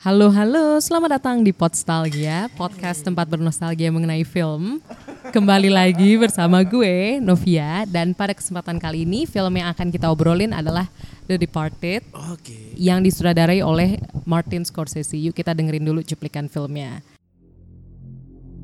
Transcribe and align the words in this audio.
Halo 0.00 0.32
halo, 0.32 0.80
selamat 0.80 1.20
datang 1.20 1.44
di 1.44 1.52
Podstalgia, 1.52 2.48
podcast 2.56 3.04
tempat 3.04 3.28
bernostalgia 3.28 3.92
mengenai 3.92 4.24
film. 4.24 4.80
Kembali 5.28 5.68
lagi 5.68 6.16
bersama 6.16 6.64
gue, 6.64 7.20
Novia, 7.20 7.84
dan 7.84 8.16
pada 8.16 8.32
kesempatan 8.32 8.80
kali 8.80 9.04
ini 9.04 9.28
film 9.28 9.60
yang 9.60 9.68
akan 9.68 9.92
kita 9.92 10.08
obrolin 10.08 10.56
adalah 10.56 10.88
The 11.28 11.36
Departed 11.36 12.00
Oke. 12.32 12.72
yang 12.80 13.04
disutradarai 13.04 13.60
oleh 13.60 14.00
Martin 14.24 14.64
Scorsese. 14.64 15.20
Yuk 15.20 15.36
kita 15.36 15.52
dengerin 15.52 15.84
dulu 15.84 16.00
cuplikan 16.00 16.48
filmnya. 16.48 17.04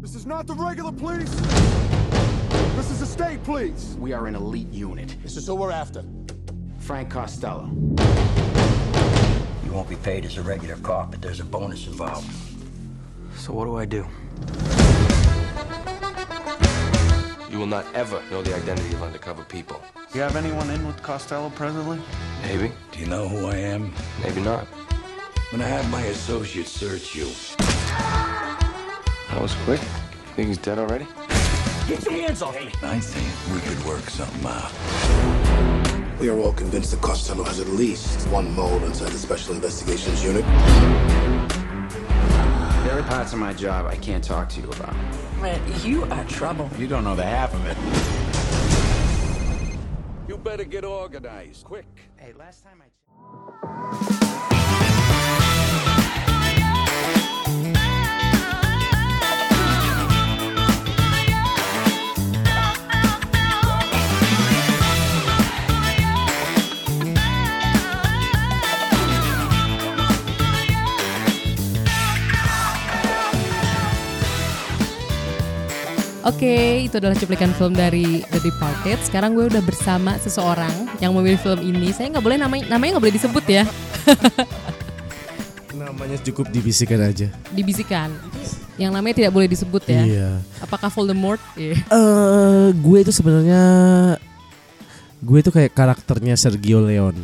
This 0.00 0.16
is 0.16 0.24
not 0.24 0.48
the 0.48 0.56
regular 0.56 0.88
police. 0.88 1.36
This 2.80 2.88
is 2.88 3.04
the 3.04 3.10
state 3.12 3.44
police. 3.44 3.92
We 4.00 4.16
are 4.16 4.24
an 4.24 4.40
elite 4.40 4.72
unit. 4.72 5.12
This 5.20 5.36
is 5.36 5.44
who 5.44 5.52
we're 5.52 5.68
after. 5.68 6.00
Frank 6.80 7.12
Costello. 7.12 7.68
You 9.76 9.80
won't 9.80 9.90
be 9.90 9.96
paid 9.96 10.24
as 10.24 10.38
a 10.38 10.42
regular 10.42 10.76
cop, 10.76 11.10
but 11.10 11.20
there's 11.20 11.40
a 11.40 11.44
bonus 11.44 11.86
involved. 11.86 12.26
So 13.36 13.52
what 13.52 13.66
do 13.66 13.76
I 13.76 13.84
do? 13.84 14.06
You 17.50 17.58
will 17.58 17.66
not 17.66 17.84
ever 17.94 18.22
know 18.30 18.40
the 18.40 18.56
identity 18.56 18.94
of 18.94 19.02
undercover 19.02 19.44
people. 19.44 19.82
Do 20.10 20.18
you 20.18 20.22
have 20.22 20.34
anyone 20.34 20.70
in 20.70 20.86
with 20.86 21.02
Costello 21.02 21.50
presently? 21.50 21.98
Maybe, 22.42 22.72
Do 22.90 23.00
you 23.00 23.06
know 23.06 23.28
who 23.28 23.48
I 23.48 23.56
am? 23.56 23.92
maybe 24.22 24.40
not. 24.40 24.64
When 25.50 25.60
I'm 25.60 25.68
gonna 25.68 25.68
have 25.68 25.90
my 25.90 26.04
associates 26.04 26.70
search 26.70 27.14
you. 27.14 27.26
That 27.58 29.42
was 29.42 29.54
quick. 29.66 29.80
Think 30.36 30.48
he's 30.48 30.56
dead 30.56 30.78
already? 30.78 31.06
Get 31.86 32.02
your 32.02 32.14
hands 32.14 32.40
off 32.40 32.54
me! 32.54 32.72
I 32.82 32.98
think 32.98 33.54
we 33.54 33.60
could 33.60 33.84
work 33.84 34.08
something 34.08 34.46
out. 34.46 35.85
We 36.18 36.30
are 36.30 36.38
all 36.38 36.54
convinced 36.54 36.92
that 36.92 37.02
Costello 37.02 37.44
has 37.44 37.60
at 37.60 37.66
least 37.68 38.26
one 38.28 38.50
mole 38.54 38.82
inside 38.84 39.10
the 39.10 39.18
Special 39.18 39.54
Investigations 39.54 40.24
Unit. 40.24 40.44
There 42.84 42.98
are 42.98 43.02
parts 43.02 43.34
of 43.34 43.38
my 43.38 43.52
job 43.52 43.84
I 43.84 43.96
can't 43.96 44.24
talk 44.24 44.48
to 44.50 44.60
you 44.62 44.68
about. 44.70 44.94
Man, 45.42 45.60
you 45.84 46.04
are 46.04 46.24
trouble. 46.24 46.70
You 46.78 46.86
don't 46.86 47.04
know 47.04 47.16
the 47.16 47.22
half 47.22 47.52
of 47.52 47.66
it. 47.66 47.76
You 50.26 50.38
better 50.38 50.64
get 50.64 50.84
organized, 50.84 51.64
quick. 51.64 51.86
Hey, 52.16 52.32
last 52.32 52.64
time 52.64 52.82
I... 52.82 54.75
Oke, 76.26 76.82
itu 76.82 76.98
adalah 76.98 77.14
cuplikan 77.14 77.54
film 77.54 77.70
dari 77.70 78.26
The 78.26 78.42
Departed. 78.42 78.98
Sekarang 79.00 79.38
gue 79.38 79.46
udah 79.46 79.62
bersama 79.62 80.18
seseorang 80.18 80.74
yang 80.98 81.14
memilih 81.14 81.38
film 81.38 81.62
ini. 81.62 81.94
Saya 81.94 82.10
nggak 82.10 82.24
boleh 82.24 82.34
namanya 82.34 82.66
namanya 82.66 82.98
nggak 82.98 83.04
boleh 83.06 83.14
disebut 83.14 83.44
ya, 83.46 83.62
Namanya 85.78 86.18
cukup 86.18 86.50
dibisikkan 86.50 86.98
aja. 86.98 87.30
dibisikan. 87.54 88.10
Yang 88.74 88.90
namanya 88.90 89.14
tidak 89.16 89.32
boleh 89.32 89.46
disebut 89.46 89.86
ya. 89.86 90.02
Iya. 90.02 90.30
Apakah 90.58 90.90
Voldemort? 90.90 91.38
Iya. 91.54 91.78
Eh, 91.78 92.66
gue 92.74 92.98
itu 93.00 93.12
sebenarnya 93.14 93.62
gue 95.16 95.38
itu 95.38 95.50
kayak 95.54 95.72
karakternya 95.72 96.34
Sergio 96.34 96.82
Leone. 96.82 97.22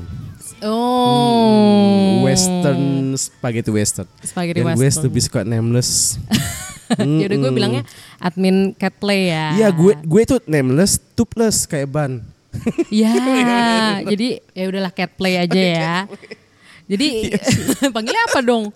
Oh. 0.63 2.23
Western 2.23 3.19
spaghetti 3.19 3.75
western. 3.75 4.07
Spaghetti 4.23 4.63
Dan 4.63 4.79
gue 4.79 4.87
western. 4.87 5.11
lebih 5.11 5.21
suka 5.27 5.43
nameless. 5.43 5.91
Ya 7.21 7.27
udah 7.31 7.39
gue 7.39 7.53
bilangnya 7.53 7.83
admin 8.19 8.75
cat 8.77 8.95
play 8.99 9.33
ya. 9.33 9.47
Iya, 9.57 9.69
gue 9.73 9.93
gue 10.03 10.21
itu 10.23 10.37
nameless, 10.49 11.01
toothless 11.15 11.65
kayak 11.69 11.89
ban. 11.93 12.13
Ya, 12.93 13.13
jadi 14.13 14.45
ya 14.53 14.65
udahlah 14.69 14.93
cat 14.93 15.13
play 15.17 15.41
aja 15.41 15.61
ya. 15.61 15.95
Jadi 16.89 17.33
panggilnya 17.95 18.23
apa 18.29 18.41
dong? 18.45 18.73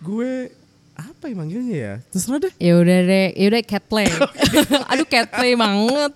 Gue 0.00 0.52
apa 0.96 1.28
ya 1.28 1.34
manggilnya 1.36 1.76
ya? 1.76 1.94
Terserah 2.12 2.40
deh. 2.48 2.52
Ya 2.56 2.76
udah 2.76 2.98
deh, 3.04 3.28
ya 3.36 3.46
udah 3.52 3.62
cat 3.64 3.84
play. 3.88 4.08
Aduh 4.88 5.06
cat 5.08 5.28
play 5.32 5.52
banget. 5.56 6.12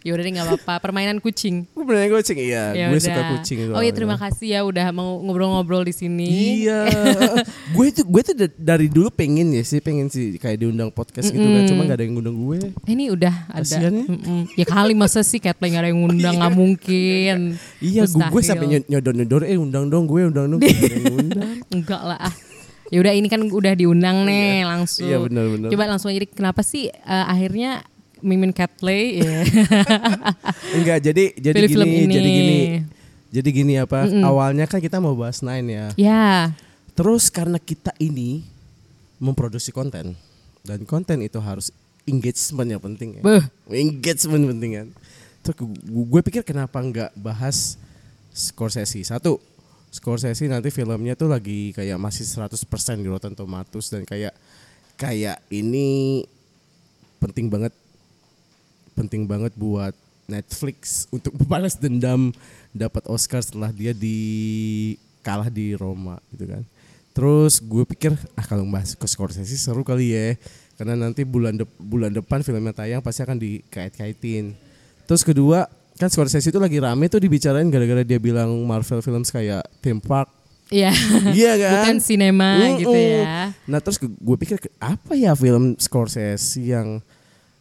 Ya 0.00 0.10
udah 0.12 0.22
deh 0.22 0.32
nggak 0.32 0.46
apa-apa, 0.48 0.74
permainan 0.80 1.18
kucing. 1.18 1.68
Bener 1.72 2.08
kucing 2.08 2.38
iya. 2.38 2.72
Ya 2.72 2.86
gue 2.88 2.96
udah. 2.96 3.04
suka 3.04 3.22
kucing. 3.36 3.58
Oh 3.70 3.82
iya 3.82 3.92
terima 3.92 4.16
kasih 4.16 4.48
ya 4.50 4.60
udah 4.64 4.90
mau 4.90 5.20
ngobrol-ngobrol 5.20 5.84
di 5.84 5.92
sini. 5.92 6.28
Iya, 6.64 6.88
gue 7.76 7.86
tuh 7.92 8.04
gue 8.06 8.22
tuh 8.24 8.34
da- 8.34 8.56
dari 8.56 8.86
dulu 8.88 9.10
pengen 9.10 9.52
ya 9.52 9.62
sih 9.62 9.78
pengen 9.78 10.08
sih 10.08 10.36
kayak 10.36 10.60
diundang 10.60 10.88
podcast 10.90 11.30
gitu 11.30 11.42
kan, 11.42 11.62
cuma 11.68 11.84
gak 11.84 11.98
ada 12.00 12.04
yang 12.06 12.14
ngundang 12.16 12.36
gue. 12.36 12.58
Ini 12.86 13.04
udah 13.12 13.34
ada. 13.50 13.62
Kasian 13.62 13.94
ya. 14.54 14.64
Ya 14.64 14.66
kali 14.66 14.92
masa 14.96 15.20
sih 15.20 15.38
play 15.40 15.68
nggak 15.70 15.82
ada 15.82 15.88
yang 15.92 16.00
ngundang 16.06 16.34
nggak 16.38 16.54
mungkin. 16.54 17.36
Iya, 17.80 18.02
gue, 18.06 18.24
gue 18.30 18.42
sampai 18.42 18.66
nyod- 18.68 18.88
nyodor-nyodor, 18.88 19.42
eh 19.44 19.58
undang 19.58 19.88
dong 19.88 20.04
gue, 20.06 20.26
undang 20.26 20.46
dong. 20.48 20.60
Gak. 20.60 20.76
Enggak 21.74 22.02
lah 22.10 22.20
ah. 22.20 22.34
Ya 22.90 22.98
udah 22.98 23.14
ini 23.14 23.30
kan 23.30 23.38
udah 23.46 23.72
diundang 23.78 24.26
nih 24.26 24.66
langsung. 24.66 25.06
Iya, 25.06 25.22
benar-benar. 25.22 25.70
Coba 25.70 25.84
langsung 25.86 26.10
jadi 26.10 26.26
kenapa 26.26 26.66
sih 26.66 26.90
eh, 26.90 27.24
akhirnya 27.30 27.86
mimin 28.20 28.52
cat 28.54 28.70
play? 28.78 29.20
Ya. 29.20 29.40
Enggak, 30.76 30.98
jadi 31.04 31.34
jadi 31.36 31.56
Pilih 31.66 31.86
gini, 31.86 32.04
ini. 32.04 32.14
jadi 32.14 32.30
gini. 32.30 32.58
Jadi 33.30 33.48
gini 33.54 33.74
apa? 33.78 34.10
Awalnya 34.10 34.66
kan 34.66 34.82
kita 34.82 34.98
mau 34.98 35.14
bahas 35.14 35.38
Nine 35.40 35.68
ya. 35.70 35.86
ya. 35.94 36.26
Terus 36.98 37.30
karena 37.30 37.62
kita 37.62 37.94
ini 38.02 38.42
memproduksi 39.22 39.70
konten 39.70 40.18
dan 40.66 40.78
konten 40.84 41.22
itu 41.22 41.38
harus 41.38 41.70
engagement 42.08 42.68
yang 42.68 42.82
penting 42.82 43.20
ya. 43.20 43.22
Beuh. 43.22 43.44
Engagement 43.70 44.44
penting 44.56 44.70
kan. 44.76 44.88
Terus 45.46 45.56
gue, 45.62 46.04
gue 46.10 46.20
pikir 46.26 46.42
kenapa 46.42 46.82
nggak 46.82 47.14
bahas 47.16 47.78
Scorsese 48.34 49.00
satu. 49.06 49.38
Scorsese 49.90 50.46
nanti 50.46 50.70
filmnya 50.70 51.18
tuh 51.18 51.26
lagi 51.30 51.74
kayak 51.74 51.98
masih 51.98 52.22
100% 52.22 52.62
di 53.02 53.08
Rotten 53.10 53.34
Tomatoes 53.34 53.90
dan 53.90 54.06
kayak 54.06 54.34
kayak 54.94 55.42
ini 55.50 56.22
penting 57.18 57.50
banget 57.50 57.74
penting 59.00 59.24
banget 59.24 59.56
buat 59.56 59.96
Netflix 60.26 61.08
untuk 61.08 61.32
balas 61.50 61.74
dendam 61.74 62.30
dapat 62.70 63.02
Oscar 63.08 63.40
setelah 63.40 63.72
dia 63.72 63.90
di 63.90 64.18
kalah 65.20 65.48
di 65.48 65.72
Roma 65.74 66.20
gitu 66.30 66.44
kan. 66.46 66.62
Terus 67.10 67.58
gue 67.58 67.82
pikir 67.84 68.14
ah 68.36 68.44
kalau 68.44 68.62
bahas 68.64 68.94
ke 68.94 69.04
Scorsese 69.04 69.56
seru 69.56 69.82
kali 69.82 70.14
ya 70.14 70.38
karena 70.76 70.96
nanti 70.96 71.26
bulan 71.26 71.58
dep- 71.58 71.76
bulan 71.76 72.08
depan 72.08 72.40
filmnya 72.40 72.72
tayang 72.72 73.02
pasti 73.02 73.20
akan 73.20 73.36
dikait-kaitin. 73.36 74.54
Terus 75.04 75.20
kedua 75.20 75.66
kan 75.96 76.08
Scorsese 76.08 76.48
itu 76.48 76.56
lagi 76.56 76.78
rame 76.78 77.10
tuh 77.10 77.18
dibicarain 77.18 77.66
gara-gara 77.66 78.00
dia 78.00 78.16
bilang 78.16 78.48
Marvel 78.64 79.00
films 79.00 79.28
kayak 79.28 79.64
theme 79.80 80.00
park 80.00 80.30
Iya. 80.70 80.94
Iya 81.34 81.52
kan? 81.58 81.72
Bukan 81.82 81.98
sinema 81.98 82.78
gitu 82.78 82.94
Mm-mm. 82.94 83.26
ya. 83.26 83.50
Nah 83.66 83.82
terus 83.82 83.98
gue 83.98 84.36
pikir 84.38 84.54
apa 84.78 85.18
ya 85.18 85.34
film 85.34 85.74
Scorsese 85.74 86.62
yang 86.62 87.02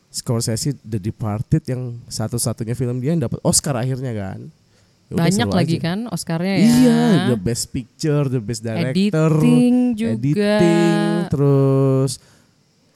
Scorsese 0.09 0.73
The 0.81 0.97
Departed 0.97 1.63
yang 1.69 2.01
satu-satunya 2.09 2.73
film 2.73 2.97
dia 2.97 3.13
yang 3.13 3.21
dapat 3.21 3.37
Oscar 3.45 3.77
akhirnya 3.77 4.09
kan? 4.11 4.49
Ya 5.09 5.13
udah, 5.17 5.25
Banyak 5.25 5.49
lagi 5.49 5.77
aja. 5.77 5.85
kan 5.89 5.99
Oscarnya 6.09 6.53
ya. 6.53 6.65
Iya, 6.69 6.99
the 7.33 7.37
best 7.37 7.73
picture, 7.73 8.25
the 8.25 8.37
best 8.37 8.61
director, 8.61 9.29
Editing 9.33 9.75
juga. 9.97 10.13
editing, 10.21 11.01
terus 11.33 12.11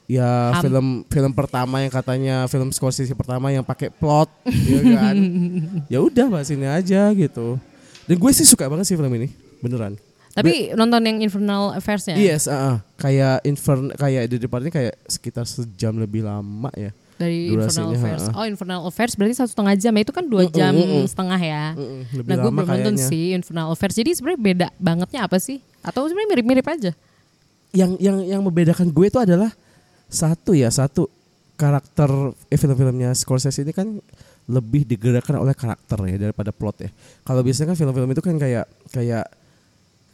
ya 0.04 0.52
Ham- 0.54 0.62
film 0.62 0.86
film 1.08 1.32
pertama 1.32 1.82
yang 1.82 1.90
katanya 1.90 2.36
film 2.46 2.70
Scorsese 2.70 3.14
pertama 3.18 3.50
yang 3.50 3.66
pakai 3.66 3.90
plot, 3.90 4.30
ya 4.70 4.80
kan? 4.94 5.16
ya 5.90 5.98
udah 5.98 6.26
bahas 6.30 6.50
ini 6.54 6.66
aja 6.66 7.10
gitu. 7.10 7.58
Dan 8.06 8.14
gue 8.14 8.30
sih 8.30 8.46
suka 8.46 8.70
banget 8.70 8.86
sih 8.86 8.94
film 8.94 9.10
ini, 9.14 9.34
beneran. 9.58 9.98
Tapi 10.34 10.74
nonton 10.74 10.98
yang 11.06 11.18
Infernal 11.22 11.78
Affairs-nya? 11.78 12.18
Yes, 12.18 12.50
ah, 12.50 12.58
ah. 12.58 12.76
kayak 12.98 13.46
Infern 13.46 13.94
kayak 13.94 14.26
di 14.26 14.42
depannya 14.42 14.70
kayak 14.70 14.98
sekitar 15.06 15.46
sejam 15.46 15.94
lebih 15.94 16.26
lama 16.26 16.74
ya. 16.74 16.90
Dari 17.14 17.54
Infernal 17.54 17.94
Durasinya, 17.94 17.98
Affairs. 17.98 18.24
ha. 18.26 18.32
Oh 18.34 18.44
Infernal 18.44 18.80
Affairs 18.90 19.14
berarti 19.14 19.34
satu 19.38 19.50
setengah 19.54 19.74
jam 19.78 19.92
ya 19.94 20.02
itu 20.02 20.14
kan 20.14 20.24
dua 20.26 20.44
jam 20.50 20.74
mm-mm. 20.74 21.06
setengah 21.06 21.38
ya. 21.38 21.64
Mm-mm, 21.78 22.00
lebih 22.10 22.28
Nah 22.28 22.36
gue 22.42 22.50
belum 22.50 22.68
nonton 22.68 22.94
sih 22.98 23.24
Infernal 23.38 23.70
Affairs. 23.70 23.94
Jadi 23.94 24.10
sebenarnya 24.18 24.40
beda 24.42 24.68
bangetnya 24.82 25.20
apa 25.22 25.38
sih? 25.38 25.62
Atau 25.86 26.10
sebenarnya 26.10 26.30
mirip-mirip 26.34 26.66
aja? 26.66 26.92
Yang 27.70 27.90
yang 28.02 28.18
yang 28.26 28.40
membedakan 28.42 28.90
gue 28.90 29.06
itu 29.06 29.18
adalah 29.22 29.54
satu 30.10 30.58
ya 30.58 30.70
satu 30.70 31.06
karakter 31.54 32.34
eh, 32.50 32.58
film-filmnya 32.58 33.14
Scorsese 33.14 33.62
ini 33.62 33.70
kan 33.70 34.02
lebih 34.44 34.84
digerakkan 34.84 35.38
oleh 35.40 35.54
karakter 35.56 35.96
ya 36.10 36.16
daripada 36.28 36.50
plot 36.50 36.76
ya. 36.82 36.90
Kalau 37.22 37.40
biasanya 37.46 37.72
kan 37.72 37.78
film-film 37.78 38.10
itu 38.10 38.22
kan 38.22 38.36
kayak 38.36 38.66
kayak 38.90 39.26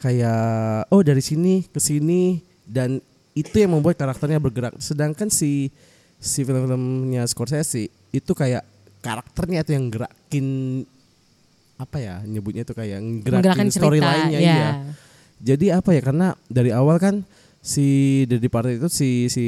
kayak 0.01 0.85
oh 0.89 1.01
dari 1.01 1.21
sini 1.21 1.65
ke 1.65 1.81
sini 1.81 2.41
dan 2.63 3.01
itu 3.33 3.55
yang 3.57 3.73
membuat 3.73 3.97
karakternya 3.97 4.37
bergerak. 4.37 4.77
Sedangkan 4.79 5.27
si 5.33 5.73
si 6.21 6.45
film-filmnya 6.45 7.25
Scorsese 7.25 7.89
itu 8.13 8.31
kayak 8.37 8.61
karakternya 9.01 9.65
itu 9.65 9.73
yang 9.73 9.89
gerakin 9.89 10.47
apa 11.81 11.97
ya 11.97 12.15
nyebutnya 12.21 12.61
itu 12.61 12.77
kayak 12.77 13.01
gerakin 13.25 13.73
storyline-nya 13.73 14.37
ya. 14.37 14.53
iya. 14.53 14.69
Jadi 15.41 15.73
apa 15.73 15.97
ya? 15.97 16.01
Karena 16.05 16.37
dari 16.45 16.69
awal 16.69 17.01
kan 17.01 17.25
si 17.65 18.21
The 18.29 18.37
Departed 18.37 18.77
itu 18.77 18.89
si 18.93 19.09
si 19.33 19.45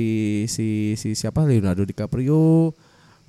si 0.50 0.98
si 0.98 1.14
siapa 1.14 1.46
Leonardo 1.46 1.86
DiCaprio 1.86 2.74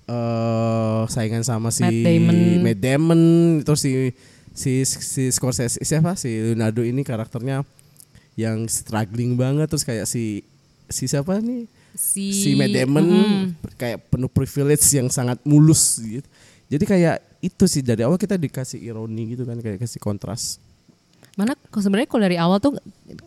eh 0.04 1.02
saingan 1.08 1.44
sama 1.44 1.68
si 1.72 1.84
Matt 1.84 2.00
Damon. 2.04 2.38
Matt 2.60 2.78
Damon 2.80 3.20
terus 3.64 3.80
si 3.84 4.12
si 4.52 4.84
si 4.84 5.32
Scorsese 5.32 5.84
siapa 5.84 6.16
si 6.16 6.28
Leonardo 6.28 6.80
ini 6.80 7.04
karakternya 7.04 7.64
yang 8.36 8.68
struggling 8.68 9.36
banget 9.36 9.68
terus 9.68 9.84
kayak 9.84 10.04
si 10.04 10.44
si 10.88 11.08
siapa 11.08 11.40
nih 11.40 11.64
Si, 11.94 12.34
si 12.34 12.50
Matt 12.54 12.74
Damon 12.74 13.06
Mm-mm. 13.06 13.42
kayak 13.78 14.10
penuh 14.10 14.26
privilege 14.26 14.82
yang 14.92 15.06
sangat 15.08 15.38
mulus 15.46 16.02
gitu. 16.02 16.26
Jadi 16.66 16.84
kayak 16.84 17.16
itu 17.38 17.64
sih 17.64 17.80
dari 17.80 18.02
awal 18.02 18.18
kita 18.18 18.34
dikasih 18.34 18.82
ironi 18.82 19.36
gitu 19.36 19.46
kan 19.46 19.56
kayak 19.58 19.78
kasih 19.78 20.02
kontras. 20.02 20.58
Mana 21.34 21.54
sebenarnya 21.70 22.06
kalau 22.06 22.22
dari 22.22 22.38
awal 22.38 22.58
tuh 22.58 22.74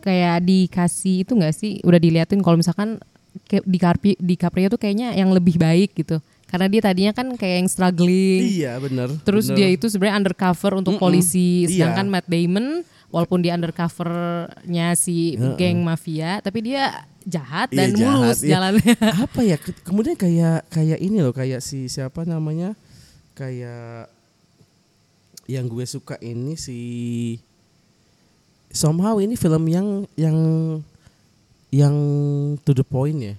kayak 0.00 0.44
dikasih 0.44 1.24
itu 1.24 1.32
nggak 1.32 1.54
sih 1.54 1.80
udah 1.80 1.96
diliatin 1.96 2.40
kalau 2.40 2.56
misalkan 2.56 3.00
di 3.46 3.78
Carpi 3.78 4.16
di 4.18 4.34
Caprio 4.34 4.68
tuh 4.68 4.80
kayaknya 4.80 5.14
yang 5.14 5.32
lebih 5.32 5.56
baik 5.56 5.96
gitu. 5.96 6.20
Karena 6.48 6.64
dia 6.64 6.80
tadinya 6.80 7.12
kan 7.12 7.28
kayak 7.36 7.56
yang 7.60 7.68
struggling. 7.68 8.40
Iya 8.40 8.80
benar. 8.80 9.08
Terus 9.20 9.52
bener. 9.52 9.56
dia 9.60 9.68
itu 9.68 9.86
sebenarnya 9.88 10.16
undercover 10.24 10.80
untuk 10.80 10.96
Mm-mm. 10.96 11.04
polisi, 11.04 11.64
Iya. 11.64 11.92
sedangkan 11.92 12.08
Matt 12.08 12.24
Damon 12.26 12.80
walaupun 13.12 13.40
dia 13.40 13.52
undercovernya 13.52 14.96
si 14.96 15.36
Heeh. 15.36 15.56
geng 15.56 15.84
mafia, 15.84 16.40
tapi 16.40 16.64
dia 16.64 17.04
jahat 17.28 17.68
Iya, 17.68 17.76
dan 17.76 17.88
jahat, 17.92 18.16
mulus 18.16 18.40
iya. 18.40 18.50
jalannya. 18.50 18.94
apa 19.24 19.40
ya 19.42 19.56
ke- 19.56 19.82
kemudian 19.82 20.16
kayak 20.16 20.64
kayak 20.66 20.98
ini 20.98 21.18
loh 21.18 21.30
kayak 21.30 21.60
si 21.60 21.86
siapa 21.86 22.24
namanya 22.24 22.72
kayak 23.34 24.08
yang 25.46 25.64
gue 25.64 25.84
suka 25.84 26.16
ini 26.18 26.56
si 26.56 26.78
somehow 28.70 29.16
ini 29.16 29.34
film 29.34 29.64
yang 29.66 29.86
yang 30.14 30.36
yang 31.70 31.94
to 32.58 32.72
the 32.72 32.82
point 32.82 33.18
ya 33.18 33.34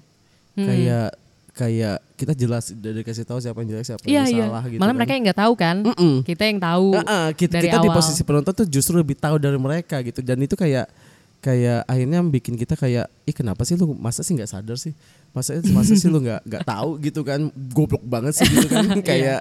Hmm. 0.52 0.66
kayak 0.66 1.10
kayak 1.50 1.98
kita 2.14 2.34
jelas 2.34 2.68
dari 2.70 3.00
kasih 3.00 3.24
tahu 3.24 3.40
siapa 3.40 3.56
yang 3.58 3.70
jelas 3.72 3.86
siapa 3.86 4.04
Iya 4.04 4.12
yang 4.18 4.28
iya. 4.30 4.46
salah 4.46 4.64
gitu 4.66 4.76
Malah 4.76 4.88
kan. 4.88 4.98
mereka 4.98 5.12
yang 5.14 5.24
nggak 5.24 5.40
tahu 5.40 5.54
kan. 5.56 5.76
Mm-mm. 5.82 6.16
Kita 6.22 6.44
yang 6.44 6.60
tahu. 6.60 6.88
Heeh, 6.94 7.28
kita, 7.34 7.54
dari 7.54 7.66
kita 7.66 7.78
di 7.78 7.88
awal. 7.88 7.96
posisi 7.96 8.22
penonton 8.22 8.54
tuh 8.54 8.68
justru 8.68 8.94
lebih 8.94 9.16
tahu 9.16 9.36
dari 9.38 9.56
mereka 9.56 9.96
gitu 10.02 10.20
dan 10.20 10.36
itu 10.38 10.52
kayak 10.54 10.92
kayak 11.40 11.88
akhirnya 11.88 12.20
bikin 12.22 12.54
kita 12.54 12.76
kayak 12.76 13.08
ih 13.24 13.32
kenapa 13.32 13.64
sih 13.64 13.74
lu 13.74 13.96
masa 13.96 14.20
sih 14.22 14.36
nggak 14.36 14.50
sadar 14.50 14.76
sih 14.76 14.92
masa 15.32 15.56
masa 15.72 15.94
sih 15.94 16.08
lu 16.08 16.20
nggak 16.20 16.44
nggak 16.44 16.64
tahu 16.64 17.00
gitu 17.00 17.24
kan 17.24 17.48
goblok 17.72 18.04
banget 18.04 18.36
sih 18.36 18.46
gitu 18.46 18.68
kan 18.68 18.84
Iya. 18.92 19.02
kayak 19.02 19.40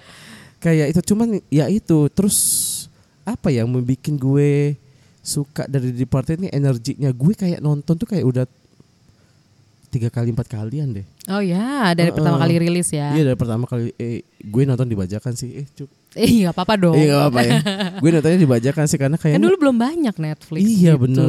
kayak 0.59 0.87
itu 0.91 1.01
cuman 1.11 1.43
ya 1.49 1.67
itu 1.67 2.07
terus 2.09 2.39
apa 3.23 3.51
yang 3.51 3.67
membuat 3.67 3.99
gue 4.05 4.79
suka 5.21 5.67
dari 5.67 5.91
Departed 5.91 6.39
ini 6.39 6.49
energinya 6.49 7.11
gue 7.11 7.35
kayak 7.35 7.59
nonton 7.59 7.99
tuh 7.99 8.07
kayak 8.07 8.25
udah 8.25 8.45
tiga 9.89 10.09
kali 10.09 10.31
empat 10.31 10.49
kalian 10.49 10.93
deh 10.95 11.07
Oh 11.29 11.45
ya, 11.45 11.93
dari 11.93 12.09
Heeh. 12.09 12.17
pertama 12.17 12.41
kali 12.41 12.55
rilis 12.57 12.89
ya. 12.89 13.13
iya 13.13 13.23
dari 13.23 13.37
pertama 13.37 13.65
kali 13.65 13.93
eh 13.97 14.25
gue 14.39 14.63
nonton 14.65 14.87
dibajakan 14.87 15.33
sih 15.35 15.61
eh 15.61 15.67
cuk 15.69 15.91
Eh 16.17 16.31
nggak 16.45 16.55
apa-apa 16.57 16.75
dong. 16.81 16.97
Iya 16.97 17.07
gak 17.13 17.21
apa-apa 17.21 17.41
ya. 17.45 17.53
gue 18.03 18.11
nontonnya 18.17 18.39
dibajakan 18.41 18.85
sih 18.89 18.99
karena 18.99 19.17
Kan 19.21 19.23
kayaknya 19.29 19.45
dulu 19.45 19.57
belum 19.61 19.77
banyak 19.77 20.15
Netflix 20.17 20.61
Iya, 20.65 20.93
gitu, 20.97 21.03
bener. 21.05 21.29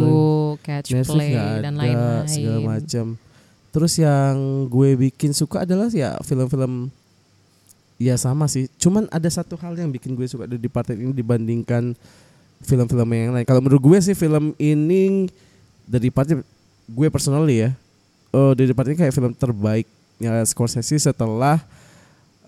Catch 0.63 0.89
Netflix 0.95 1.15
Play 1.19 1.29
nggak 1.35 1.51
dan 1.59 1.73
ada, 1.75 1.79
lain-lain. 1.83 2.27
segala 2.31 2.59
macam. 2.63 3.05
Terus 3.69 3.93
yang 3.99 4.33
gue 4.65 4.89
bikin 4.97 5.31
suka 5.35 5.67
adalah 5.67 5.91
ya 5.91 6.15
film-film 6.23 6.87
ya 7.99 8.15
sama 8.15 8.47
sih. 8.47 8.71
Cuman 8.79 9.05
ada 9.11 9.27
satu 9.27 9.59
hal 9.59 9.75
yang 9.75 9.91
bikin 9.91 10.15
gue 10.15 10.25
suka 10.25 10.47
dari 10.47 10.57
Departed 10.57 10.95
ini 10.95 11.11
dibandingkan 11.11 11.93
film-film 12.63 13.09
yang 13.11 13.35
lain. 13.35 13.45
Kalau 13.45 13.59
menurut 13.59 13.83
gue 13.83 13.97
sih 13.99 14.15
film 14.15 14.55
ini 14.57 15.27
dari 15.83 16.07
Departed 16.07 16.39
gue 16.87 17.07
personally 17.11 17.67
ya. 17.67 17.69
Oh, 18.31 18.55
The 18.55 18.71
Departed 18.71 18.95
ini 18.95 18.99
kayak 19.05 19.13
film 19.13 19.35
terbaiknya 19.35 20.39
Scorsese 20.47 20.97
setelah 20.97 21.59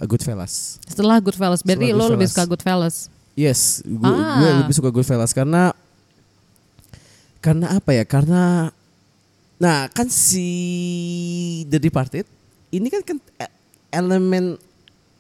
Goodfellas. 0.04 0.82
Setelah 0.86 1.18
Goodfellas, 1.20 1.62
berarti 1.62 1.90
Setelah 1.90 2.08
lo 2.08 2.14
lebih 2.14 2.28
suka 2.28 2.44
Goodfellas. 2.46 2.96
Yes, 3.32 3.80
gue 3.82 4.06
Ah. 4.06 4.38
gue 4.38 4.50
lebih 4.66 4.76
suka 4.76 4.90
Goodfellas 4.90 5.32
karena 5.32 5.72
karena 7.40 7.74
apa 7.74 7.92
ya? 7.96 8.04
Karena 8.06 8.70
nah 9.62 9.86
kan 9.94 10.10
si 10.10 10.46
The 11.70 11.78
Departed 11.78 12.26
ini 12.74 12.88
kan, 12.90 13.02
kan 13.06 13.18
elemen 13.92 14.58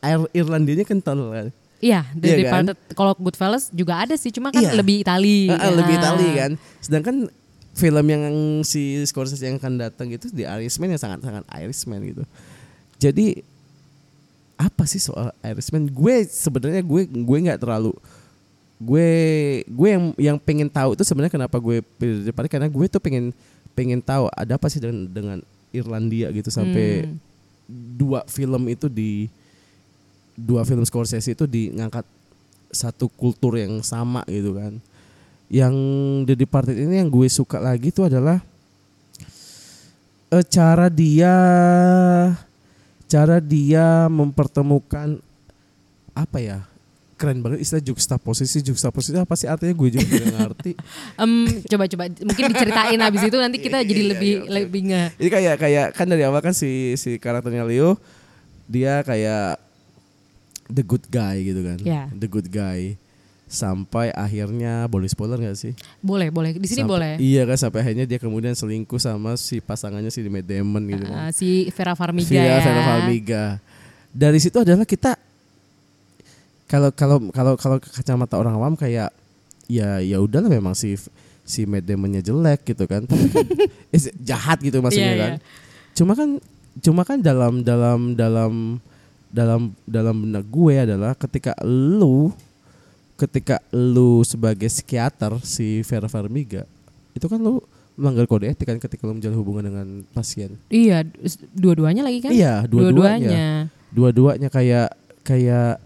air 0.02 0.22
Irlandianya 0.34 0.86
kental 0.86 1.18
kan. 1.30 1.48
Iya, 1.82 2.06
The 2.14 2.26
Iya 2.26 2.34
kan? 2.50 2.66
Departed. 2.70 2.78
Kalau 2.94 3.14
Goodfellas 3.18 3.74
juga 3.74 4.06
ada 4.06 4.14
sih, 4.14 4.30
cuma 4.30 4.54
kan 4.54 4.62
Iya. 4.62 4.78
lebih 4.78 5.02
Itali. 5.02 5.50
Ah, 5.50 5.66
ah, 5.66 5.72
lebih. 5.74 5.96
Itali 5.98 6.30
kan. 6.38 6.52
Sedangkan 6.78 7.16
film 7.72 8.06
yang 8.06 8.24
si 8.62 9.02
Scorsese 9.08 9.48
yang 9.48 9.58
akan 9.58 9.82
datang 9.82 10.12
itu 10.12 10.30
di 10.30 10.46
Irishman 10.46 10.94
yang 10.94 11.02
sangat-sangat 11.02 11.42
Irishman 11.58 12.04
gitu. 12.06 12.24
Jadi 13.02 13.42
apa 14.62 14.86
sih 14.86 15.02
soal 15.02 15.34
Irishman? 15.42 15.90
Gue 15.90 16.30
sebenarnya 16.30 16.86
gue 16.86 17.10
gue 17.10 17.38
nggak 17.50 17.62
terlalu 17.62 17.98
gue 18.82 19.10
gue 19.70 19.88
yang 19.94 20.04
yang 20.18 20.38
pengen 20.42 20.66
tahu 20.66 20.98
itu 20.98 21.06
sebenarnya 21.06 21.30
kenapa 21.30 21.62
gue 21.62 21.86
pilih 22.02 22.26
Departed 22.26 22.50
karena 22.50 22.66
gue 22.66 22.86
tuh 22.90 22.98
pengen 22.98 23.30
pengen 23.78 24.02
tahu 24.02 24.26
ada 24.34 24.58
apa 24.58 24.66
sih 24.74 24.82
dengan 24.82 25.06
dengan 25.06 25.38
Irlandia 25.70 26.34
gitu 26.34 26.50
sampai 26.50 27.06
Hmm. 27.06 27.18
dua 27.72 28.26
film 28.28 28.68
itu 28.68 28.92
di 28.92 29.32
dua 30.36 30.66
film 30.68 30.84
Scorsese 30.84 31.32
itu 31.38 31.46
di 31.46 31.72
ngangkat 31.72 32.04
satu 32.68 33.08
kultur 33.08 33.56
yang 33.56 33.80
sama 33.86 34.26
gitu 34.28 34.58
kan. 34.58 34.76
Yang 35.52 35.76
The 36.28 36.36
Departed 36.42 36.76
ini 36.76 37.00
yang 37.04 37.12
gue 37.12 37.28
suka 37.28 37.60
lagi 37.60 37.92
itu 37.92 38.02
adalah 38.04 38.44
eh, 40.32 40.46
cara 40.48 40.88
dia 40.92 41.36
cara 43.12 43.44
dia 43.44 44.08
mempertemukan 44.08 45.20
apa 46.16 46.38
ya 46.40 46.60
keren 47.20 47.44
banget 47.44 47.62
istilah 47.62 47.84
juxtaposisi 47.84 48.64
juxtaposisi 48.66 49.20
apa 49.20 49.36
sih 49.38 49.46
artinya 49.52 49.76
gue 49.76 49.90
juga 49.94 50.08
nggak 50.08 50.40
ngerti 50.48 50.72
Em, 51.22 51.32
coba-coba 51.68 52.04
mungkin 52.24 52.44
diceritain 52.50 52.98
habis 52.98 53.22
itu 53.28 53.38
nanti 53.38 53.58
kita 53.60 53.84
jadi 53.84 54.02
Iya, 54.02 54.10
lebih 54.16 54.32
iya, 54.32 54.42
oke, 54.42 54.54
lebih 54.58 54.82
nge 54.90 55.04
Jadi 55.20 55.30
kayak 55.30 55.56
kayak 55.60 55.88
kan 55.94 56.08
dari 56.10 56.24
awal 56.26 56.42
kan 56.42 56.56
si 56.56 56.96
si 56.96 57.20
karakternya 57.20 57.68
Leo 57.68 58.00
dia 58.66 59.04
kayak 59.04 59.60
the 60.72 60.82
good 60.82 61.04
guy 61.12 61.44
gitu 61.44 61.60
kan. 61.62 61.78
Ya. 61.84 62.08
The 62.16 62.32
good 62.32 62.48
guy. 62.48 62.96
Sampai 63.52 64.16
akhirnya 64.16 64.88
boleh 64.88 65.12
spoiler 65.12 65.36
gak 65.36 65.60
sih? 65.60 65.76
boleh 66.00 66.32
boleh 66.32 66.56
di 66.56 66.64
sini 66.64 66.88
Sampai- 66.88 66.88
boleh. 66.88 67.14
Iya 67.20 67.44
kan 67.44 67.58
sampai 67.60 67.84
akhirnya 67.84 68.08
dia 68.08 68.16
kemudian 68.16 68.56
selingkuh 68.56 68.96
sama 68.96 69.36
si 69.36 69.60
pasangannya 69.60 70.08
si 70.08 70.24
Matt 70.24 70.48
Damon 70.48 70.88
gitu 70.88 71.04
kan. 71.04 71.28
Ah, 71.28 71.32
si 71.36 71.68
Vera 71.70 71.92
Farmiga 71.92 72.32
Via 72.32 72.40
ya. 72.40 72.56
Vera 72.60 72.82
Farmiga. 72.82 73.44
Dari 74.08 74.40
situ 74.40 74.56
adalah 74.56 74.88
kita 74.88 75.20
kalau 76.64 76.90
kalau 76.92 77.18
kalau 77.30 77.54
kalau 77.60 77.78
kacamata 77.78 78.40
orang 78.40 78.56
awam 78.56 78.74
kayak 78.74 79.12
ya 79.68 80.00
ya 80.00 80.18
udahlah 80.18 80.48
memang 80.48 80.72
si 80.72 80.96
si 81.44 81.68
Matt 81.68 81.84
Damon-nya 81.84 82.24
jelek 82.24 82.64
gitu 82.66 82.88
kan. 82.88 83.04
Tapi 83.04 83.28
kan, 83.28 83.44
eh, 83.92 84.00
jahat 84.24 84.64
gitu 84.64 84.80
maksudnya 84.80 85.12
Iya, 85.12 85.20
kan. 85.20 85.32
iya. 85.36 85.40
Cuma 85.92 86.14
kan 86.16 86.30
cuma 86.80 87.02
kan 87.04 87.20
dalam 87.20 87.60
dalam 87.62 88.16
dalam 88.16 88.80
dalam 89.28 89.62
dalam 89.84 90.16
benak 90.18 90.48
gue 90.48 90.74
adalah 90.78 91.12
ketika 91.14 91.52
lu 91.68 92.32
ketika 93.22 93.62
lu 93.70 94.26
sebagai 94.26 94.66
psikiater 94.66 95.38
si 95.46 95.86
Vera 95.86 96.10
Farmiga 96.10 96.66
itu 97.14 97.30
kan 97.30 97.38
lu 97.38 97.62
melanggar 98.00 98.26
kode 98.26 98.50
etik 98.50 98.66
kan 98.66 98.80
ketika 98.82 99.06
lu 99.06 99.14
menjalin 99.14 99.38
hubungan 99.38 99.64
dengan 99.68 99.88
pasien. 100.16 100.58
Iya, 100.72 101.06
dua-duanya 101.54 102.02
lagi 102.08 102.20
kan? 102.24 102.32
Iya, 102.34 102.66
dua-duanya. 102.66 103.70
Dua-duanya 103.92 104.48
kayak 104.50 104.96
kayak 105.22 105.78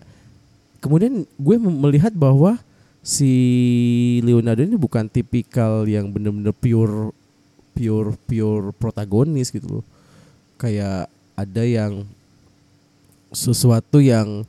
kemudian 0.80 1.25
gue 1.25 1.56
melihat 1.60 2.13
bahwa 2.15 2.62
si 3.01 3.34
Leonardo 4.24 4.63
ini 4.63 4.77
bukan 4.80 5.10
tipikal 5.10 5.84
yang 5.89 6.13
bener-bener 6.13 6.54
pure 6.56 7.12
pure 7.75 8.15
pure 8.30 8.72
protagonis 8.77 9.51
gitu 9.51 9.82
loh. 9.82 9.86
Kayak 10.56 11.12
ada 11.36 11.63
yang 11.68 12.08
sesuatu 13.36 14.00
yang 14.00 14.48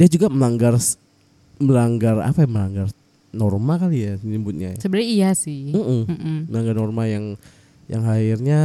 dia 0.00 0.08
juga 0.08 0.32
melanggar 0.32 0.80
melanggar 1.60 2.24
apa 2.24 2.40
ya 2.40 2.48
melanggar 2.48 2.88
norma 3.36 3.76
kali 3.76 4.08
ya 4.08 4.12
nyebutnya 4.24 4.72
ya. 4.72 4.78
Sebenarnya 4.80 5.08
iya 5.12 5.30
sih. 5.36 5.68
Mm-mm. 5.76 6.08
Mm-mm. 6.08 6.38
melanggar 6.48 6.74
norma 6.80 7.04
yang 7.04 7.36
yang 7.84 8.02
akhirnya 8.08 8.60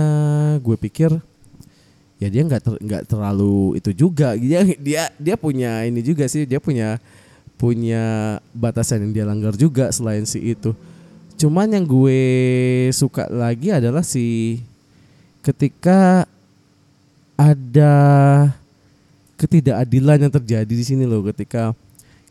gue 0.63 0.77
pikir 0.79 1.11
ya 2.23 2.27
dia 2.31 2.41
nggak 2.47 2.61
ter- 2.63 2.79
nggak 2.79 3.03
terlalu 3.11 3.75
itu 3.75 3.91
juga 3.91 4.31
dia 4.39 4.63
dia 4.79 5.11
dia 5.19 5.35
punya 5.35 5.83
ini 5.83 5.99
juga 5.99 6.23
sih 6.31 6.47
dia 6.47 6.63
punya 6.63 7.03
punya 7.59 8.37
batasan 8.55 9.03
yang 9.03 9.11
dia 9.11 9.25
langgar 9.27 9.57
juga 9.59 9.91
selain 9.91 10.23
si 10.23 10.39
itu 10.39 10.71
cuman 11.35 11.67
yang 11.75 11.83
gue 11.83 12.21
suka 12.95 13.27
lagi 13.27 13.75
adalah 13.75 14.05
si 14.05 14.61
ketika 15.43 16.23
ada 17.35 17.93
ketidakadilan 19.35 20.27
yang 20.27 20.33
terjadi 20.33 20.73
di 20.73 20.85
sini 20.85 21.03
loh 21.03 21.23
ketika 21.31 21.75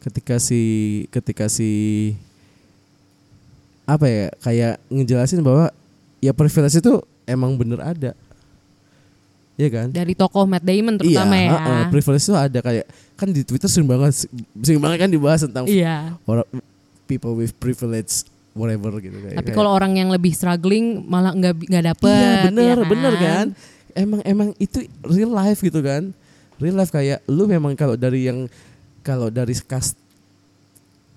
ketika 0.00 0.37
si 0.40 0.61
ketika 1.08 1.49
si 1.49 2.12
apa 3.84 4.08
ya 4.08 4.26
kayak 4.40 4.75
ngejelasin 4.88 5.44
bahwa 5.44 5.68
ya 6.20 6.32
privilege 6.32 6.80
itu 6.80 7.00
emang 7.28 7.56
bener 7.56 7.80
ada. 7.84 8.12
Iya 9.54 9.68
kan? 9.70 9.87
Dari 9.94 10.18
tokoh 10.18 10.50
Matt 10.50 10.66
Damon 10.66 10.99
terutama 10.99 11.38
iya, 11.38 11.46
ya. 11.46 11.50
heeh, 11.54 11.82
privilege 11.94 12.25
itu 12.26 12.34
ada 12.34 12.58
kayak 12.58 12.87
kan 13.14 13.28
di 13.30 13.46
Twitter 13.46 13.70
sering 13.70 13.87
banget 13.87 14.26
sering 14.66 14.82
banget 14.82 14.99
kan 15.06 15.11
dibahas 15.12 15.46
tentang 15.46 15.64
Iya. 15.70 16.18
orang 16.26 16.49
people 17.06 17.38
with 17.38 17.54
privilege 17.62 18.26
whatever 18.56 18.99
gitu 18.99 19.14
kayak. 19.14 19.38
Tapi 19.38 19.50
kalau 19.54 19.70
orang 19.70 19.94
yang 19.94 20.11
lebih 20.11 20.34
struggling 20.34 21.06
malah 21.06 21.30
nggak 21.37 21.70
nggak 21.70 21.84
dapet. 21.94 22.11
Iya 22.18 22.32
bener 22.50 22.76
ya 22.82 22.84
bener 22.88 23.12
kan. 23.14 23.46
Emang 23.94 24.20
emang 24.26 24.49
itu 24.58 24.90
real 25.06 25.30
life 25.30 25.62
gitu 25.62 25.78
kan. 25.84 26.11
Real 26.64 26.75
life 26.75 26.88
kayak 26.88 27.21
lu 27.26 27.44
memang 27.44 27.76
kalau 27.76 27.94
dari 27.94 28.25
yang 28.25 28.49
kalau 29.00 29.28
dari 29.28 29.52
kas 29.61 29.92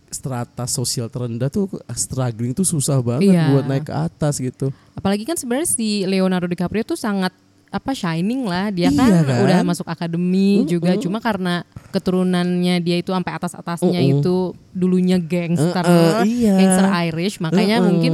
strata 0.07 0.63
sosial 0.65 1.07
terendah 1.07 1.47
tuh 1.47 1.67
struggling 1.93 2.51
tuh 2.51 2.63
susah 2.63 2.99
banget 2.99 3.27
Iya. 3.29 3.43
buat 3.49 3.65
naik 3.65 3.85
ke 3.85 3.93
atas 3.93 4.39
gitu. 4.39 4.71
Apalagi 4.91 5.23
kan 5.23 5.35
sebenarnya 5.35 5.67
si 5.69 6.03
Leonardo 6.03 6.47
DiCaprio 6.47 6.83
tuh 6.83 6.95
sangat 6.95 7.31
apa 7.67 7.91
shining 7.91 8.47
lah 8.47 8.71
dia 8.71 8.87
kan, 8.89 9.11
Iya 9.11 9.21
kan? 9.21 9.39
udah 9.43 9.59
masuk 9.61 9.83
akademi 9.85 10.63
Mm-mm. 10.63 10.71
juga 10.71 10.95
cuma 10.95 11.19
karena 11.19 11.67
keturunannya 11.91 12.79
dia 12.79 12.95
itu 12.95 13.11
sampai 13.11 13.35
atas 13.35 13.51
atasnya 13.53 13.99
Mm-mm. 13.99 14.23
itu 14.23 14.35
dulunya 14.71 15.19
gangster 15.19 15.83
Uh-uh, 15.83 16.23
iya. 16.23 16.55
gangster 16.55 16.87
Irish 17.03 17.43
makanya 17.43 17.83
Uh-uh. 17.83 17.87
mungkin 17.91 18.13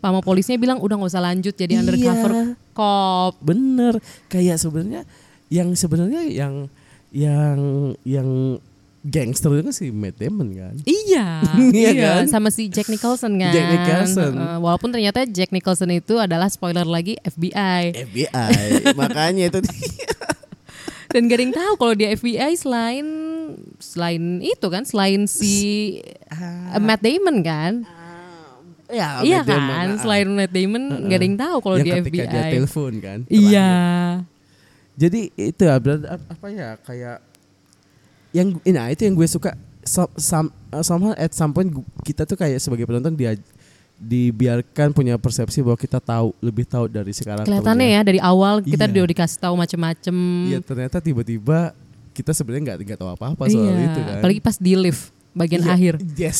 pama 0.00 0.24
polisnya 0.24 0.56
bilang 0.56 0.80
udah 0.80 0.96
nggak 0.96 1.12
usah 1.12 1.20
lanjut 1.20 1.52
jadi 1.52 1.76
undercover 1.78 2.32
Iya. 2.32 2.44
cop 2.72 3.36
Bener 3.44 4.00
kayak 4.26 4.56
sebenarnya 4.56 5.04
yang 5.48 5.72
sebenarnya 5.72 6.28
yang 6.28 6.68
yang 7.12 7.58
yang 8.04 8.60
gangster 9.08 9.54
itu 9.54 9.62
kan 9.64 9.74
si 9.74 9.86
Matt 9.88 10.20
Damon 10.20 10.52
kan. 10.52 10.74
Iya, 10.84 11.40
Iya 11.72 11.90
iya, 11.94 12.12
kan? 12.20 12.26
sama 12.28 12.48
si 12.52 12.68
Jack 12.68 12.90
Nicholson 12.90 13.38
kan. 13.40 13.52
Jack 13.54 13.66
Nicholson. 13.72 14.32
Heeh, 14.36 14.58
walaupun 14.60 14.90
ternyata 14.92 15.24
Jack 15.24 15.54
Nicholson 15.54 15.88
itu 15.94 16.18
adalah 16.18 16.50
spoiler 16.50 16.84
lagi 16.84 17.16
FBI. 17.22 17.94
FBI 17.94 18.60
makanya 19.00 19.48
itu 19.48 19.60
Dan 21.08 21.24
gak 21.24 21.40
ada 21.40 21.44
yang 21.48 21.56
tahu 21.56 21.72
kalau 21.80 21.94
dia 21.96 22.12
FBI 22.12 22.52
selain 22.52 23.06
selain 23.80 24.44
itu 24.44 24.66
kan, 24.68 24.84
selain 24.84 25.24
si 25.24 25.96
uh, 26.28 26.76
Matt 26.76 27.00
Damon 27.00 27.40
kan. 27.40 27.88
ya 28.92 29.20
iya 29.24 29.40
Matt 29.40 29.48
Damon, 29.48 29.72
kan, 29.72 29.88
ah. 29.88 30.00
selain 30.04 30.28
Matt 30.28 30.52
Damon 30.52 30.84
gak 31.08 31.16
ada 31.16 31.24
yang 31.24 31.38
tahu 31.40 31.56
kalau 31.64 31.76
yang 31.80 31.86
dia 31.86 31.94
ketika 32.04 32.12
FBI. 32.12 32.28
dia 32.28 32.42
telepon 32.52 32.92
kan. 33.00 33.18
Iya. 33.32 33.72
Jadi 34.98 35.30
itu 35.32 35.62
ya, 35.62 35.78
apa 35.78 36.46
ya 36.50 36.74
kayak 36.82 37.22
yang 38.34 38.58
nah 38.66 38.90
itu 38.90 39.06
yang 39.06 39.14
gue 39.14 39.28
suka 39.30 39.54
some, 39.86 40.10
some, 40.18 40.48
uh, 40.68 40.82
somehow 40.82 41.14
at 41.14 41.30
some 41.30 41.54
point 41.54 41.70
kita 42.02 42.26
tuh 42.26 42.34
kayak 42.34 42.58
sebagai 42.58 42.82
penonton 42.84 43.14
dia 43.14 43.38
dibiarkan 43.98 44.94
punya 44.94 45.18
persepsi 45.18 45.58
bahwa 45.58 45.74
kita 45.74 45.98
tahu 45.98 46.30
lebih 46.38 46.62
tahu 46.62 46.86
dari 46.86 47.10
sekarang. 47.10 47.42
Kelihatannya 47.42 47.88
ya 47.88 48.00
dari 48.02 48.20
awal 48.22 48.62
kita 48.62 48.86
Iya. 48.86 48.94
udah 48.94 49.10
dikasih 49.10 49.38
tahu 49.38 49.54
macem-macem. 49.54 50.16
Iya 50.50 50.58
ternyata 50.62 50.98
tiba-tiba 50.98 51.74
kita 52.14 52.30
sebenarnya 52.30 52.62
nggak 52.74 52.78
nggak 52.84 52.98
tahu 52.98 53.10
apa-apa 53.10 53.42
soal 53.46 53.70
Iya, 53.70 53.90
itu 53.90 54.00
kan. 54.02 54.16
Apalagi 54.22 54.40
pas 54.42 54.56
di 54.58 54.72
lift 54.74 55.10
bagian 55.34 55.62
Iya, 55.62 55.70
akhir. 55.74 55.94
Yes. 56.14 56.38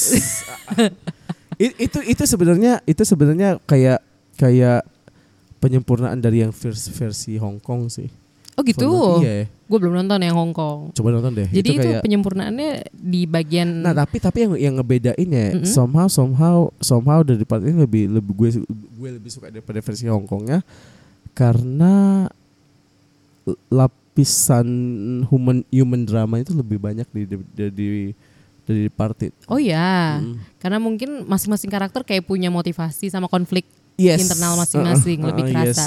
It- 1.62 1.79
itu 1.79 1.99
itu 2.07 2.23
sebenarnya 2.23 2.79
itu 2.87 3.03
sebenarnya 3.03 3.59
kayak 3.67 3.99
kayak 4.38 4.87
penyempurnaan 5.59 6.23
dari 6.23 6.47
yang 6.47 6.55
versi 6.55 6.95
versi 6.95 7.33
Hong 7.43 7.59
Kong 7.59 7.91
sih. 7.91 8.07
Oh 8.59 8.67
gitu. 8.67 9.23
Iya. 9.23 9.47
Gue 9.71 9.79
belum 9.79 9.95
nonton 9.95 10.19
yang 10.19 10.35
Hong 10.35 10.50
Kong. 10.50 10.91
Coba 10.91 11.15
nonton 11.15 11.31
deh. 11.31 11.47
Jadi 11.47 11.69
itu, 11.71 11.79
kayak 11.79 12.03
penyempurnaannya 12.03 12.91
di 12.91 13.23
bagian 13.23 13.87
Nah 13.87 13.95
tapi 13.95 14.19
tapi 14.19 14.43
yang 14.43 14.53
yang 14.59 14.75
ngebedain 14.83 15.29
ya 15.31 15.47
Mm-mm. 15.55 15.62
somehow 15.62 16.11
somehow 16.11 16.67
somehow 16.83 17.23
dari 17.23 17.47
part 17.47 17.62
ini 17.62 17.79
lebih 17.79 18.11
lebih 18.11 18.33
gue 18.35 18.49
gue 18.67 19.09
lebih 19.15 19.31
suka 19.31 19.55
daripada 19.55 19.79
versi 19.79 20.11
Hongkongnya 20.11 20.67
karena 21.38 22.27
lapisan 23.71 24.67
human 25.31 25.62
human 25.71 26.03
drama 26.03 26.43
itu 26.43 26.53
lebih 26.53 26.83
banyak 26.83 27.07
di 27.15 27.23
di 27.25 27.37
di, 27.71 27.87
dari 28.67 28.91
part 28.91 29.17
it. 29.23 29.33
Oh 29.47 29.57
ya, 29.57 30.19
Mm. 30.21 30.35
karena 30.61 30.79
mungkin 30.83 31.25
masing-masing 31.25 31.71
karakter 31.71 32.05
kayak 32.05 32.27
punya 32.27 32.50
motivasi 32.50 33.09
sama 33.09 33.31
konflik 33.31 33.65
Yes. 33.99 34.23
internal 34.23 34.55
masing-masing 34.55 35.19
Uh-uh, 35.19 35.29
lebih 35.35 35.45
uh-uh, 35.49 35.65
yes. 35.65 35.79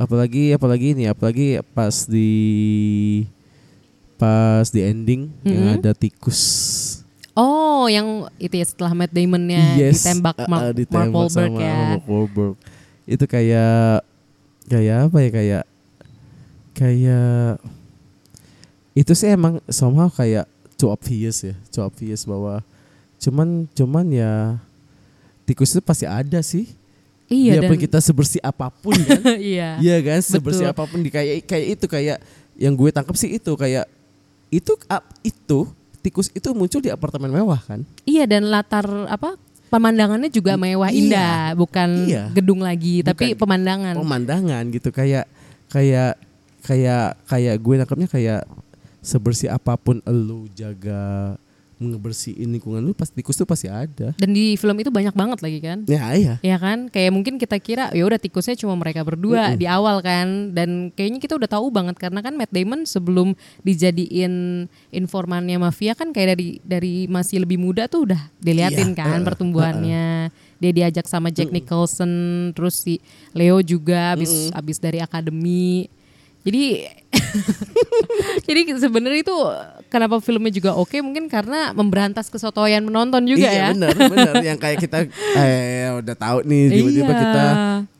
Apalagi 0.00 0.56
apalagi 0.56 0.96
ini 0.96 1.04
apalagi 1.04 1.60
pas 1.76 2.08
di 2.08 2.32
pas 4.16 4.64
di 4.72 4.80
ending 4.80 5.28
yang 5.44 5.64
Mhm. 5.68 5.76
ada 5.76 5.92
tikus. 5.92 6.40
Oh, 7.36 7.84
yang 7.84 8.28
itu 8.36 8.56
ya 8.56 8.64
setelah 8.64 8.92
Matt 8.92 9.12
Damon-nya 9.12 9.76
Yes, 9.76 10.04
ditembak 10.04 10.36
uh, 10.40 10.44
uh, 10.44 10.48
Mark, 10.48 10.60
Mark 10.64 10.76
ditembak 10.76 11.12
Wahlberg 11.12 11.52
sama 11.52 11.60
ya. 11.60 11.76
Mark 11.94 12.04
Wahlberg. 12.08 12.54
Itu 13.04 13.24
kayak 13.24 14.04
kayak 14.68 14.96
apa 15.08 15.18
ya 15.20 15.30
kayak 15.30 15.64
kayak 16.72 17.52
itu 18.92 19.12
sih 19.12 19.30
emang 19.30 19.60
somehow 19.68 20.08
kayak 20.08 20.48
too 20.76 20.88
obvious 20.88 21.44
ya, 21.44 21.54
too 21.68 21.84
obvious 21.84 22.24
bahwa 22.24 22.64
cuman 23.20 23.68
cuman 23.76 24.06
ya 24.10 24.32
tikus 25.44 25.76
itu 25.76 25.80
pasti 25.80 26.08
ada 26.08 26.40
sih. 26.40 26.72
Iya 27.30 27.52
Biarpun 27.56 27.78
dan 27.78 27.80
kita 27.80 27.98
sebersih 27.98 28.42
apa 28.42 28.66
pun 28.68 28.90
kan. 28.92 29.22
iya. 29.38 29.78
Iya 29.78 29.96
kan, 30.02 30.18
sebersih 30.18 30.66
Betul. 30.66 30.74
apa 30.74 30.82
pun 30.84 30.98
di 30.98 31.08
kayak 31.08 31.46
kayak 31.46 31.66
itu 31.72 31.86
kayak 31.86 32.18
yang 32.54 32.74
gue 32.74 32.90
tangkap 32.90 33.14
sih 33.14 33.30
itu 33.30 33.54
kayak 33.54 33.86
itu 34.50 34.74
ap- 34.84 35.06
itu 35.22 35.70
tikus 36.00 36.26
itu 36.28 36.50
muncul 36.50 36.78
di 36.78 36.90
apartemen 36.90 37.30
mewah 37.30 37.60
kan. 37.60 37.86
Iya 38.02 38.26
dan 38.26 38.50
latar 38.50 38.82
apa 39.06 39.38
pemandangannya 39.68 40.26
juga 40.26 40.58
mewah 40.58 40.90
Iya. 40.90 40.98
indah, 40.98 41.38
bukan 41.54 41.88
Iya. 42.04 42.24
gedung 42.34 42.60
lagi, 42.60 43.00
tapi 43.00 43.30
Bukan 43.30 43.38
pemandangan. 43.38 43.94
pemandangan 43.94 44.62
gitu 44.68 44.90
kayak 44.90 45.30
kayak 45.68 46.18
kayak 46.60 47.14
kayak 47.24 47.54
gue 47.56 47.74
nangkapnya 47.76 48.04
kayak 48.04 48.42
sebersih 48.98 49.48
apa 49.48 49.78
pun 49.78 50.02
elu 50.02 50.50
jaga 50.50 51.38
ngebersihin 51.80 52.52
lingkungan 52.52 52.84
lu 52.84 52.92
pasti 52.92 53.24
tikus 53.24 53.40
tuh 53.40 53.48
pasti 53.48 53.72
ada. 53.72 54.12
dan 54.20 54.30
di 54.36 54.52
film 54.60 54.76
itu 54.76 54.92
banyak 54.92 55.16
banget 55.16 55.40
lagi 55.40 55.58
kan. 55.64 55.78
Ya 55.88 56.12
iya. 56.12 56.34
Ya 56.44 56.60
kan, 56.60 56.92
kayak 56.92 57.08
mungkin 57.08 57.40
kita 57.40 57.56
kira 57.56 57.88
ya 57.96 58.04
udah 58.04 58.20
tikusnya 58.20 58.52
cuma 58.60 58.76
mereka 58.76 59.00
berdua 59.00 59.56
Mm-mm. 59.56 59.58
di 59.58 59.64
awal 59.64 60.04
kan, 60.04 60.52
dan 60.52 60.92
kayaknya 60.92 61.24
kita 61.24 61.40
udah 61.40 61.48
tahu 61.48 61.72
banget 61.72 61.96
karena 61.96 62.20
kan 62.20 62.36
Matt 62.36 62.52
Damon 62.52 62.84
sebelum 62.84 63.32
dijadiin 63.64 64.68
informannya 64.92 65.56
mafia 65.56 65.96
kan 65.96 66.12
kayak 66.12 66.36
dari 66.36 66.48
dari 66.60 66.94
masih 67.08 67.48
lebih 67.48 67.56
muda 67.56 67.88
tuh 67.88 68.12
udah 68.12 68.20
diliatin 68.36 68.92
Iya, 68.92 69.00
kan 69.00 69.18
uh, 69.22 69.26
pertumbuhannya. 69.26 70.06
Dia 70.60 70.72
diajak 70.76 71.08
sama 71.08 71.32
Jack 71.32 71.48
Nicholson, 71.48 72.12
terus 72.52 72.84
si 72.84 73.00
Leo 73.32 73.64
juga 73.64 74.12
abis 74.12 74.52
abis 74.52 74.76
dari 74.76 75.00
akademi. 75.00 75.88
Jadi 76.44 76.84
jadi 78.46 78.60
sebenarnya 78.78 79.20
itu 79.22 79.36
kenapa 79.92 80.18
filmnya 80.22 80.52
juga 80.54 80.70
oke 80.76 80.96
mungkin 81.04 81.26
karena 81.26 81.74
memberantas 81.74 82.30
kesotoyan 82.30 82.84
menonton 82.86 83.24
juga 83.26 83.50
iya, 83.50 83.70
ya. 83.70 83.76
benar 83.76 83.94
benar 83.96 84.34
yang 84.42 84.58
kayak 84.58 84.78
kita 84.82 85.06
eh 85.40 85.90
udah 86.00 86.14
tahu 86.16 86.46
nih 86.46 86.62
tiba-tiba 86.70 87.12
Iya. 87.12 87.20
kita 87.20 87.44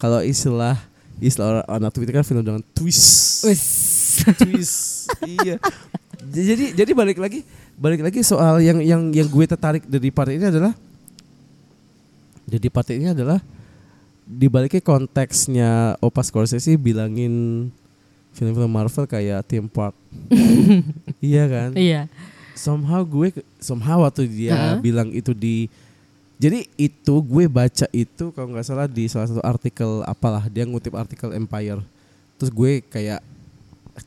kalau 0.01 0.21
istilah 0.25 0.77
istilah 1.21 1.63
anak 1.69 1.93
Twitter 1.93 2.17
kan 2.17 2.25
film 2.25 2.41
dengan 2.41 2.63
twist. 2.73 3.45
Wis. 3.45 3.65
twist. 4.41 5.13
iya. 5.21 5.61
Jadi 6.31 6.73
jadi 6.73 6.91
balik 6.97 7.21
lagi 7.21 7.45
balik 7.77 8.01
lagi 8.05 8.21
soal 8.25 8.61
yang 8.65 8.81
yang 8.81 9.13
yang 9.13 9.29
gue 9.29 9.45
tertarik 9.45 9.85
dari 9.85 10.13
part 10.13 10.33
ini 10.33 10.49
adalah 10.49 10.73
jadi 12.49 12.67
part 12.69 12.89
ini 12.93 13.13
adalah 13.13 13.41
dibaliknya 14.31 14.85
konteksnya 14.85 15.97
Opa 15.99 16.23
Scorsese 16.23 16.77
bilangin 16.77 17.69
film-film 18.41 18.73
Marvel 18.73 19.05
kayak 19.05 19.45
theme 19.45 19.69
park. 19.69 19.93
iya 21.21 21.45
kan? 21.45 21.77
Iya. 21.77 22.09
Somehow 22.57 23.05
gue 23.05 23.45
somehow 23.61 24.01
waktu 24.09 24.25
dia 24.25 24.57
Heeh. 24.57 24.77
bilang 24.81 25.13
itu 25.13 25.37
di 25.37 25.69
jadi 26.41 26.65
itu 26.81 27.15
gue 27.21 27.45
baca 27.53 27.85
itu 27.93 28.33
kalau 28.33 28.49
nggak 28.57 28.65
salah 28.65 28.89
di 28.89 29.05
salah 29.13 29.29
satu 29.29 29.45
artikel 29.45 30.01
apalah 30.09 30.49
dia 30.49 30.65
ngutip 30.65 30.97
artikel 30.97 31.37
Empire. 31.37 31.85
Terus 32.41 32.49
gue 32.49 32.81
kayak 32.81 33.21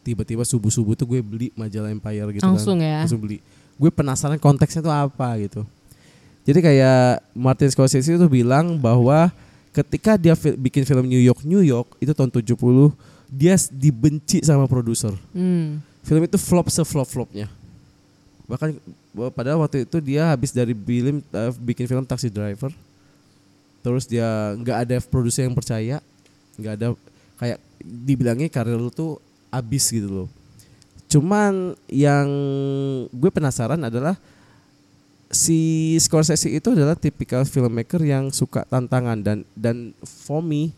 tiba-tiba 0.02 0.42
subuh-subuh 0.42 0.98
tuh 0.98 1.06
gue 1.06 1.22
beli 1.22 1.48
majalah 1.54 1.94
Empire 1.94 2.34
gitu 2.34 2.42
Langsung 2.42 2.82
kan. 2.82 2.90
ya? 2.90 3.00
Langsung 3.06 3.22
beli. 3.22 3.38
Gue 3.78 3.94
penasaran 3.94 4.42
konteksnya 4.42 4.82
tuh 4.82 4.90
apa 4.90 5.38
gitu. 5.38 5.62
Jadi 6.42 6.60
kayak 6.60 7.22
Martin 7.38 7.70
Scorsese 7.70 8.18
itu 8.18 8.26
bilang 8.26 8.82
bahwa 8.82 9.30
ketika 9.70 10.18
dia 10.18 10.34
bikin 10.58 10.90
film 10.90 11.06
New 11.06 11.22
York 11.22 11.46
New 11.46 11.62
York 11.62 12.02
itu 12.02 12.18
tahun 12.18 12.34
70 12.34 12.90
dia 13.34 13.58
dibenci 13.74 14.46
sama 14.46 14.70
produser. 14.70 15.18
Hmm. 15.34 15.82
Film 16.06 16.22
itu 16.22 16.38
flop 16.38 16.70
se-flop-flopnya. 16.70 17.50
Bahkan 18.46 18.78
padahal 19.34 19.66
waktu 19.66 19.90
itu 19.90 19.98
dia 19.98 20.30
habis 20.30 20.54
dari 20.54 20.78
film 20.78 21.26
eh, 21.26 21.52
bikin 21.58 21.90
film 21.90 22.06
Taxi 22.06 22.30
Driver. 22.30 22.70
Terus 23.82 24.06
dia 24.06 24.54
nggak 24.54 24.78
ada 24.88 24.98
produser 25.02 25.50
yang 25.50 25.58
percaya, 25.58 25.98
nggak 26.62 26.74
ada 26.78 26.88
kayak 27.42 27.60
dibilangnya 27.82 28.48
karir 28.48 28.78
lu 28.78 28.94
tuh 28.94 29.18
abis 29.50 29.90
gitu 29.90 30.08
loh. 30.08 30.30
Cuman 31.10 31.74
yang 31.90 32.30
gue 33.12 33.32
penasaran 33.34 33.82
adalah 33.82 34.16
si 35.34 35.94
Scorsese 35.98 36.54
itu 36.54 36.70
adalah 36.72 36.94
tipikal 36.94 37.42
filmmaker 37.44 38.00
yang 38.06 38.30
suka 38.30 38.64
tantangan 38.70 39.18
dan 39.20 39.38
dan 39.58 39.92
for 40.06 40.46
me 40.46 40.70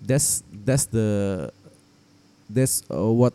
that's 0.00 0.40
that's 0.64 0.88
the 0.88 1.48
that's 2.50 2.82
uh, 2.90 3.10
what 3.10 3.34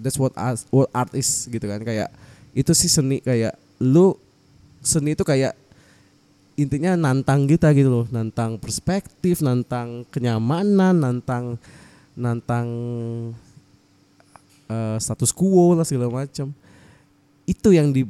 that's 0.00 0.16
what 0.16 0.32
art, 0.36 0.60
what 0.72 0.88
art 0.96 1.12
is 1.12 1.44
gitu 1.46 1.64
kan. 1.68 1.80
Kayak 1.84 2.08
itu 2.56 2.72
sih 2.72 2.88
seni 2.88 3.20
kayak 3.20 3.56
lu 3.80 4.16
seni 4.80 5.12
itu 5.12 5.22
kayak 5.22 5.52
intinya 6.56 6.96
nantang 6.96 7.44
kita 7.44 7.70
gitu 7.76 7.92
loh. 7.92 8.06
Nantang 8.08 8.56
perspektif 8.56 9.44
nantang 9.44 10.08
kenyamanan 10.08 10.96
nantang 10.96 11.60
nantang 12.16 12.68
eh, 14.72 14.96
status 14.96 15.30
quo 15.36 15.76
lah 15.76 15.84
segala 15.84 16.08
macam. 16.08 16.50
Itu 17.46 17.70
yang 17.70 17.94
di 17.94 18.08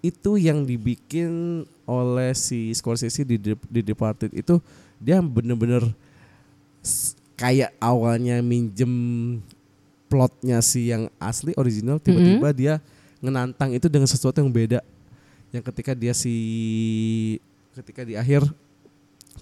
itu 0.00 0.30
yang 0.40 0.64
dibikin 0.64 1.62
oleh 1.84 2.32
si 2.32 2.72
Scorsese 2.72 3.26
di 3.26 3.36
di 3.52 3.80
Departed 3.84 4.32
itu 4.32 4.60
dia 4.96 5.20
bener-bener 5.20 5.92
kayak 7.38 7.70
awalnya 7.78 8.42
minjem 8.42 8.92
plotnya 10.08 10.58
si 10.64 10.88
yang 10.88 11.12
asli 11.20 11.52
original 11.54 12.00
tiba-tiba 12.00 12.48
dia 12.56 12.74
ngenantang 13.20 13.76
itu 13.76 13.86
dengan 13.86 14.08
sesuatu 14.08 14.40
yang 14.40 14.50
beda. 14.50 14.80
Yang 15.52 15.64
ketika 15.72 15.92
dia 15.92 16.12
si 16.16 16.34
ketika 17.76 18.02
di 18.02 18.18
akhir 18.18 18.42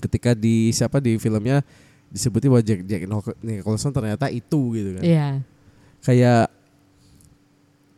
ketika 0.02 0.30
di 0.36 0.70
siapa 0.74 1.00
di 1.00 1.16
filmnya 1.16 1.64
disebutin 2.12 2.52
bahwa 2.52 2.62
Jack, 2.62 2.80
Jack 2.84 3.02
Nicholson 3.42 3.90
ternyata 3.90 4.28
itu 4.30 4.60
gitu 4.76 4.90
kan. 5.00 5.02
Iya. 5.02 5.28
kayak 6.04 6.46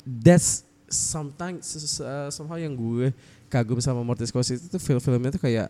that's 0.08 0.64
sometimes 0.88 1.68
uh, 2.00 2.32
somehow 2.32 2.56
yang 2.56 2.72
gue 2.72 3.12
kagum 3.52 3.76
sama 3.84 4.00
Martin 4.00 4.25
Scorsese 4.25 4.64
itu 4.64 4.78
film-filmnya 4.80 5.37
tuh 5.37 5.42
kayak 5.44 5.68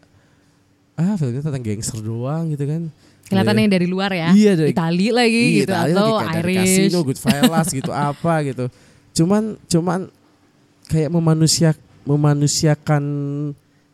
ah 0.99 1.15
filmnya 1.15 1.41
tentang 1.41 1.63
gangster 1.63 2.03
doang 2.03 2.51
gitu 2.51 2.67
kan 2.67 2.91
Kelihatannya 3.29 3.69
dari 3.69 3.85
luar 3.85 4.09
ya. 4.09 4.33
Iya, 4.33 4.57
dari- 4.57 4.73
Itali 4.73 5.13
lagi 5.13 5.37
Iya, 5.37 5.57
gitu 5.61 5.69
Itali 5.69 5.93
atau 5.93 6.09
lagi 6.17 6.33
Irish. 6.41 6.57
Casino, 6.65 6.99
Goodfellas 7.05 7.69
gitu 7.69 7.93
apa 8.09 8.35
gitu. 8.41 8.65
Cuman 9.13 9.43
cuman 9.69 10.01
kayak 10.89 11.11
memanusia 11.13 11.77
memanusiakan 12.09 13.05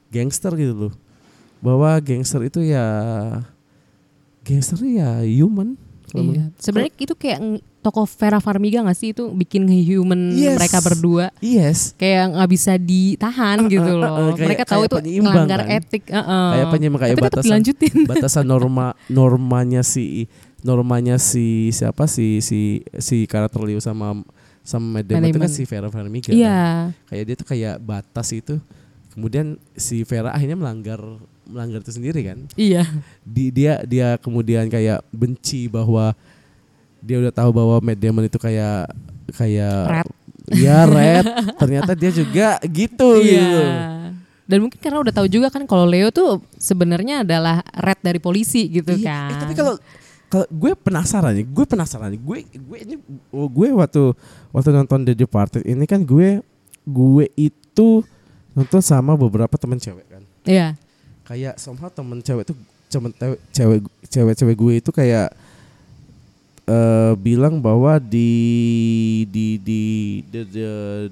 gangster 0.08 0.54
gitu 0.54 0.86
loh. 0.86 0.94
Bahwa 1.58 1.98
gangster 1.98 2.46
itu 2.46 2.62
ya 2.62 2.86
gangster 4.46 4.78
ya 4.86 5.18
human. 5.26 5.74
Iya. 6.14 6.54
Sebenarnya 6.62 6.94
itu 6.94 7.14
kayak 7.18 7.38
tokoh 7.84 8.08
Vera 8.08 8.40
Farmiga 8.40 8.80
gak 8.80 8.96
sih 8.96 9.12
itu 9.12 9.28
bikin 9.28 9.68
human 9.68 10.32
Yes. 10.32 10.56
mereka 10.56 10.80
berdua 10.80 11.28
Yes. 11.38 11.92
kayak 11.94 12.32
nggak 12.32 12.48
bisa 12.48 12.72
ditahan 12.74 13.68
gitu 13.68 13.84
uh, 13.84 13.92
uh, 13.92 14.00
loh. 14.00 14.14
kayak- 14.32 14.40
mereka 14.40 14.64
tahu 14.64 14.82
itu 14.88 14.96
melanggar 15.20 15.60
kan. 15.62 15.76
etik. 15.76 16.02
uh-uh. 16.08 16.48
Kayak 16.50 16.66
penyeimbang 16.72 17.00
kayak 17.04 17.14
Tapi 17.14 17.24
batasan 17.28 17.60
batasan 18.10 18.44
norma 18.48 18.86
normanya 19.06 19.84
si 19.84 20.24
normanya 20.64 21.20
si 21.20 21.68
siapa 21.70 22.08
si 22.08 22.40
si 22.40 22.80
si 22.96 23.28
karakter 23.28 23.60
Leo 23.60 23.78
sama 23.78 24.24
sama 24.64 24.96
Matt 24.96 25.12
Damon 25.12 25.28
itu 25.28 25.36
kan 25.36 25.52
si 25.52 25.62
Vera 25.68 25.92
Farmiga. 25.92 26.32
Iya. 26.32 26.88
kan. 26.88 27.12
Kayak 27.12 27.24
dia 27.28 27.34
tuh 27.36 27.46
kayak 27.46 27.74
batas 27.78 28.32
itu. 28.32 28.56
Kemudian 29.12 29.60
si 29.76 30.02
Vera 30.02 30.32
akhirnya 30.32 30.56
melanggar 30.56 30.98
melanggar 31.44 31.84
itu 31.84 31.92
sendiri 31.92 32.24
kan. 32.24 32.48
Iya. 32.56 32.88
Di, 33.20 33.52
dia 33.52 33.84
dia 33.84 34.16
kemudian 34.16 34.66
kayak 34.66 35.04
benci 35.12 35.68
bahwa 35.68 36.16
dia 37.04 37.20
udah 37.20 37.30
tahu 37.30 37.50
bahwa 37.52 37.76
Matt 37.78 38.00
Damon 38.00 38.24
itu 38.24 38.36
kayak 38.36 38.88
kayak 39.30 39.78
Red. 39.92 40.08
Iya 40.44 40.84
red. 40.84 41.24
Ternyata 41.60 41.92
dia 41.92 42.10
juga 42.10 42.60
gitu 42.64 43.08
gitu. 43.20 43.60
Iya. 43.60 44.12
Dan 44.44 44.60
mungkin 44.60 44.76
karena 44.76 45.00
udah 45.00 45.14
tahu 45.14 45.24
juga 45.24 45.48
kan 45.48 45.64
kalau 45.64 45.88
Leo 45.88 46.12
tuh 46.12 46.44
sebenarnya 46.54 47.24
adalah 47.24 47.64
red 47.72 47.96
dari 48.00 48.20
polisi 48.20 48.68
gitu 48.68 48.92
Iya, 48.92 49.08
kan. 49.08 49.30
eh, 49.32 49.36
tapi 49.40 49.54
kalau 49.56 49.74
kalau 50.26 50.44
gue 50.50 50.72
penasaran 50.76 51.32
nih, 51.32 51.46
gue 51.48 51.64
penasaran 51.64 52.12
nih. 52.12 52.20
Gue 52.20 52.38
gue 52.44 52.78
ini 52.78 52.94
oh, 53.32 53.48
gue 53.48 53.72
waktu 53.72 54.12
waktu 54.52 54.68
nonton 54.70 55.00
The 55.02 55.16
Departed 55.16 55.64
ini 55.64 55.88
kan 55.88 56.04
gue 56.04 56.44
gue 56.84 57.24
itu 57.34 57.88
nonton 58.52 58.80
sama 58.84 59.16
beberapa 59.16 59.56
teman 59.56 59.80
cewek 59.80 60.04
kan. 60.04 60.22
Iya. 60.44 60.76
Kayak 61.24 61.56
somehow 61.56 61.88
temen 61.88 62.20
cewek 62.20 62.44
tuh 62.44 62.56
temen 62.92 63.16
tewe- 63.16 63.40
cewek 63.48 63.80
cewek-cewek 64.06 64.54
gue 64.54 64.72
itu 64.76 64.90
kayak 64.92 65.32
eh 66.64 67.12
bilang 67.20 67.60
bahwa 67.60 68.00
di 68.00 68.30
di 69.28 69.60
di 69.60 69.80
di 70.24 70.40
di, 70.48 70.62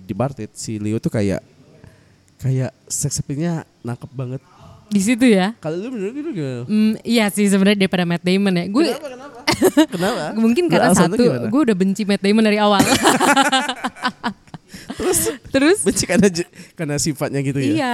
Departed 0.00 0.48
si 0.56 0.80
Leo 0.80 0.96
tuh 0.96 1.12
kayak 1.12 1.44
kayak 2.40 2.72
appeal-nya 2.88 3.68
nangkep 3.84 4.10
banget. 4.16 4.40
Di 4.92 5.00
situ 5.00 5.24
ya. 5.24 5.56
Kalau 5.60 5.76
lu 5.76 5.88
bener 5.92 6.12
gitu 6.12 6.30
gimana? 6.36 6.64
Hmm, 6.68 6.92
iya 7.00 7.32
sih 7.32 7.48
sebenarnya 7.48 7.84
daripada 7.84 8.04
Matt 8.04 8.24
Damon 8.24 8.60
ya. 8.60 8.64
Gue 8.68 8.92
Kenapa? 9.88 10.32
mungkin 10.42 10.68
karena 10.68 10.92
Alasan 10.92 11.12
lu 11.12 11.16
satu 11.16 11.24
gue 11.48 11.60
udah 11.70 11.76
benci 11.76 12.02
Matt 12.04 12.20
Damon 12.20 12.44
dari 12.44 12.58
awal. 12.60 12.80
Terus 14.98 15.18
Terus 15.48 15.78
benci 15.84 16.04
karena 16.04 16.28
karena 16.76 16.96
sifatnya 17.00 17.40
gitu 17.40 17.60
ya. 17.60 17.72
Iya, 17.72 17.92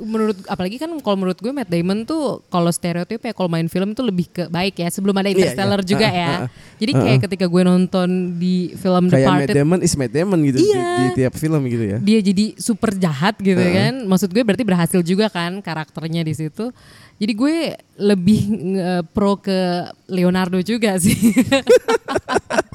menurut 0.00 0.38
apalagi 0.44 0.76
kan 0.76 0.90
kalau 0.98 1.16
menurut 1.16 1.36
gue 1.36 1.50
Matt 1.50 1.66
Damon 1.66 2.02
tuh 2.02 2.40
kalau 2.46 2.68
stereotip 2.68 3.18
ya 3.18 3.32
kalau 3.32 3.46
main 3.46 3.66
film 3.66 3.92
tuh 3.92 4.02
lebih 4.02 4.26
ke 4.26 4.46
baik 4.46 4.76
ya 4.76 4.88
sebelum 4.88 5.12
ada 5.12 5.26
Iya, 5.26 5.34
Interstellar 5.34 5.80
iya. 5.80 5.88
juga 5.88 6.06
Ah, 6.06 6.12
ya. 6.12 6.24
ah, 6.24 6.36
ah. 6.36 6.48
Jadi 6.76 6.92
kayak 6.94 7.18
ketika 7.24 7.44
gue 7.44 7.62
nonton 7.62 8.08
di 8.34 8.54
film 8.72 9.04
Kayak 9.06 9.18
Matt 9.26 9.26
Departed 9.44 9.56
Damon 9.56 9.80
is 9.80 9.92
Matt 9.92 10.12
Damon 10.12 10.38
gitu 10.42 10.56
di- 10.56 10.66
Iya. 10.68 10.86
di, 10.94 11.06
tiap 11.16 11.34
film 11.34 11.62
gitu 11.66 11.84
ya. 11.84 11.98
dia 11.98 12.18
jadi 12.20 12.44
super 12.56 12.90
jahat 12.92 13.34
gitu 13.36 13.58
kan. 13.58 14.04
Maksud 14.04 14.28
gue 14.28 14.42
berarti 14.42 14.62
berhasil 14.62 15.00
juga 15.00 15.26
kan 15.26 15.58
karakternya 15.58 16.22
di 16.22 16.32
situ. 16.32 16.70
Jadi 17.16 17.32
gue 17.34 17.56
lebih 17.96 18.40
nge- 18.46 19.02
pro 19.10 19.34
ke 19.36 19.58
Leonardo 20.06 20.58
juga 20.60 20.94
sih. 20.96 21.18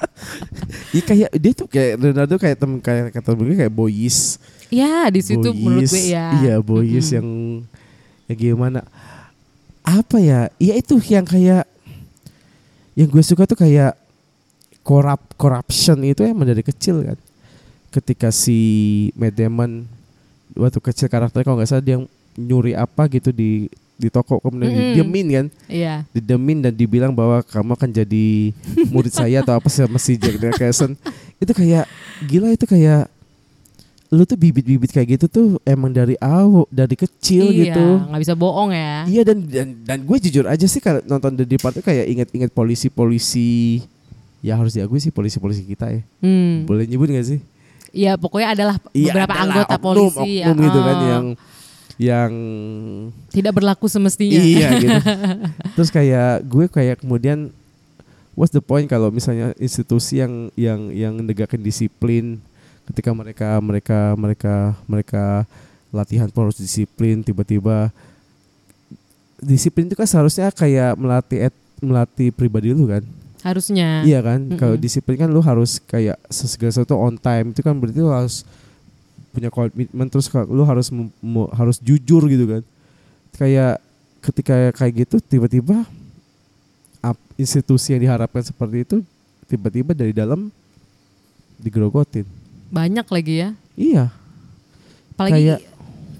Iya 0.93 1.04
kayak 1.04 1.30
dia 1.38 1.52
tuh 1.58 1.67
kayak 1.67 1.93
Leonardo 1.99 2.36
kayak 2.38 2.58
temen 2.58 2.78
kayak 2.80 3.12
kata 3.13 3.34
gue 3.34 3.58
kayak 3.58 3.73
boys. 3.73 4.38
ya 4.73 5.06
di 5.13 5.21
situ 5.21 5.54
menurut 5.54 5.89
gue 5.89 6.04
ya. 6.10 6.34
Iya 6.41 6.56
boys 6.62 7.10
Mm-mm. 7.10 7.17
yang 7.17 7.28
yang 8.30 8.38
gimana? 8.38 8.82
Apa 9.84 10.17
ya? 10.21 10.49
Iya 10.58 10.73
itu 10.80 10.97
yang 11.10 11.26
kayak 11.26 11.65
yang 12.93 13.10
gue 13.10 13.23
suka 13.26 13.49
tuh 13.49 13.58
kayak 13.58 13.97
korup 14.86 15.21
corruption 15.39 16.02
itu 16.06 16.21
emang 16.26 16.45
dari 16.45 16.62
kecil 16.62 17.02
kan. 17.04 17.17
Ketika 17.93 18.34
si 18.34 19.10
Matt 19.13 19.38
Damon 19.38 19.86
waktu 20.54 20.80
kecil 20.82 21.10
karakternya 21.10 21.45
kalau 21.45 21.58
nggak 21.58 21.69
salah 21.69 21.86
dia 21.86 21.97
nyuri 22.38 22.73
apa 22.73 23.06
gitu 23.10 23.30
di 23.30 23.69
di 24.04 24.12
toko 24.12 24.36
kemudian 24.38 24.68
Mm-mm. 24.68 24.84
didiemin 24.92 25.28
kan 25.32 25.46
Iya. 25.66 25.96
didemin 26.12 26.60
dan 26.60 26.74
dibilang 26.74 27.10
bahwa 27.10 27.39
kamu 27.42 27.72
akan 27.74 27.89
jadi 27.89 28.52
murid 28.88 29.10
saya 29.10 29.39
atau 29.39 29.56
apa 29.56 29.68
sama 29.68 29.96
si 29.96 30.13
Jack 30.13 30.36
Nicholson 30.36 31.00
itu 31.42 31.52
kayak 31.52 31.88
gila 32.22 32.52
itu 32.52 32.68
kayak 32.68 33.08
lu 34.08 34.24
tuh 34.24 34.38
bibit-bibit 34.38 34.94
kayak 34.94 35.18
gitu 35.18 35.26
tuh 35.26 35.46
emang 35.63 35.89
dari 35.89 36.13
awal 36.22 36.70
dari 36.70 36.94
kecil 36.94 37.50
iya, 37.50 37.74
gitu 37.74 37.86
nggak 38.06 38.22
bisa 38.22 38.36
bohong 38.38 38.70
ya. 38.70 39.10
iya 39.10 39.22
dan 39.24 39.42
dan 39.42 39.68
dan 39.82 40.00
gue 40.00 40.18
jujur 40.22 40.46
aja 40.46 40.70
sih 40.70 40.78
kalau 40.78 41.02
nonton 41.02 41.34
The 41.34 41.50
Departed 41.50 41.82
kayak 41.82 42.06
inget-inget 42.06 42.54
polisi-polisi 42.54 43.82
ya 44.39 44.54
harus 44.54 44.76
diakui 44.76 45.00
sih 45.00 45.10
polisi-polisi 45.10 45.63
kita 45.63 45.89
ya 45.89 46.02
Hmm. 46.20 46.63
boleh 46.63 46.86
nyebut 46.86 47.10
gak 47.10 47.28
sih 47.28 47.42
Iya, 47.89 48.18
pokoknya 48.18 48.58
adalah 48.58 48.76
Iya, 48.89 49.13
beberapa 49.13 49.34
adalah 49.34 49.46
anggota 49.46 49.76
oknum, 49.76 49.86
polisi 50.10 50.42
oknum 50.42 50.58
gitu 50.60 50.80
kan 50.80 50.96
oh, 50.96 51.06
yang 51.08 51.26
yang 52.04 52.32
tidak 53.32 53.56
berlaku 53.56 53.88
semestinya. 53.88 54.44
Iya 54.44 54.68
gitu. 54.80 55.00
Terus 55.80 55.89
kayak 55.89 56.44
gue 56.44 56.66
kayak 56.68 56.98
kemudian 57.00 57.48
what's 58.36 58.52
the 58.52 58.60
point 58.60 58.92
kalau 58.92 59.08
misalnya 59.08 59.56
institusi 59.56 60.20
yang 60.20 60.52
yang 60.60 60.92
yang 60.92 61.13
negakin 61.24 61.63
disiplin 61.63 62.44
ketika 62.92 63.16
mereka 63.16 63.50
mereka 63.63 64.00
mereka 64.20 64.56
mereka 64.84 65.26
latihan 65.94 66.28
harus 66.28 66.60
disiplin 66.60 67.24
tiba-tiba 67.24 67.94
disiplin 69.39 69.88
itu 69.88 69.96
kan 69.96 70.08
seharusnya 70.08 70.52
kayak 70.52 70.98
melatih 71.00 71.52
et, 71.52 71.56
melatih 71.84 72.32
pribadi 72.36 72.76
lu 72.76 72.88
kan. 72.88 73.04
Harusnya. 73.44 74.08
Iya 74.08 74.24
kan? 74.24 74.39
Mm-mm. 74.48 74.60
Kalau 74.60 74.76
disiplin 74.80 75.20
kan 75.20 75.28
lu 75.28 75.44
harus 75.44 75.80
kayak 75.84 76.16
segala 76.32 76.72
sesuatu 76.72 76.96
on 76.96 77.20
time 77.20 77.52
itu 77.52 77.60
kan 77.60 77.76
berarti 77.76 78.00
lu 78.00 78.12
harus 78.12 78.48
punya 79.34 79.50
komitmen 79.50 80.08
terus 80.08 80.30
lu 80.48 80.62
harus 80.63 80.93
harus 81.58 81.78
jujur 81.82 82.22
gitu 82.30 82.46
kan. 82.48 82.63
Kayak 83.34 83.82
ketika 84.22 84.72
kayak 84.72 84.93
gitu 85.04 85.17
tiba-tiba 85.19 85.84
institusi 87.36 87.98
yang 87.98 88.02
diharapkan 88.08 88.46
seperti 88.46 88.86
itu 88.86 88.98
tiba-tiba 89.50 89.91
dari 89.91 90.13
dalam 90.13 90.48
digerogotin. 91.60 92.24
Banyak 92.69 93.06
lagi 93.10 93.34
ya. 93.41 93.50
Iya. 93.74 94.06
Apalagi 95.13 95.34
Kayak- 95.34 95.62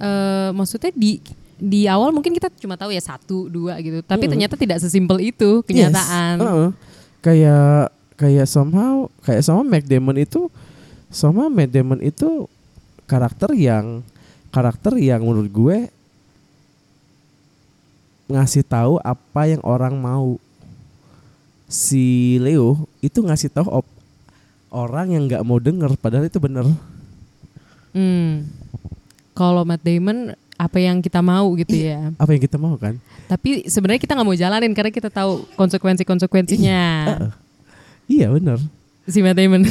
eh, 0.02 0.50
maksudnya 0.54 0.92
di 0.94 1.22
di 1.64 1.88
awal 1.88 2.12
mungkin 2.12 2.36
kita 2.36 2.52
cuma 2.60 2.76
tahu 2.76 2.92
ya 2.92 3.00
satu 3.00 3.48
dua 3.48 3.80
gitu, 3.80 4.04
tapi 4.04 4.28
Mm. 4.28 4.32
ternyata 4.36 4.56
tidak 4.60 4.84
sesimpel 4.84 5.22
itu 5.24 5.64
kenyataan. 5.64 6.36
Yes. 6.36 6.44
Heeh. 6.44 6.70
Kayak 7.24 7.80
kayak 8.20 8.48
somehow 8.50 9.08
kayak 9.24 9.42
sama 9.46 9.62
Matt 9.64 9.88
Damon 9.88 10.18
itu 10.20 10.52
sama 11.08 11.48
Matt 11.48 11.72
Damon 11.72 12.04
itu 12.04 12.50
karakter 13.06 13.52
yang 13.56 14.02
karakter 14.50 14.94
yang 15.02 15.26
menurut 15.26 15.50
gue 15.50 15.78
ngasih 18.30 18.64
tahu 18.64 18.98
apa 19.04 19.42
yang 19.50 19.62
orang 19.66 19.94
mau. 19.98 20.40
Si 21.68 22.38
Leo 22.38 22.86
itu 23.02 23.18
ngasih 23.18 23.50
tahu 23.50 23.66
op- 23.82 23.98
orang 24.70 25.14
yang 25.14 25.24
nggak 25.26 25.46
mau 25.46 25.58
denger 25.58 25.98
padahal 25.98 26.30
itu 26.30 26.38
bener. 26.38 26.66
Hmm. 27.94 28.46
Kalau 29.34 29.66
Matt 29.66 29.82
Damon 29.82 30.38
apa 30.54 30.78
yang 30.78 31.02
kita 31.02 31.22
mau 31.26 31.50
gitu 31.58 31.74
ya. 31.74 32.14
Apa 32.22 32.38
yang 32.38 32.42
kita 32.46 32.62
mau 32.62 32.78
kan? 32.78 33.02
Tapi 33.26 33.66
sebenarnya 33.66 34.02
kita 34.02 34.14
nggak 34.14 34.28
mau 34.28 34.38
jalanin 34.38 34.74
karena 34.78 34.94
kita 34.94 35.10
tahu 35.10 35.46
konsekuensi-konsekuensinya. 35.58 36.82
Iya 38.04 38.36
bener. 38.36 38.60
Si 39.08 39.20
Matt 39.20 39.38
Damon. 39.40 39.64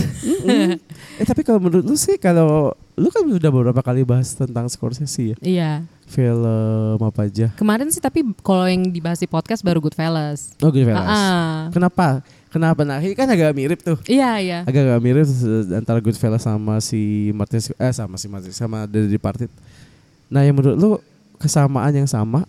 Eh 1.20 1.28
tapi 1.28 1.44
kalau 1.44 1.60
menurut 1.60 1.84
lu 1.84 1.96
sih 1.96 2.16
kalau 2.16 2.72
lu 2.96 3.08
kan 3.12 3.24
udah 3.24 3.50
beberapa 3.52 3.80
kali 3.84 4.02
bahas 4.02 4.32
tentang 4.32 4.66
Scorsese 4.68 5.32
ya. 5.32 5.36
iya. 5.44 5.72
Film 6.08 7.00
apa 7.00 7.24
aja? 7.24 7.48
Kemarin 7.56 7.88
sih 7.88 8.00
tapi 8.02 8.20
kalau 8.44 8.68
yang 8.68 8.84
dibahas 8.92 9.20
di 9.20 9.28
podcast 9.28 9.64
baru 9.64 9.80
Goodfellas. 9.80 10.52
Oh 10.60 10.68
Goodfellas. 10.68 11.08
Ah. 11.08 11.72
Kenapa? 11.72 12.20
Kenapa? 12.52 12.84
Nah 12.84 13.00
ini 13.00 13.16
kan 13.16 13.24
agak 13.32 13.56
mirip 13.56 13.80
tuh. 13.80 13.96
Iya, 14.04 14.36
iya. 14.44 14.58
Agak 14.68 14.84
agak 14.84 15.00
mirip 15.00 15.24
antara 15.72 16.00
Goodfellas 16.04 16.44
sama 16.44 16.80
si 16.84 17.32
Martin 17.32 17.60
eh 17.60 17.92
sama 17.96 18.20
si 18.20 18.26
Martin 18.28 18.52
sama 18.52 18.84
The 18.84 19.08
Departed. 19.08 19.48
Nah 20.28 20.44
yang 20.44 20.56
menurut 20.56 20.76
lu 20.76 20.90
kesamaan 21.40 21.92
yang 21.96 22.08
sama 22.08 22.44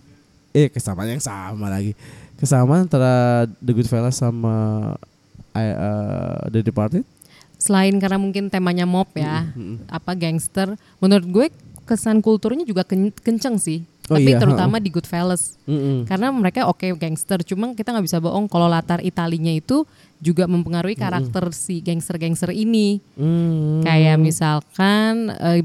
eh 0.52 0.68
kesamaan 0.68 1.08
yang 1.08 1.22
sama 1.24 1.72
lagi. 1.72 1.96
Kesamaan 2.36 2.84
antara 2.84 3.46
The 3.64 3.72
Goodfellas 3.72 4.20
sama 4.20 4.92
eh, 5.54 5.70
eh, 5.70 6.38
The 6.50 6.60
Departed? 6.62 7.04
Selain 7.54 7.94
karena 7.96 8.18
mungkin 8.18 8.50
temanya 8.50 8.84
mob 8.84 9.08
ya, 9.14 9.48
Mm-mm. 9.50 9.88
apa 9.88 10.12
gangster, 10.12 10.74
menurut 10.98 11.24
gue 11.24 11.46
kesan 11.84 12.20
kulturnya 12.20 12.62
juga 12.62 12.82
ken- 12.82 13.14
kenceng 13.14 13.56
sih. 13.56 13.86
Oh 14.04 14.20
tapi 14.20 14.30
iya, 14.30 14.40
terutama 14.40 14.76
di 14.76 14.92
Goodfellas. 14.92 15.56
Mm-mm. 15.64 16.04
Karena 16.04 16.28
mereka 16.28 16.68
oke 16.68 16.84
gangster, 16.94 17.40
cuma 17.40 17.72
kita 17.72 17.88
nggak 17.88 18.04
bisa 18.04 18.20
bohong 18.20 18.44
kalau 18.46 18.68
latar 18.68 19.00
Italinya 19.00 19.48
itu 19.48 19.88
juga 20.20 20.44
mempengaruhi 20.44 20.92
karakter 20.92 21.48
si 21.56 21.80
gangster-gangster 21.80 22.52
ini. 22.52 23.00
Hmm. 23.16 23.80
Kayak 23.80 24.20
misalkan 24.20 25.32
eh, 25.32 25.64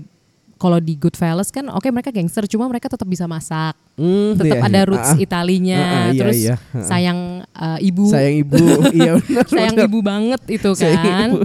kalau 0.55 0.79
di 0.79 0.95
Goodfellas 0.95 1.51
kan 1.51 1.67
oke 1.67 1.87
mereka 1.87 2.11
gangster, 2.11 2.43
cuma 2.45 2.67
mereka 2.67 2.87
tetap 2.87 3.07
bisa 3.07 3.27
masak, 3.27 3.75
Hmm, 3.95 4.35
tetap 4.35 4.59
iya, 4.59 4.67
ada 4.67 4.79
iya. 4.83 4.87
roots 4.87 5.11
ah. 5.11 5.19
Italinya, 5.19 5.79
Ah, 5.79 5.91
ah, 5.91 6.07
iya, 6.07 6.19
terus 6.19 6.37
iya. 6.37 6.55
Ah. 6.71 6.83
sayang 6.83 7.38
eh, 7.51 7.79
ibu, 7.83 8.05
Sayang 8.05 8.35
ibu. 8.41 8.57
iya 8.97 9.13
benar. 9.17 9.45
sayang 9.45 9.75
benar. 9.75 9.87
ibu 9.87 9.99
banget 9.99 10.41
itu 10.47 10.69
Sayang 10.73 10.99
kan. 10.99 11.29
ibu. 11.31 11.39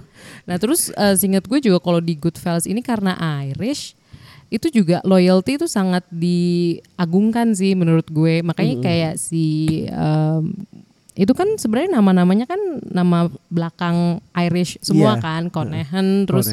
Nah 0.45 0.57
terus 0.57 0.89
eh, 0.91 1.15
seingat 1.15 1.45
gue 1.45 1.59
juga 1.59 1.79
kalau 1.79 1.99
di 1.99 2.15
Goodfellas 2.15 2.65
ini 2.65 2.81
karena 2.81 3.17
Irish 3.43 3.97
itu 4.49 4.71
juga 4.71 5.03
loyalty 5.03 5.57
itu 5.57 5.67
sangat 5.67 6.05
diagungkan 6.09 7.53
sih 7.53 7.75
menurut 7.75 8.07
gue. 8.07 8.41
Makanya 8.41 8.75
kayak 8.81 9.15
si 9.17 9.45
em, 9.85 10.53
itu 11.15 11.31
kan 11.31 11.47
sebenarnya 11.55 11.95
nama-namanya 11.95 12.45
kan 12.45 12.59
nama 12.85 13.27
belakang 13.47 14.19
Irish 14.37 14.79
semua 14.79 15.15
Iya. 15.17 15.23
kan, 15.23 15.43
Conahan 15.47 16.07
terus. 16.25 16.51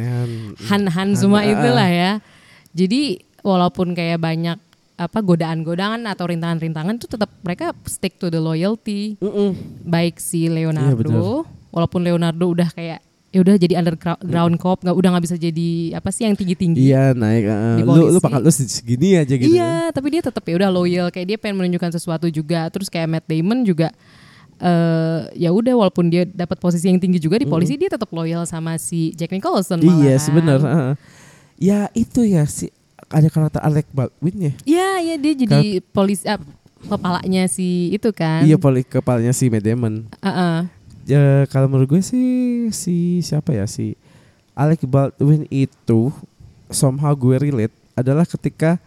Han-Han 0.64 1.10
semua 1.14 1.42
Ah, 1.42 1.46
ah. 1.46 1.52
itulah 1.52 1.90
ya. 1.90 2.12
Jadi 2.72 3.02
walaupun 3.42 3.92
kayak 3.92 4.18
banyak 4.18 4.58
apa 4.98 5.20
godaan-godaan 5.20 6.06
atau 6.06 6.30
rintangan-rintangan 6.30 6.96
itu 6.96 7.08
tetap 7.10 7.32
mereka 7.42 7.74
stick 7.86 8.16
to 8.18 8.28
the 8.28 8.38
loyalty. 8.38 9.18
Mm-mm. 9.18 9.56
Baik 9.84 10.20
si 10.22 10.46
Iya, 10.46 10.68
Leonardo, 10.70 11.46
walaupun 11.70 12.02
Leonardo 12.06 12.46
udah 12.48 12.70
kayak 12.70 13.00
ya 13.32 13.40
udah 13.40 13.56
jadi 13.56 13.80
underground 13.80 14.60
cop, 14.60 14.84
nggak 14.84 14.92
udah 14.92 15.10
nggak 15.16 15.24
bisa 15.24 15.40
jadi 15.40 15.96
apa 15.96 16.12
sih 16.12 16.28
yang 16.28 16.36
tinggi-tinggi. 16.36 16.92
Iya 16.92 17.16
naik. 17.16 17.48
uh, 17.48 17.80
lu 17.80 18.12
lu 18.12 18.20
pangkat 18.20 18.44
lu 18.44 18.52
segini 18.52 19.16
aja 19.16 19.34
gitu. 19.40 19.56
Iya, 19.56 19.88
tapi 19.96 20.12
dia 20.12 20.22
tetap 20.22 20.44
ya 20.44 20.60
udah 20.60 20.70
loyal 20.70 21.08
kayak 21.10 21.28
dia 21.32 21.38
pengen 21.40 21.64
menunjukkan 21.64 21.96
sesuatu 21.96 22.28
juga. 22.28 22.68
Terus 22.68 22.92
kayak 22.92 23.08
Matt 23.08 23.26
Damon 23.32 23.64
juga 23.64 23.96
eh 24.62 25.22
ya 25.42 25.50
udah 25.50 25.74
walaupun 25.74 26.14
dia 26.14 26.22
dapat 26.28 26.62
posisi 26.62 26.86
yang 26.86 27.02
tinggi 27.02 27.18
juga 27.18 27.42
di 27.42 27.50
polisi 27.50 27.82
dia 27.82 27.90
tetap 27.90 28.14
loyal 28.14 28.46
sama 28.46 28.78
si 28.78 29.10
Jack 29.18 29.34
Nicholson 29.34 29.82
malah 29.82 29.98
Iya 30.06 30.16
kan. 30.20 30.22
sebenarnya. 30.22 30.70
uh. 30.70 30.94
Ya 31.58 31.80
itu 31.98 32.22
ya 32.26 32.46
si 32.46 32.70
ada 33.12 33.28
karakter 33.28 33.62
Alec 33.62 33.88
Baldwin 33.92 34.38
ya. 34.40 34.54
Iya, 34.64 34.90
iya 35.04 35.16
dia 35.20 35.34
jadi 35.36 35.84
polisi 35.92 36.26
ah, 36.26 36.40
kepalanya 36.88 37.46
si 37.46 37.94
itu 37.94 38.10
kan. 38.16 38.42
Iya 38.48 38.58
poli 38.58 38.82
kepalanya 38.82 39.36
si 39.36 39.52
Matt 39.52 39.68
Damon. 39.68 40.08
Heeh. 40.24 40.58
Ya 41.06 41.46
kalau 41.50 41.68
menurut 41.68 41.98
gue 41.98 42.02
sih 42.02 42.26
si 42.74 43.20
siapa 43.22 43.54
ya 43.54 43.66
si 43.70 43.98
Alec 44.56 44.86
Baldwin 44.86 45.46
itu 45.50 46.10
somehow 46.72 47.14
gue 47.14 47.38
relate 47.38 47.76
adalah 47.98 48.24
ketika 48.26 48.80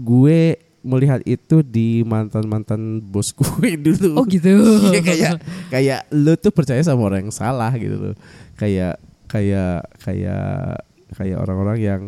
gue 0.00 0.56
melihat 0.80 1.20
itu 1.28 1.60
di 1.60 2.00
mantan 2.08 2.48
mantan 2.48 3.04
bos 3.04 3.30
gue 3.38 3.76
dulu. 3.76 4.16
Oh 4.16 4.24
gitu. 4.24 4.50
Iya 4.90 5.00
kayak 5.04 5.32
kayak 5.68 6.00
lu 6.10 6.34
tuh 6.40 6.52
percaya 6.54 6.80
sama 6.80 7.06
orang 7.06 7.28
yang 7.28 7.34
salah 7.34 7.70
gitu 7.76 7.96
loh. 8.00 8.16
Kayak 8.56 8.96
kayak 9.30 9.86
kayak 10.02 10.82
kayak 11.14 11.36
orang-orang 11.38 11.78
yang 11.78 12.02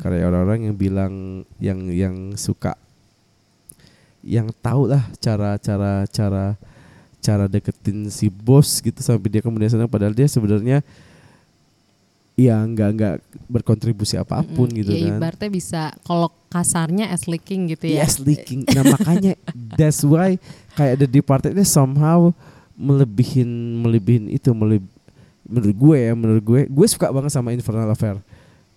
kayak 0.00 0.26
orang-orang 0.26 0.70
yang 0.70 0.76
bilang 0.76 1.12
yang 1.62 1.80
yang 1.90 2.16
suka 2.34 2.74
yang 4.24 4.48
tahu 4.64 4.88
lah 4.88 5.04
cara 5.20 5.60
cara 5.60 6.08
cara 6.08 6.56
cara 7.20 7.44
deketin 7.48 8.08
si 8.08 8.28
bos 8.28 8.80
gitu 8.80 9.00
sampai 9.00 9.28
dia 9.28 9.42
kemudian 9.44 9.70
senang 9.70 9.88
padahal 9.88 10.12
dia 10.12 10.28
sebenarnya 10.28 10.80
ya 12.34 12.58
nggak 12.58 12.90
nggak 12.98 13.16
berkontribusi 13.46 14.18
apa 14.18 14.42
pun 14.42 14.66
gitu 14.66 14.90
ya, 14.90 15.14
kan. 15.14 15.18
ibaratnya 15.22 15.50
bisa 15.54 15.82
kalau 16.02 16.34
kasarnya 16.50 17.10
as 17.10 17.26
leaking 17.30 17.70
gitu 17.74 17.90
ya. 17.90 18.06
Yes, 18.06 18.22
leaking. 18.22 18.66
Nah 18.70 18.82
makanya 18.94 19.34
that's 19.78 20.02
why 20.02 20.38
kayak 20.78 21.02
The 21.02 21.08
Departed 21.10 21.54
ini 21.54 21.66
somehow 21.66 22.34
melebihin 22.74 23.82
melebihin 23.82 24.30
itu 24.30 24.50
meleb, 24.50 24.82
menurut 25.46 25.74
gue 25.74 25.96
ya 25.98 26.12
menurut 26.14 26.42
gue 26.42 26.60
gue 26.66 26.86
suka 26.90 27.10
banget 27.10 27.30
sama 27.30 27.54
Infernal 27.54 27.86
Affair 27.86 28.18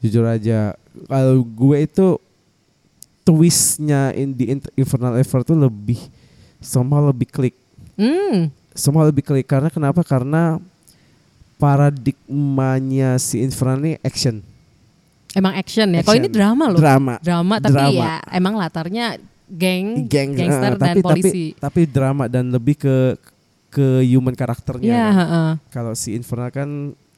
jujur 0.02 0.22
aja 0.26 0.78
kalau 1.04 1.44
gue 1.44 1.78
itu 1.80 2.08
twistnya 3.22 4.10
in 4.12 4.32
the 4.32 4.46
In- 4.50 4.74
Infernal 4.76 5.14
Affair 5.16 5.44
tuh 5.44 5.54
lebih 5.54 6.00
somehow 6.58 7.06
lebih 7.06 7.28
klik 7.28 7.56
Hmm. 7.94 8.50
somehow 8.72 9.04
lebih 9.04 9.22
klik 9.22 9.44
karena 9.44 9.68
kenapa 9.68 10.02
karena 10.02 10.58
paradigmanya 11.58 13.18
si 13.18 13.42
Infernal 13.42 13.82
ini 13.82 13.94
action 14.00 14.42
Emang 15.36 15.54
action 15.54 15.86
ya. 15.92 16.02
Kalau 16.02 16.18
ini 16.18 16.32
drama 16.32 16.66
loh. 16.68 16.80
drama 16.80 17.14
Drama 17.20 17.56
tapi 17.60 17.74
Drama. 17.76 17.94
ya 17.94 18.14
emang 18.32 18.54
latarnya 18.54 19.06
geng, 19.46 20.08
geng 20.08 20.34
gangster 20.34 20.74
dan 20.74 20.96
tapi, 20.96 21.00
polisi. 21.00 21.54
tapi 21.54 21.60
tapi 21.60 21.82
drama 21.86 22.26
dan 22.26 22.48
lebih 22.48 22.74
ke 22.76 22.96
ke 23.68 24.02
human 24.04 24.34
karakternya 24.34 24.88
Iya, 24.88 25.04
kan. 25.04 25.14
heeh. 25.16 25.52
kalau 25.70 25.94
si 25.94 26.14
Infernal 26.14 26.50
kan 26.50 26.70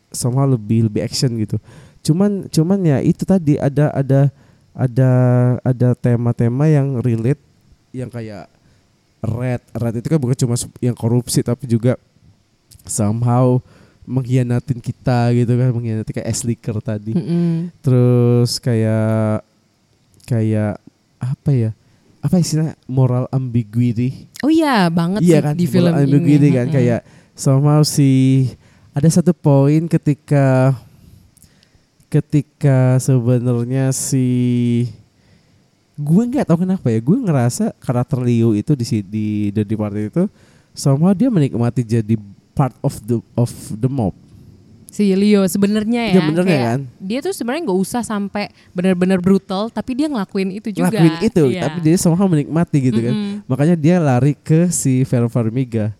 somehow 0.09 0.43
lebih 0.43 0.85
lebih 0.85 0.99
action 1.01 1.31
gitu 1.37 1.61
cuman 2.05 2.47
cuman 2.47 2.79
ya 2.83 2.97
itu 3.03 3.23
tadi 3.27 3.59
ada 3.59 3.91
ada 3.91 4.21
ada 4.73 5.11
ada 5.65 5.89
tema-tema 5.97 6.69
yang 6.71 7.03
relate 7.03 7.41
yang 7.91 8.07
kayak 8.07 8.47
red 9.19 9.59
red 9.75 9.93
itu 9.99 10.07
kan 10.07 10.19
bukan 10.19 10.37
cuma 10.39 10.55
yang 10.79 10.95
korupsi 10.95 11.43
tapi 11.43 11.67
juga 11.67 11.99
somehow 12.87 13.59
mengkhianatin 14.09 14.81
kita 14.81 15.29
gitu 15.37 15.53
kan 15.53 15.69
mengkhianati 15.69 16.11
kayak 16.17 16.29
Esliker 16.33 16.81
tadi. 16.81 17.13
Mm-mm. 17.13 17.69
terus 17.85 18.57
kayak 18.57 19.45
kayak 20.25 20.81
apa 21.21 21.49
ya? 21.53 21.71
Apa 22.19 22.41
istilah 22.41 22.73
moral 22.89 23.29
ambiguity. 23.29 24.25
Oh 24.41 24.49
iya 24.49 24.89
banget 24.89 25.21
iya 25.23 25.39
sih 25.39 25.45
kan? 25.45 25.53
di 25.55 25.65
film 25.69 25.93
moral 25.93 26.01
ini. 26.01 26.05
ambiguity 26.09 26.49
kan? 26.49 26.65
Mm-mm. 26.65 26.75
kayak 26.75 26.99
somehow 27.37 27.81
si 27.85 28.09
ada 28.97 29.05
satu 29.05 29.29
poin 29.37 29.85
ketika 29.85 30.73
ketika 32.09 32.97
sebenarnya 32.97 33.93
si 33.93 34.25
gue 35.93 36.23
nggak 36.25 36.47
tahu 36.47 36.63
kenapa 36.63 36.87
ya 36.89 36.99
gue 36.99 37.17
ngerasa 37.21 37.75
karakter 37.77 38.17
Leo 38.19 38.55
itu 38.55 38.71
di 38.73 38.85
di 39.03 39.25
The 39.51 39.61
Departed 39.61 40.09
itu 40.09 40.23
somehow 40.71 41.11
dia 41.11 41.27
menikmati 41.27 41.83
jadi 41.83 42.15
part 42.55 42.73
of 42.79 42.97
the 43.03 43.19
of 43.35 43.51
the 43.75 43.85
mob 43.85 44.15
si 44.89 45.05
Leo 45.13 45.45
sebenarnya 45.45 46.09
ya. 46.09 46.13
Iya, 46.17 46.21
benernya 46.25 46.49
kayak 46.49 46.65
kan? 46.65 46.79
Dia 46.97 47.19
tuh 47.21 47.29
sebenarnya 47.29 47.61
nggak 47.69 47.77
usah 47.77 48.01
sampai 48.01 48.49
benar-benar 48.73 49.21
brutal, 49.21 49.69
tapi 49.69 49.93
dia 49.93 50.09
ngelakuin 50.09 50.49
itu 50.49 50.73
juga. 50.73 50.89
ngelakuin 50.89 51.15
itu 51.29 51.43
Iya. 51.45 51.61
tapi 51.69 51.77
dia 51.85 51.93
somehow 51.93 52.25
menikmati 52.25 52.89
gitu 52.89 52.97
kan 52.97 53.13
Mm-mm. 53.13 53.45
makanya 53.45 53.77
dia 53.77 54.01
lari 54.01 54.33
ke 54.33 54.65
si 54.73 55.05
Vera 55.05 55.29
Farmiga 55.29 55.93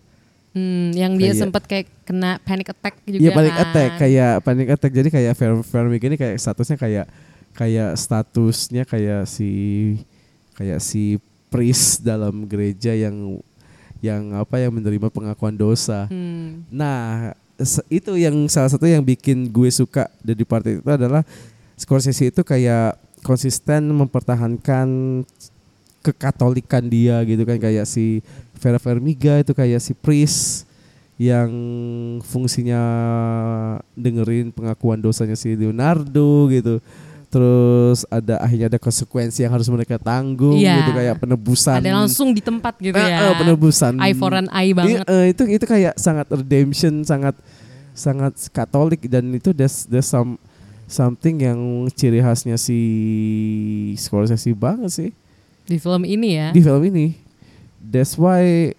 Hmm, 0.50 0.90
yang 0.92 1.14
dia 1.14 1.30
Kayak- 1.30 1.40
sempet 1.40 1.62
kayak 1.64 1.86
kena 2.02 2.42
panic 2.42 2.68
attack 2.68 2.98
juga 3.04 3.22
Iya 3.22 3.30
panic 3.30 3.54
kan. 3.54 3.62
attack 3.64 3.90
kayak 3.98 4.32
panic 4.42 4.68
attack 4.68 4.92
jadi 4.92 5.08
kayak 5.08 5.32
Vera 5.34 5.54
Farmiga 5.62 6.06
ini 6.06 6.18
kayak 6.18 6.36
statusnya 6.36 6.74
kayak 6.74 7.06
kayak 7.52 7.90
statusnya 7.94 8.82
kayak 8.82 9.22
si 9.24 9.50
kayak 10.54 10.82
si 10.82 11.22
priest 11.46 12.02
dalam 12.02 12.46
gereja 12.46 12.90
yang 12.90 13.38
yang 14.00 14.32
apa 14.32 14.58
yang 14.58 14.72
menerima 14.72 15.06
pengakuan 15.06 15.52
dosa. 15.52 16.08
Hmm. 16.08 16.64
Nah, 16.66 17.30
itu 17.86 18.16
yang 18.16 18.32
salah 18.48 18.72
satu 18.72 18.88
yang 18.88 19.04
bikin 19.04 19.44
gue 19.46 19.68
suka 19.68 20.08
dari 20.18 20.42
partai 20.42 20.80
itu 20.80 20.88
adalah 20.88 21.20
Scorsese 21.76 22.26
itu 22.26 22.40
kayak 22.40 22.96
konsisten 23.20 23.92
mempertahankan 23.92 24.88
kekatolikan 26.00 26.84
dia 26.84 27.20
gitu 27.24 27.44
kan 27.44 27.56
kayak 27.56 27.84
si 27.84 28.24
Vera 28.56 28.80
Farmiga 28.80 29.40
itu 29.40 29.52
kayak 29.52 29.80
si 29.80 29.92
priest 29.92 30.64
yang 31.20 31.52
fungsinya 32.24 32.80
dengerin 33.92 34.48
pengakuan 34.50 34.96
dosanya 34.96 35.36
si 35.36 35.52
Leonardo 35.52 36.48
gitu. 36.48 36.80
Terus 37.30 38.02
ada 38.10 38.42
akhirnya 38.42 38.66
ada 38.66 38.80
konsekuensi 38.80 39.46
yang 39.46 39.54
harus 39.54 39.70
mereka 39.70 40.00
tanggung 40.02 40.58
Iya. 40.58 40.82
gitu 40.82 40.90
kayak 40.90 41.14
penebusan. 41.20 41.78
Ada 41.78 41.92
langsung 41.94 42.34
di 42.34 42.42
tempat 42.42 42.74
gitu 42.80 42.96
Eh, 42.96 43.06
ya. 43.06 43.30
eh, 43.30 43.34
penebusan. 43.38 44.00
Eye 44.02 44.16
for 44.16 44.34
an 44.34 44.50
eye 44.50 44.74
banget. 44.74 44.98
Iya, 44.98 45.00
eh, 45.06 45.26
itu 45.30 45.42
itu 45.46 45.62
kayak 45.62 45.94
sangat 45.94 46.26
redemption, 46.26 47.06
sangat 47.06 47.38
sangat 47.94 48.34
Katolik 48.50 49.04
dan 49.06 49.30
itu 49.30 49.52
there's, 49.52 49.86
there's 49.86 50.08
some 50.08 50.40
something 50.90 51.38
yang 51.38 51.58
ciri 51.94 52.18
khasnya 52.18 52.58
si 52.58 52.80
Scorsese 53.94 54.50
banget 54.56 54.90
sih 54.90 55.10
Di 55.70 55.78
film 55.78 56.02
ini 56.02 56.34
ya. 56.34 56.50
di 56.50 56.58
film 56.58 56.82
ini. 56.82 57.14
That's 57.78 58.18
why 58.18 58.74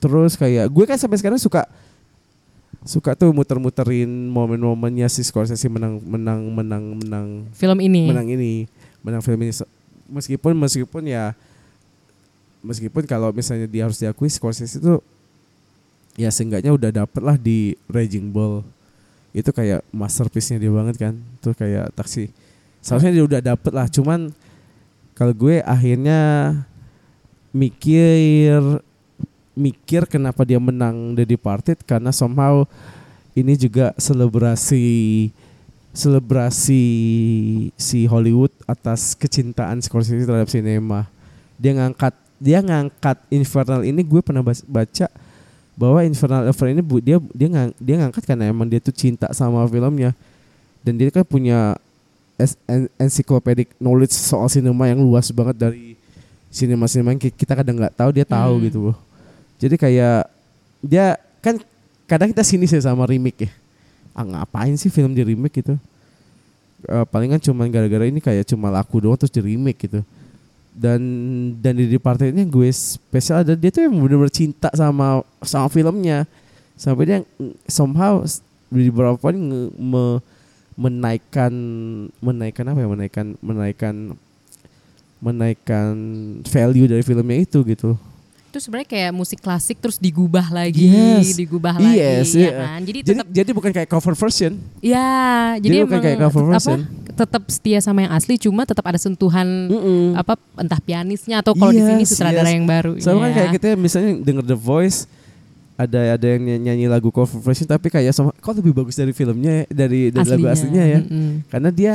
terus 0.00 0.32
kayak 0.32 0.72
gue 0.72 0.84
kan 0.88 0.96
sampai 0.96 1.20
sekarang 1.20 1.36
suka 1.36 1.68
suka 2.88 3.12
tuh 3.12 3.28
muter-muterin 3.36 4.08
momen-momennya 4.08 5.04
si 5.12 5.20
Scorsese 5.20 5.68
menang 5.68 6.00
menang 6.00 6.40
menang 6.48 6.84
menang. 6.96 7.28
Film 7.52 7.78
ini. 7.84 8.08
menang 8.08 8.28
ini. 8.32 8.64
Menang 9.04 9.20
film 9.20 9.44
ini. 9.44 9.52
Meskipun 10.08 10.56
meskipun 10.56 11.02
ya 11.04 11.36
meskipun 12.64 13.04
kalau 13.04 13.28
misalnya 13.36 13.68
dia 13.68 13.84
harus 13.84 14.00
diakui 14.00 14.32
Scorsese 14.32 14.80
itu 14.80 15.04
ya 16.16 16.32
seenggaknya 16.32 16.72
udah 16.72 16.90
dapet 17.04 17.20
lah 17.20 17.36
di 17.36 17.76
Raging 17.92 18.32
Bull. 18.32 18.64
Itu 19.36 19.52
kayak 19.52 19.84
masterpiece-nya 19.92 20.58
dia 20.58 20.72
banget 20.72 20.96
kan. 20.96 21.14
Tuh 21.44 21.52
kayak 21.52 21.92
taksi. 21.92 22.32
Seharusnya 22.80 23.12
dia 23.12 23.24
udah 23.28 23.40
dapet 23.44 23.72
lah. 23.76 23.86
Cuman 23.86 24.32
kalau 25.20 25.36
gue 25.36 25.60
akhirnya 25.68 26.20
mikir 27.52 28.80
mikir 29.52 30.08
kenapa 30.08 30.48
dia 30.48 30.56
menang 30.56 31.12
The 31.12 31.28
Departed 31.28 31.84
karena 31.84 32.08
somehow 32.08 32.64
ini 33.36 33.52
juga 33.60 33.92
selebrasi 34.00 35.28
selebrasi 35.92 36.84
si 37.76 38.08
Hollywood 38.08 38.48
atas 38.64 39.12
kecintaan 39.12 39.84
Scorsese 39.84 40.24
terhadap 40.24 40.48
sinema. 40.48 41.04
Dia 41.60 41.76
ngangkat 41.76 42.16
dia 42.40 42.64
ngangkat 42.64 43.20
Infernal 43.28 43.84
ini 43.84 44.00
gue 44.00 44.24
pernah 44.24 44.40
baca 44.40 45.06
bahwa 45.76 46.00
Infernal 46.00 46.48
Affair 46.48 46.72
ini 46.72 46.80
dia 47.04 47.20
dia 47.36 47.48
ngang, 47.52 47.70
dia 47.76 47.96
ngangkat 48.00 48.24
karena 48.24 48.48
emang 48.48 48.72
dia 48.72 48.80
tuh 48.80 48.96
cinta 48.96 49.28
sama 49.36 49.68
filmnya 49.68 50.16
dan 50.80 50.96
dia 50.96 51.12
kan 51.12 51.28
punya 51.28 51.76
en- 52.66 52.90
encyclopedic 52.96 53.72
knowledge 53.76 54.12
soal 54.12 54.48
sinema 54.48 54.86
yang 54.86 55.00
luas 55.00 55.28
banget 55.30 55.56
dari 55.58 55.94
sinema-sinema 56.48 57.12
yang 57.12 57.20
ki- 57.20 57.36
kita 57.36 57.54
kadang 57.54 57.78
nggak 57.78 57.94
tahu 57.94 58.10
dia 58.10 58.24
tahu 58.24 58.54
Hmm. 58.58 58.64
gitu 58.66 58.78
loh. 58.90 58.96
Jadi 59.60 59.76
kayak 59.76 60.26
dia 60.80 61.14
kan 61.38 61.60
kadang 62.04 62.32
kita 62.32 62.42
sinis 62.42 62.72
ya 62.72 62.80
sama 62.80 63.06
remake 63.06 63.46
ya. 63.46 63.50
Ah 64.10 64.24
ngapain 64.24 64.74
sih 64.74 64.90
film 64.90 65.12
di 65.12 65.22
remake 65.22 65.62
gitu? 65.62 65.78
Eh, 66.80 67.04
palingan 67.06 67.38
cuman 67.38 67.68
gara-gara 67.68 68.08
ini 68.08 68.18
kayak 68.18 68.48
cuma 68.48 68.72
laku 68.72 69.04
doang 69.04 69.14
terus 69.14 69.30
di 69.30 69.44
remake 69.44 69.86
gitu. 69.86 70.00
Dan 70.70 71.00
dan 71.60 71.76
di 71.76 71.86
Departed 71.86 72.32
ini 72.32 72.46
gue 72.46 72.70
spesial 72.70 73.44
ada 73.44 73.52
dia 73.52 73.68
tuh 73.68 73.84
yang 73.84 73.94
benar-benar 73.94 74.32
cinta 74.32 74.72
sama 74.72 75.20
sama 75.44 75.68
filmnya. 75.68 76.24
Sampai 76.74 77.04
dia 77.04 77.18
somehow 77.68 78.24
di 78.72 78.88
beberapa 78.88 79.20
poin 79.20 79.36
me- 79.76 80.20
menaikkan 80.80 81.52
menaikkan 82.18 82.64
apa 82.64 82.80
ya? 82.80 82.88
Menaikkan 82.88 83.26
menaikkan 83.38 83.94
menaikkan 85.20 85.92
value 86.42 86.88
dari 86.88 87.04
filmnya 87.04 87.38
itu 87.38 87.60
gitu. 87.62 88.00
Itu 88.50 88.58
sebenarnya 88.58 88.88
kayak 88.88 89.12
musik 89.14 89.38
klasik 89.38 89.78
terus 89.78 89.94
digubah 89.94 90.42
lagi, 90.50 90.82
Yes. 90.82 91.38
digubah 91.38 91.78
lagi 91.78 92.02
Yes, 92.02 92.34
ya 92.34 92.40
iya. 92.40 92.50
kan. 92.56 92.78
Jadi 92.82 92.98
Jadi 92.98 93.10
tetap 93.14 93.26
jadi 93.30 93.50
bukan 93.54 93.70
kayak 93.70 93.88
cover 93.88 94.14
version. 94.16 94.52
ya, 94.82 95.10
Jadi 95.54 95.70
jadi, 95.70 95.86
bukan 95.86 96.00
kayak 96.02 96.18
cover 96.18 96.42
apa? 96.42 96.50
version. 96.56 96.80
Tetap 97.10 97.42
setia 97.46 97.78
sama 97.78 98.00
yang 98.02 98.12
asli 98.16 98.40
cuma 98.40 98.64
tetap 98.64 98.82
ada 98.82 98.96
sentuhan 98.96 99.44
Mm-mm. 99.68 100.16
apa 100.16 100.34
entah 100.56 100.80
pianisnya 100.80 101.44
atau 101.44 101.52
kalau 101.52 101.70
di 101.70 101.78
sini 101.78 102.02
Yes, 102.02 102.10
sutradara 102.10 102.48
yes. 102.48 102.56
yang 102.56 102.66
baru. 102.66 102.92
Sama 102.98 103.18
kan 103.20 103.30
ya. 103.30 103.34
kayak 103.36 103.50
kita 103.54 103.68
misalnya 103.76 104.12
denger 104.18 104.44
The 104.48 104.58
Voice 104.58 105.04
ada 105.80 106.20
ada 106.20 106.26
yang 106.28 106.42
ny- 106.44 106.60
nyanyi 106.60 106.86
lagu 106.86 107.08
cover 107.08 107.40
version 107.40 107.64
tapi 107.64 107.88
kayak 107.88 108.12
sama 108.12 108.36
kok 108.36 108.52
lebih 108.52 108.76
bagus 108.76 108.92
dari 108.92 109.16
filmnya 109.16 109.64
ya, 109.64 109.64
dari, 109.72 110.12
dari 110.12 110.28
lagu 110.28 110.46
aslinya 110.46 110.84
ya. 110.84 111.00
Mm-mm. 111.00 111.48
Karena 111.48 111.70
dia 111.72 111.92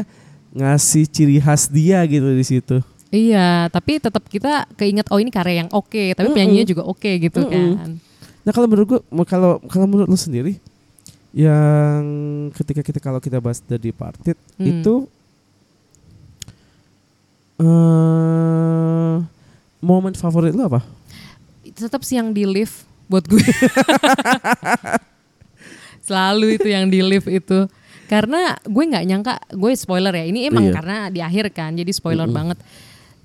ngasih 0.56 1.06
ciri 1.06 1.38
khas 1.38 1.70
dia 1.70 2.02
gitu 2.08 2.26
di 2.26 2.42
situ. 2.42 2.78
Iya, 3.14 3.70
tapi 3.70 4.02
tetap 4.02 4.26
kita 4.26 4.66
keinget 4.74 5.06
oh 5.08 5.22
ini 5.22 5.30
karya 5.30 5.62
yang 5.64 5.70
oke, 5.70 5.94
tapi 6.18 6.26
Mm-mm. 6.26 6.34
penyanyinya 6.34 6.66
juga 6.66 6.82
oke 6.84 7.12
gitu 7.22 7.46
Mm-mm. 7.46 7.70
kan. 7.78 7.92
Nah 8.42 8.52
kalau 8.52 8.66
menurut 8.66 8.88
gua 8.90 9.00
kalau 9.24 9.62
kalau 9.70 9.86
menurut 9.86 10.10
lu 10.10 10.18
sendiri 10.18 10.58
yang 11.36 12.02
ketika 12.56 12.80
kita 12.80 12.98
kalau 12.98 13.20
kita 13.20 13.38
bahas 13.38 13.60
The 13.60 13.78
Departed 13.78 14.40
Hmm. 14.56 14.66
itu 14.72 14.94
eh 17.60 19.16
momen 19.80 20.14
favorit 20.14 20.52
lu 20.52 20.64
apa? 20.64 20.82
Tetap 21.76 22.02
sih 22.02 22.16
yang 22.16 22.32
di 22.32 22.48
lift 22.48 22.88
buat 23.06 23.26
gue. 23.26 23.42
Selalu 26.06 26.62
itu 26.62 26.68
yang 26.70 26.86
di 26.88 27.02
lift 27.02 27.26
itu. 27.26 27.66
Karena 28.06 28.54
gue 28.62 28.84
nggak 28.86 29.06
nyangka, 29.06 29.34
gue 29.50 29.72
spoiler 29.74 30.14
ya. 30.14 30.26
Ini 30.30 30.54
emang 30.54 30.70
Iya. 30.70 30.74
karena 30.78 30.98
di 31.10 31.20
akhir 31.20 31.50
kan, 31.50 31.74
jadi 31.74 31.90
spoiler 31.90 32.30
Mm-mm. 32.30 32.38
banget. 32.38 32.58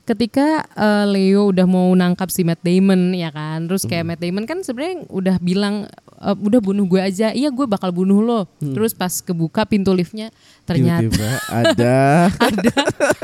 Ketika 0.08 0.64
eh, 0.72 1.04
Leo 1.06 1.52
udah 1.52 1.68
mau 1.68 1.92
nangkap 1.92 2.32
si 2.32 2.40
Matt 2.42 2.64
Damon 2.64 3.12
ya 3.12 3.28
kan, 3.28 3.68
terus 3.68 3.84
kayak 3.84 4.08
Matt 4.08 4.20
Damon 4.24 4.42
kan 4.42 4.64
sebenarnya 4.64 5.04
udah 5.06 5.36
bilang 5.38 5.84
eh, 6.18 6.34
udah 6.34 6.58
bunuh 6.58 6.88
gue 6.88 6.98
aja, 6.98 7.30
iya 7.30 7.52
gue 7.52 7.66
bakal 7.68 7.92
bunuh 7.92 8.24
lo. 8.24 8.40
Terus 8.58 8.96
pas 8.96 9.12
kebuka 9.20 9.68
pintu 9.68 9.92
liftnya 9.92 10.32
ternyata 10.64 11.04
Tiba-tiba 11.04 11.30
ada 11.52 11.98
ada 12.48 12.74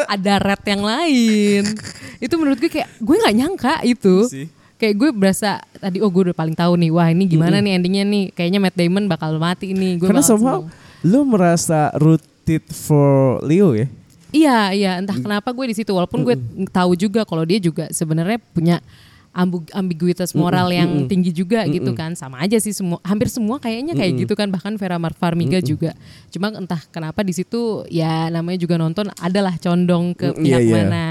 ada 0.05 0.33
red 0.37 0.63
yang 0.69 0.83
lain. 0.85 1.63
Itu 2.21 2.37
menurut 2.37 2.61
gue 2.61 2.69
kayak 2.69 2.93
gue 3.01 3.17
nggak 3.17 3.35
nyangka 3.35 3.75
itu. 3.83 4.29
Sih. 4.29 4.47
Kayak 4.77 4.95
gue 5.01 5.11
berasa 5.17 5.65
tadi 5.87 6.03
oh 6.03 6.11
gue 6.11 6.31
udah 6.31 6.37
paling 6.37 6.53
tahu 6.53 6.75
nih 6.75 6.91
wah 6.91 7.07
ini 7.07 7.25
gimana 7.25 7.63
nih 7.63 7.79
endingnya 7.79 8.05
nih? 8.05 8.25
Kayaknya 8.35 8.59
Matt 8.59 8.75
Damon 8.75 9.05
bakal 9.07 9.39
mati 9.39 9.71
nih 9.71 9.97
gue 9.97 10.11
Karena 10.11 10.21
somehow 10.21 10.67
seneng. 10.67 11.07
lu 11.07 11.21
merasa 11.23 11.95
rooted 11.95 12.67
for 12.69 13.39
Leo 13.41 13.73
ya. 13.73 13.87
iya 14.31 14.59
iya 14.71 14.91
entah 14.99 15.15
kenapa 15.15 15.49
gue 15.49 15.71
di 15.71 15.77
situ 15.77 15.89
walaupun 15.89 16.21
gue 16.21 16.35
tahu 16.69 16.93
juga 16.93 17.23
kalau 17.23 17.47
dia 17.47 17.57
juga 17.57 17.87
sebenarnya 17.89 18.43
punya 18.51 18.83
ambiguitas 19.73 20.33
moral 20.33 20.73
yang 20.73 21.05
tinggi 21.05 21.29
juga 21.29 21.69
gitu 21.69 21.93
kan. 21.93 22.17
Sama 22.17 22.41
aja 22.41 22.57
sih 22.57 22.73
semua 22.73 22.97
hampir 23.05 23.29
semua 23.29 23.61
kayaknya 23.61 23.93
kayak 23.93 24.25
gitu 24.25 24.33
kan 24.33 24.49
bahkan 24.49 24.73
Vera 24.77 24.97
Farmiga 25.13 25.61
juga. 25.61 25.93
Cuma 26.33 26.49
entah 26.51 26.81
kenapa 26.89 27.21
di 27.21 27.37
situ 27.37 27.85
ya 27.87 28.33
namanya 28.33 28.57
juga 28.57 28.81
nonton 28.81 29.13
adalah 29.21 29.53
condong 29.61 30.17
ke 30.17 30.33
Mm, 30.33 30.41
pihak 30.41 30.61
iya, 30.61 30.65
iya. 30.65 30.77
mana 30.89 31.05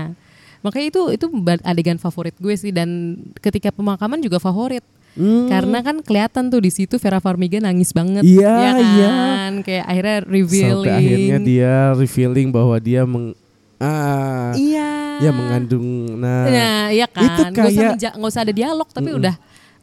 makanya 0.65 0.89
itu 0.89 1.01
itu 1.13 1.25
adegan 1.61 2.01
favorit 2.01 2.33
gue 2.41 2.55
sih 2.57 2.73
dan 2.73 3.21
ketika 3.37 3.69
pemakaman 3.69 4.17
juga 4.17 4.41
favorit. 4.41 4.81
Karena 5.47 5.79
kan 5.79 6.03
kelihatan 6.03 6.51
tuh 6.51 6.59
di 6.59 6.67
situ 6.67 6.99
Vera 6.99 7.23
Farmiga 7.23 7.55
nangis 7.63 7.95
banget. 7.95 8.19
Iya, 8.27 8.51
ya 8.51 8.71
iya. 8.75 9.07
kan? 9.07 9.53
Kayak 9.63 9.85
akhirnya 9.87 10.17
revealing 10.27 10.83
Sampai 10.83 10.99
akhirnya 10.99 11.37
dia 11.39 11.73
revealing 11.95 12.47
bahwa 12.51 12.75
dia 12.83 13.01
meng 13.07 13.31
ah 13.75 14.51
iya. 14.55 15.19
ya 15.19 15.31
mengandung 15.35 16.19
nah 16.19 16.47
Nah, 16.47 16.83
iya 16.91 17.07
kan. 17.07 17.23
Itu 17.23 17.41
Nggak 17.51 17.65
usah, 17.71 17.83
kayak- 17.95 18.15
nggak 18.19 18.31
usah 18.31 18.41
ada 18.43 18.53
dialog 18.55 18.87
tapi 18.91 19.09
udah 19.15 19.35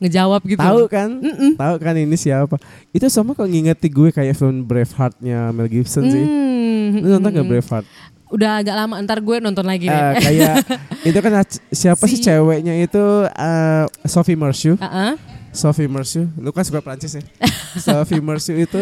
ngejawab 0.03 0.41
gitu. 0.45 0.61
tahu 0.61 0.83
kan? 0.91 1.09
Tahu 1.57 1.75
kan 1.79 1.95
ini 1.97 2.17
siapa? 2.19 2.57
Itu 2.93 3.07
sama 3.09 3.33
kalau 3.33 3.49
ngingeti 3.49 3.89
gue 3.89 4.11
kayak 4.11 4.35
film 4.37 4.67
Braveheart-nya 4.69 5.55
Mel 5.55 5.71
Gibson 5.71 6.11
sih. 6.11 6.25
Hmm, 6.27 7.01
lu 7.01 7.09
nonton 7.09 7.31
gak 7.33 7.47
Braveheart 7.49 7.87
Udah 8.33 8.59
agak 8.59 8.73
lama 8.75 8.97
ntar 8.99 9.21
gue 9.21 9.37
nonton 9.39 9.63
lagi 9.63 9.85
Eh, 9.85 9.93
deh. 9.93 10.13
kayak 10.19 10.55
itu 11.09 11.19
kan 11.19 11.33
siapa 11.69 12.05
sih 12.07 12.17
Si- 12.17 12.25
ceweknya 12.25 12.75
itu 12.79 13.05
eh, 13.29 13.85
Sophie 14.05 14.35
Marceau 14.35 14.75
Heeh. 14.75 15.13
Sophie 15.51 15.85
Marceau 15.85 16.25
lu 16.35 16.49
kan 16.49 16.65
suka 16.65 16.81
Prancis 16.81 17.13
ya 17.13 17.23
Sophie 17.85 18.19
Marceau 18.19 18.55
itu 18.55 18.81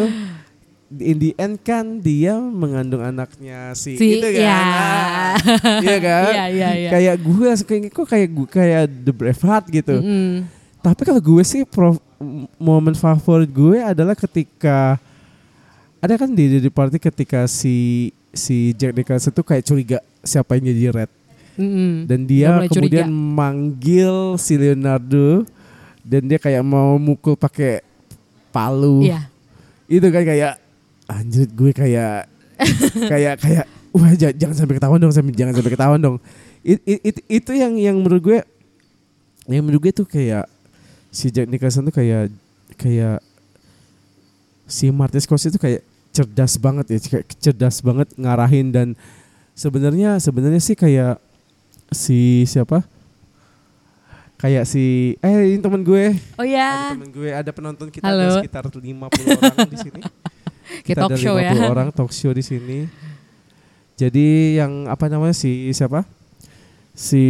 in 0.93 1.15
the 1.17 1.31
end 1.35 1.59
kan 1.59 1.83
dia 1.97 2.35
mengandung 2.35 2.99
anaknya 2.99 3.71
si, 3.73 3.95
Si- 3.95 4.17
itu 4.17 4.27
kan 4.29 4.39
ya. 4.39 4.55
Ah, 4.55 5.35
iya 5.79 5.97
kan 5.99 6.31
Iya, 6.33 6.45
iya, 6.47 6.69
iya. 6.77 6.89
kayak 6.89 7.15
gue 7.17 7.35
kayak 7.57 7.81
kok 7.89 8.05
kayak 8.05 8.29
gue 8.29 8.47
kayak 8.49 8.83
The 8.87 9.11
Braveheart 9.11 9.65
gitu 9.69 9.95
Mm. 9.97 10.47
tapi 10.79 11.01
kalau 11.03 11.19
gue 11.19 11.43
sih 11.43 11.63
pro, 11.63 11.93
m- 12.17 12.47
momen 12.55 12.91
favorit 12.91 13.47
gue 13.47 13.77
adalah 13.77 14.15
ketika 14.15 14.95
ada 15.97 16.13
kan 16.15 16.27
di 16.27 16.57
di 16.57 16.67
party 16.67 16.97
ketika 16.97 17.45
si 17.45 18.09
si 18.31 18.71
Jack 18.73 18.93
Nicholson 18.93 19.31
tuh 19.31 19.43
kayak 19.43 19.63
curiga 19.63 19.97
siapa 20.21 20.55
yang 20.55 20.69
jadi 20.69 20.83
Red 20.93 21.11
Mm-mm. 21.53 22.05
dan 22.05 22.19
dia 22.23 22.63
kemudian 22.63 23.05
curiga. 23.05 23.11
manggil 23.11 24.15
si 24.35 24.55
Leonardo 24.55 25.43
dan 26.01 26.21
dia 26.23 26.37
kayak 26.37 26.61
mau 26.61 26.95
mukul 26.95 27.35
pakai 27.35 27.83
palu 28.49 29.03
Iya. 29.03 29.27
itu 29.85 30.07
kan 30.07 30.23
kayak 30.23 30.53
anjir 31.05 31.45
gue 31.45 31.71
kayak 31.71 32.31
kayak 33.11 33.35
kayak 33.37 33.65
wah 33.91 34.13
ja- 34.13 34.31
jangan 34.31 34.55
sampai 34.55 34.75
ketahuan 34.77 34.97
dong, 34.97 35.11
sampai, 35.11 35.33
jangan 35.33 35.51
sampai 35.51 35.71
ketahuan 35.71 35.99
dong. 35.99 36.17
It- 36.61 36.79
it- 36.85 37.03
it- 37.03 37.25
itu 37.27 37.51
yang 37.51 37.75
yang 37.75 37.97
menurut 37.97 38.21
gue 38.21 38.39
yang 39.45 39.59
menurut 39.61 39.81
gue 39.81 39.93
tuh 39.93 40.05
kayak 40.05 40.47
si 41.09 41.27
Jack 41.27 41.45
Nicholson 41.45 41.83
tuh 41.83 41.91
kayak 41.91 42.31
kayak 42.77 43.19
si 44.63 44.87
Martin 44.89 45.19
Scorsese 45.19 45.51
itu 45.51 45.59
kayak 45.59 45.83
cerdas 46.11 46.55
banget 46.55 46.85
ya, 46.87 46.99
kayak 46.99 47.25
cerdas 47.39 47.79
banget 47.79 48.07
ngarahin 48.15 48.67
dan 48.69 48.87
sebenarnya 49.51 50.19
sebenarnya 50.19 50.59
sih 50.59 50.75
kayak 50.75 51.19
si 51.89 52.43
siapa? 52.43 52.83
Kayak 54.35 54.65
si 54.65 55.15
eh 55.21 55.53
ini 55.53 55.61
temen 55.61 55.85
gue. 55.85 56.17
Oh 56.35 56.41
Ada 56.41 56.49
ya, 56.49 56.71
temen 56.97 57.09
gue, 57.13 57.29
ada 57.29 57.51
penonton 57.53 57.87
kita 57.87 58.03
Halo. 58.03 58.25
ada 58.25 58.41
sekitar 58.41 58.63
50 58.67 58.81
orang 59.37 59.69
di 59.69 59.77
sini. 59.79 60.01
Kayak 60.87 60.97
talk 61.03 61.11
ada 61.11 61.17
show 61.19 61.35
ya. 61.35 61.51
50 61.51 61.73
orang 61.77 61.87
talk 61.91 62.11
show 62.11 62.31
di 62.31 62.41
sini. 62.41 62.79
Jadi 63.99 64.57
yang 64.57 64.87
apa 64.87 65.11
namanya 65.11 65.35
si 65.35 65.69
siapa? 65.75 66.07
Si 66.91 67.21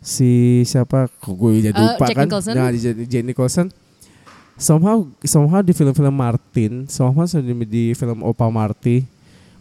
si 0.00 0.30
siapa? 0.62 1.08
Kok 1.20 1.34
gue 1.34 1.50
jadi 1.66 1.74
Eh, 1.74 1.82
lupa 1.82 2.06
Jack 2.06 2.16
kan? 2.16 2.26
Nicholson? 2.28 2.54
Nah, 2.56 2.68
Jack 3.08 3.24
Nicholson. 3.26 3.66
Somehow 4.60 5.08
somehow 5.24 5.64
di 5.64 5.72
film-film 5.72 6.12
Martin, 6.12 6.84
somehow 6.84 7.24
di, 7.24 7.54
di 7.64 7.84
film 7.96 8.20
Opa 8.20 8.44
Marty, 8.52 9.08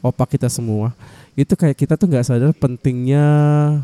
Opa 0.03 0.27
kita 0.27 0.51
semua, 0.51 0.91
itu 1.33 1.55
kayak 1.55 1.71
kita 1.71 1.95
tuh 1.95 2.03
nggak 2.03 2.27
sadar 2.27 2.51
pentingnya 2.51 3.23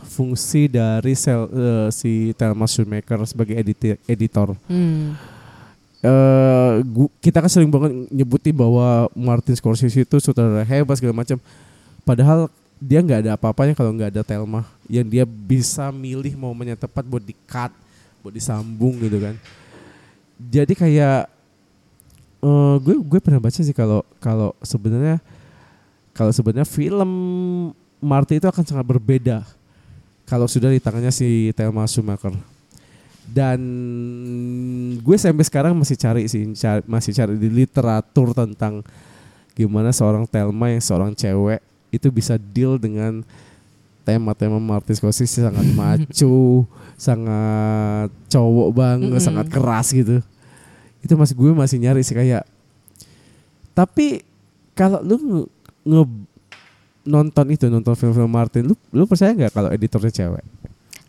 fungsi 0.05 0.67
dari 0.67 1.15
sel, 1.15 1.47
eh, 1.47 1.87
si 1.87 2.35
Thelma 2.35 2.67
Shoemaker 2.67 3.23
sebagai 3.23 3.55
editor 4.03 4.59
Hmm. 4.67 5.15
eh 6.03 6.83
gu- 6.83 7.09
kita 7.17 7.39
kan 7.39 7.47
sering 7.47 7.71
banget 7.71 8.11
nyebutin 8.11 8.51
bahwa 8.51 9.07
Martin 9.15 9.55
Scorsese 9.55 10.03
itu 10.03 10.15
sutradara 10.19 10.61
hebat 10.61 10.99
segala 10.99 11.15
macam. 11.15 11.39
Padahal 12.03 12.51
dia 12.75 12.99
nggak 12.99 13.23
ada 13.23 13.31
apa-apanya 13.33 13.71
kalau 13.71 13.95
nggak 13.95 14.11
ada 14.11 14.21
Thelma 14.21 14.67
yang 14.85 15.07
dia 15.07 15.23
bisa 15.23 15.89
milih 15.89 16.35
momen 16.35 16.75
yang 16.75 16.77
tepat 16.77 17.07
buat 17.07 17.23
di-cut, 17.23 17.71
buat 18.19 18.35
disambung 18.35 18.99
gitu 18.99 19.17
kan. 19.17 19.39
Jadi 20.35 20.73
kayak 20.75 21.31
eh 22.45 22.75
gue 22.83 22.95
gue 22.99 23.19
pernah 23.23 23.41
baca 23.41 23.57
sih 23.57 23.73
kalau 23.73 24.03
kalau 24.21 24.51
sebenarnya 24.61 25.17
kalau 26.11 26.31
sebenarnya 26.31 26.67
film 26.67 27.11
Marty 28.03 28.37
itu 28.37 28.47
akan 28.47 28.63
sangat 28.63 28.85
berbeda 28.85 29.41
kalau 30.27 30.45
sudah 30.45 30.69
di 30.69 30.81
tangannya 30.81 31.13
si 31.13 31.51
Thelma 31.55 31.87
Schumacher. 31.87 32.35
Dan 33.25 33.57
gue 35.01 35.17
sampai 35.17 35.41
sekarang 35.41 35.73
masih 35.73 35.97
cari 35.97 36.29
sih 36.29 36.45
cari- 36.53 36.85
masih 36.85 37.11
cari 37.15 37.33
di 37.41 37.49
literatur 37.49 38.37
tentang 38.37 38.85
gimana 39.57 39.89
seorang 39.89 40.29
Thelma 40.29 40.69
yang 40.69 40.83
seorang 40.83 41.11
cewek 41.17 41.63
itu 41.89 42.11
bisa 42.13 42.35
deal 42.37 42.77
dengan 42.77 43.25
tema-tema 44.05 44.61
Martin 44.61 44.93
Scorsese 44.93 45.41
sangat 45.41 45.65
maco, 45.77 46.69
sangat 46.95 48.09
cowok 48.29 48.69
banget, 48.71 49.17
Mm-mm. 49.17 49.25
sangat 49.25 49.49
keras 49.49 49.89
gitu. 49.91 50.21
Itu 51.01 51.17
masih 51.17 51.33
gue 51.33 51.51
masih 51.51 51.77
nyari 51.81 52.05
sih 52.05 52.13
kayak. 52.13 52.45
Tapi 53.73 54.23
kalau 54.71 55.01
lu 55.03 55.15
nge, 55.17 55.41
nge- 55.83 56.23
nonton 57.05 57.45
itu 57.51 57.65
nonton 57.67 57.93
film-film 57.93 58.31
Martin, 58.31 58.65
lu 58.65 58.75
lu 58.93 59.03
percaya 59.05 59.33
nggak 59.33 59.51
kalau 59.51 59.69
editornya 59.69 60.13
cewek? 60.13 60.45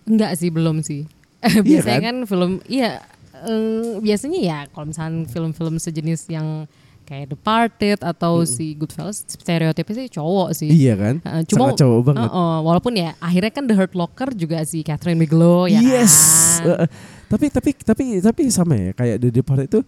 Enggak 0.09 0.33
sih, 0.41 0.49
belum 0.51 0.81
sih. 0.83 1.05
biasanya 1.67 2.01
kan? 2.03 2.17
film 2.25 2.59
iya 2.67 3.05
eh, 3.45 4.01
biasanya 4.01 4.41
ya 4.41 4.59
kalau 4.73 4.91
misalnya 4.91 5.29
film-film 5.31 5.77
sejenis 5.79 6.27
yang 6.33 6.65
kayak 7.07 7.39
Departed 7.39 8.03
atau 8.03 8.43
si 8.43 8.75
Goodfellas 8.75 9.23
stereotipnya 9.23 9.95
sih 9.95 10.11
cowok 10.11 10.49
sih. 10.59 10.69
Iya 10.69 10.95
kan? 10.99 11.15
Heeh, 11.23 11.43
cuma 11.47 11.71
Sangat 11.71 11.79
cowok 11.87 12.01
banget. 12.11 12.31
Heeh, 12.35 12.57
walaupun 12.67 12.93
ya 12.99 13.11
akhirnya 13.23 13.53
kan 13.55 13.65
The 13.71 13.75
Hurt 13.79 13.95
Locker 13.95 14.29
juga 14.35 14.67
si 14.67 14.83
Catherine 14.83 15.23
Bigelow 15.23 15.71
ya 15.71 15.79
yes. 15.79 16.15
kan. 16.59 16.67
Uh, 16.67 16.71
uh, 16.83 16.89
tapi 17.31 17.47
tapi 17.49 17.71
tapi 17.79 18.05
tapi 18.19 18.43
sama 18.51 18.75
ya 18.75 18.91
kayak 18.91 19.17
The 19.23 19.31
Departed 19.31 19.67
itu 19.71 19.81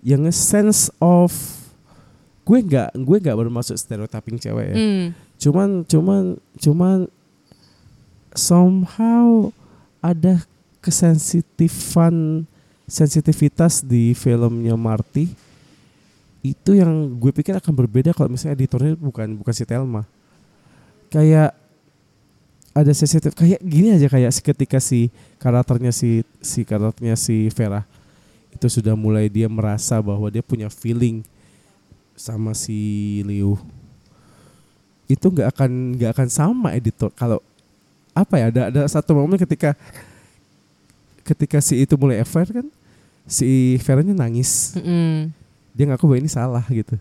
yang 0.00 0.24
sense 0.32 0.88
of 1.00 1.30
gue 2.44 2.58
nggak 2.60 2.96
gue 2.96 3.16
nggak 3.20 3.36
bermaksud 3.36 3.76
stereotyping 3.76 4.40
cewek 4.40 4.72
ya. 4.72 4.76
Hmm. 4.76 5.04
Cuman 5.36 5.68
cuman 5.84 6.22
cuman 6.56 6.98
somehow 8.32 9.52
ada 10.00 10.44
kesensitifan 10.84 12.44
sensitivitas 12.84 13.80
di 13.80 14.12
filmnya 14.12 14.76
Marty 14.76 15.32
itu 16.44 16.76
yang 16.76 17.16
gue 17.16 17.32
pikir 17.32 17.56
akan 17.56 17.72
berbeda 17.72 18.12
kalau 18.12 18.28
misalnya 18.28 18.60
editornya 18.60 18.92
bukan 19.00 19.32
bukan 19.40 19.54
si 19.56 19.64
Thelma. 19.64 20.04
Kayak 21.08 21.56
ada 22.76 22.92
sensitif 22.92 23.32
kayak 23.32 23.64
gini 23.64 23.96
aja 23.96 24.12
kayak 24.12 24.28
ketika 24.44 24.76
si 24.76 25.08
karakternya 25.40 25.88
si 25.88 26.20
si 26.44 26.68
karakternya 26.68 27.16
si 27.16 27.48
Vera 27.48 27.88
itu 28.52 28.66
sudah 28.68 28.92
mulai 28.92 29.32
dia 29.32 29.48
merasa 29.48 29.96
bahwa 30.04 30.28
dia 30.28 30.44
punya 30.44 30.68
feeling 30.68 31.24
sama 32.12 32.52
si 32.52 33.24
Liu. 33.24 33.56
Itu 35.08 35.32
nggak 35.32 35.48
akan 35.48 35.70
nggak 35.96 36.10
akan 36.12 36.28
sama 36.28 36.76
editor 36.76 37.08
kalau 37.16 37.40
apa 38.12 38.36
ya 38.36 38.46
ada 38.52 38.62
ada 38.68 38.82
satu 38.84 39.16
momen 39.16 39.40
ketika 39.40 39.72
ketika 41.24 41.58
si 41.64 41.80
itu 41.80 41.96
mulai 41.96 42.20
affair 42.20 42.52
kan 42.52 42.66
si 43.24 43.80
Vera-nya 43.80 44.12
nangis. 44.12 44.76
Mm-mm. 44.76 45.43
Dia 45.74 45.84
ngaku 45.90 46.06
bahwa 46.06 46.18
ini 46.22 46.30
salah 46.30 46.64
gitu. 46.70 46.94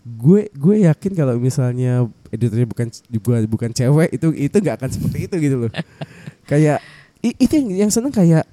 Gue 0.00 0.48
gue 0.56 0.88
yakin 0.88 1.12
kalau 1.12 1.36
misalnya 1.36 2.08
editornya 2.32 2.64
bukan 2.64 2.88
bukan 3.20 3.42
bukan 3.46 3.70
cewek 3.70 4.08
itu 4.16 4.32
itu 4.32 4.56
nggak 4.56 4.76
akan 4.80 4.90
seperti 4.90 5.18
itu 5.28 5.36
gitu 5.38 5.56
loh. 5.68 5.72
Kayak 6.50 6.80
itu 7.20 7.52
yang 7.52 7.86
yang 7.86 7.90
seneng 7.92 8.10
kayak 8.10 8.48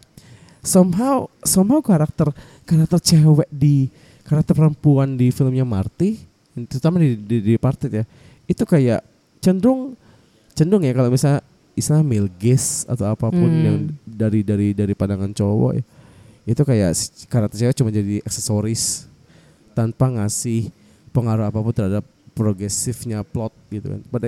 somehow 0.60 1.32
somehow 1.48 1.80
karakter 1.80 2.36
karakter 2.68 3.00
cewek 3.00 3.48
di 3.48 3.88
karakter 4.28 4.52
perempuan 4.52 5.16
di 5.16 5.32
filmnya 5.32 5.64
Marty 5.64 6.20
terutama 6.68 7.00
di 7.00 7.16
di, 7.16 7.38
di 7.40 7.54
Parted 7.56 7.92
ya 7.96 8.04
itu 8.44 8.64
kayak 8.68 9.00
cenderung 9.40 9.96
cenderung 10.52 10.84
ya 10.84 10.92
kalau 10.92 11.08
misalnya 11.08 11.40
istilah 11.80 12.04
male 12.04 12.28
gaze 12.36 12.84
atau 12.90 13.08
apa 13.08 13.32
pun 13.32 13.48
Hmm. 13.48 13.64
yang 13.64 13.78
dari 14.04 14.42
dari 14.44 14.76
dari 14.76 14.92
pandangan 14.98 15.32
cowok 15.32 15.72
ya 15.80 15.84
itu 16.48 16.62
kayak 16.68 16.92
karakter 17.32 17.56
cewek 17.56 17.76
cuma 17.80 17.90
jadi 17.94 18.20
aksesoris 18.28 19.08
tanpa 19.78 20.10
ngasih 20.10 20.74
pengaruh 21.13 21.46
apa 21.46 21.62
pun 21.62 21.70
terhadap 21.70 22.06
progresifnya 22.34 23.22
plot 23.22 23.54
gitu 23.70 23.94
kan. 23.94 24.02
Pada 24.10 24.28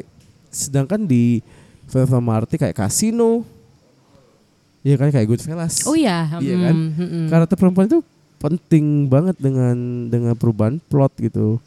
sedangkan 0.53 1.01
di 1.09 1.41
film-film 1.89 2.21
Marty 2.21 2.61
kayak 2.61 2.77
Casino 2.77 3.41
ya 4.85 4.93
kan 4.93 5.09
kayak 5.09 5.25
Goodfellas. 5.25 5.89
Oh 5.89 5.97
iya. 5.97 6.29
Iya 6.37 6.55
kan? 6.69 6.75
mm, 6.77 6.89
mm-mm. 6.93 7.25
Karakter 7.33 7.57
perempuan 7.57 7.89
itu 7.89 7.99
penting 8.39 9.09
banget 9.09 9.35
dengan 9.41 9.75
dengan 10.07 10.33
perubahan 10.37 10.77
plot 10.77 11.17
gitu. 11.17 11.57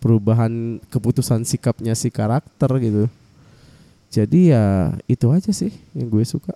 Perubahan 0.00 0.80
keputusan 0.88 1.44
sikapnya 1.44 1.96
si 1.96 2.12
karakter 2.12 2.70
gitu. 2.80 3.04
Jadi 4.10 4.52
ya 4.52 4.96
itu 5.06 5.28
aja 5.32 5.52
sih 5.52 5.72
yang 5.96 6.08
gue 6.08 6.24
suka. 6.24 6.52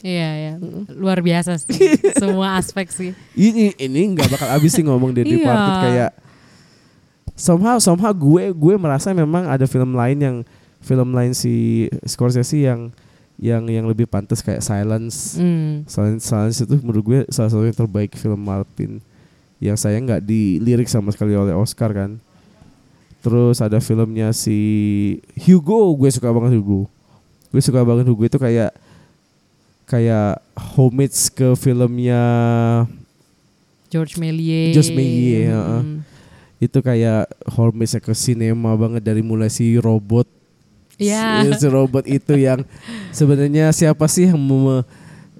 Iya 0.00 0.28
ya, 0.32 0.52
luar 0.90 1.20
biasa 1.20 1.60
sih 1.60 1.76
semua 2.22 2.56
aspek 2.56 2.88
sih. 2.88 3.10
ini 3.34 3.76
ini 3.76 4.16
nggak 4.16 4.32
bakal 4.32 4.48
habis 4.48 4.72
sih 4.72 4.80
ngomong 4.80 5.12
di 5.12 5.22
Iya. 5.22 5.32
Departed 5.36 5.74
kayak 5.82 6.10
somehow 7.36 7.76
somehow 7.76 8.08
gue 8.10 8.48
gue 8.50 8.74
merasa 8.76 9.12
memang 9.12 9.44
ada 9.44 9.64
film 9.64 9.92
lain 9.92 10.18
yang 10.18 10.36
film 10.80 11.12
lain 11.12 11.32
si 11.32 11.84
Scorsese 12.04 12.56
yang 12.56 12.88
yang 13.36 13.64
yang 13.68 13.84
lebih 13.84 14.04
pantas 14.04 14.40
kayak 14.40 14.60
Silence. 14.60 15.36
Hmm. 15.36 15.84
Silence, 15.84 16.24
Silence 16.24 16.58
itu 16.60 16.76
menurut 16.80 17.04
gue 17.04 17.18
salah 17.28 17.48
satu 17.48 17.64
yang 17.64 17.76
terbaik 17.76 18.12
film 18.12 18.40
Martin 18.40 19.00
yang 19.60 19.76
saya 19.76 19.96
nggak 19.96 20.24
dilirik 20.24 20.88
sama 20.88 21.12
sekali 21.12 21.36
oleh 21.36 21.52
Oscar 21.52 21.92
kan. 21.92 22.20
Terus 23.20 23.60
ada 23.60 23.76
filmnya 23.80 24.32
si 24.32 24.56
Hugo, 25.36 25.92
gue 25.92 26.08
suka 26.08 26.32
banget 26.32 26.56
Hugo. 26.56 26.88
Gue 27.52 27.60
suka 27.60 27.84
banget 27.84 28.08
Hugo 28.08 28.24
itu 28.24 28.40
kayak 28.40 28.72
kayak 29.90 30.38
homage 30.54 31.34
ke 31.34 31.58
filmnya 31.58 32.22
George 33.90 34.14
Méliès. 34.16 34.70
George 34.70 34.94
Méliès. 34.94 35.50
Hmm. 35.50 36.06
itu 36.62 36.78
kayak 36.78 37.26
homage 37.50 37.98
ke 37.98 38.12
sinema 38.14 38.76
banget 38.78 39.02
dari 39.02 39.24
mulai 39.24 39.50
si 39.50 39.74
robot 39.80 40.28
Iya. 41.00 41.48
si, 41.56 41.64
si 41.64 41.68
robot 41.72 42.04
itu 42.04 42.36
yang 42.36 42.60
sebenarnya 43.08 43.72
siapa 43.72 44.04
sih 44.04 44.28
yang 44.28 44.36
mem- 44.36 44.84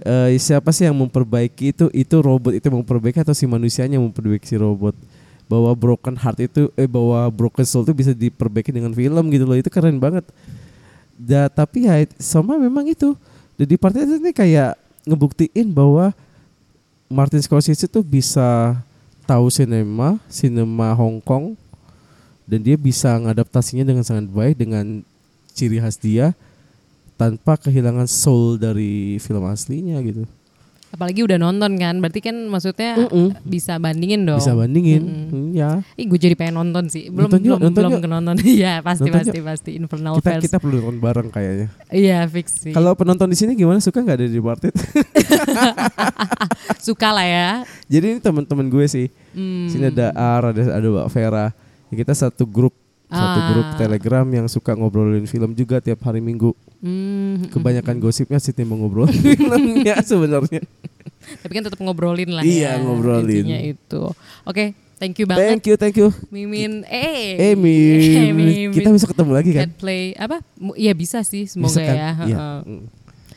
eh, 0.00 0.40
siapa 0.40 0.72
sih 0.72 0.88
yang 0.88 0.96
memperbaiki 0.96 1.76
itu 1.76 1.92
itu 1.92 2.16
robot 2.16 2.56
itu 2.56 2.64
memperbaiki 2.72 3.20
atau 3.20 3.36
si 3.36 3.44
manusianya 3.44 4.00
memperbaiki 4.00 4.48
si 4.48 4.56
robot 4.56 4.96
bahwa 5.44 5.68
broken 5.76 6.16
heart 6.16 6.40
itu 6.40 6.72
eh 6.72 6.88
bahwa 6.88 7.28
broken 7.28 7.68
soul 7.68 7.84
itu 7.84 7.92
bisa 7.92 8.16
diperbaiki 8.16 8.72
dengan 8.72 8.96
film 8.96 9.28
gitu 9.28 9.44
loh 9.44 9.60
itu 9.60 9.68
keren 9.68 10.00
banget 10.00 10.24
da, 11.20 11.52
tapi 11.52 11.84
ya 11.84 12.00
sama 12.16 12.56
memang 12.56 12.88
itu 12.88 13.12
di 13.64 13.76
partai 13.76 14.08
ini 14.08 14.32
kayak 14.32 14.76
ngebuktiin 15.04 15.68
bahwa 15.72 16.12
Martin 17.10 17.42
Scorsese 17.42 17.90
tuh 17.90 18.06
bisa 18.06 18.78
tahu 19.26 19.50
sinema, 19.50 20.16
sinema 20.30 20.94
Hong 20.94 21.18
Kong 21.18 21.58
dan 22.46 22.62
dia 22.62 22.74
bisa 22.74 23.14
ngadaptasinya 23.18 23.86
dengan 23.86 24.02
sangat 24.06 24.26
baik 24.30 24.58
dengan 24.58 25.02
ciri 25.54 25.78
khas 25.82 25.98
dia 25.98 26.34
tanpa 27.14 27.58
kehilangan 27.58 28.08
soul 28.08 28.56
dari 28.56 29.20
film 29.20 29.44
aslinya 29.44 30.00
gitu. 30.00 30.24
Apalagi 30.90 31.22
udah 31.22 31.36
nonton 31.36 31.74
kan, 31.74 31.94
berarti 31.98 32.18
kan 32.18 32.34
maksudnya 32.46 32.94
Mm-mm. 32.98 33.34
bisa 33.42 33.74
bandingin 33.76 34.22
dong. 34.22 34.36
Bisa 34.36 34.52
bandingin. 34.52 35.00
Mm-mm. 35.00 35.26
Hmm, 35.30 35.46
ya. 35.50 35.68
Ih, 35.94 36.04
gue 36.04 36.18
jadi 36.18 36.34
pengen 36.34 36.58
nonton 36.58 36.86
sih. 36.86 37.08
Belum 37.08 37.30
Nonton 37.30 37.40
yuk, 37.40 37.54
belum 37.54 37.60
nonton 37.62 37.80
belum 37.80 37.92
yuk. 37.92 38.00
kenonton. 38.02 38.34
Iya, 38.58 38.72
pasti 38.80 39.06
Nonton 39.06 39.18
pasti 39.22 39.38
pasti 39.40 39.70
Infernal 39.74 40.12
Kita 40.18 40.28
Affairs. 40.28 40.42
kita 40.44 40.56
perlu 40.58 40.76
nonton 40.80 40.96
bareng 40.98 41.26
kayaknya. 41.28 41.66
Iya, 41.88 42.18
fix 42.26 42.46
sih. 42.60 42.70
Kalau 42.70 42.90
penonton 42.92 43.26
di 43.26 43.34
sini 43.34 43.54
gimana 43.54 43.78
suka 43.78 43.98
nggak 43.98 44.16
ada 44.18 44.24
di 44.26 44.32
Departed? 44.34 44.72
suka 46.80 47.08
lah 47.12 47.26
ya. 47.26 47.48
Jadi 47.86 48.04
ini 48.08 48.18
teman-teman 48.18 48.66
gue 48.66 48.84
sih. 48.86 49.06
Hmm. 49.30 49.66
Sini 49.66 49.88
ada 49.88 50.10
Ar, 50.10 50.50
ada 50.50 50.60
ada 50.74 50.86
Mbak 50.86 51.06
Vera. 51.08 51.46
Ya, 51.86 51.92
kita 51.96 52.12
satu 52.12 52.42
grup 52.44 52.72
satu 53.06 53.36
Ah. 53.36 53.46
grup 53.50 53.66
Telegram 53.76 54.24
yang 54.24 54.46
suka 54.46 54.72
ngobrolin 54.72 55.26
film 55.26 55.52
juga 55.52 55.78
tiap 55.78 55.98
hari 56.00 56.18
Minggu. 56.18 56.50
Hmm, 56.78 57.46
Kebanyakan 57.50 57.98
gosipnya 57.98 58.38
sih 58.38 58.50
tim 58.50 58.66
ngobrol 58.66 59.06
filmnya 59.12 59.98
sebenarnya. 60.00 60.62
Tapi 61.20 61.52
kan 61.52 61.62
tetap 61.62 61.78
ngobrolin 61.78 62.30
lah 62.30 62.42
Iya, 62.42 62.74
ya. 62.74 62.80
ngobrolin. 62.80 63.44
Intinya 63.44 63.60
itu. 63.60 64.02
Oke, 64.42 64.72
thank 64.96 65.14
you 65.16 65.24
banget. 65.24 65.46
Thank 65.46 65.64
you, 65.64 65.74
thank 65.76 65.94
you. 65.94 66.08
Mimin 66.28 66.82
eh 66.84 67.36
Eh, 67.36 67.54
Mim. 67.54 68.00
Mimin. 68.34 68.68
Kita 68.72 68.88
bisa 68.88 69.06
ketemu 69.06 69.30
lagi 69.32 69.50
kan? 69.52 69.62
Cat 69.64 69.72
play 69.76 70.02
apa? 70.14 70.40
Iya 70.74 70.92
bisa 70.92 71.20
sih, 71.20 71.44
semoga 71.44 71.70
Bisa 71.70 71.82
kan? 71.82 71.94
ya. 71.94 72.10
Iya. 72.24 72.36
Heeh. 72.64 72.80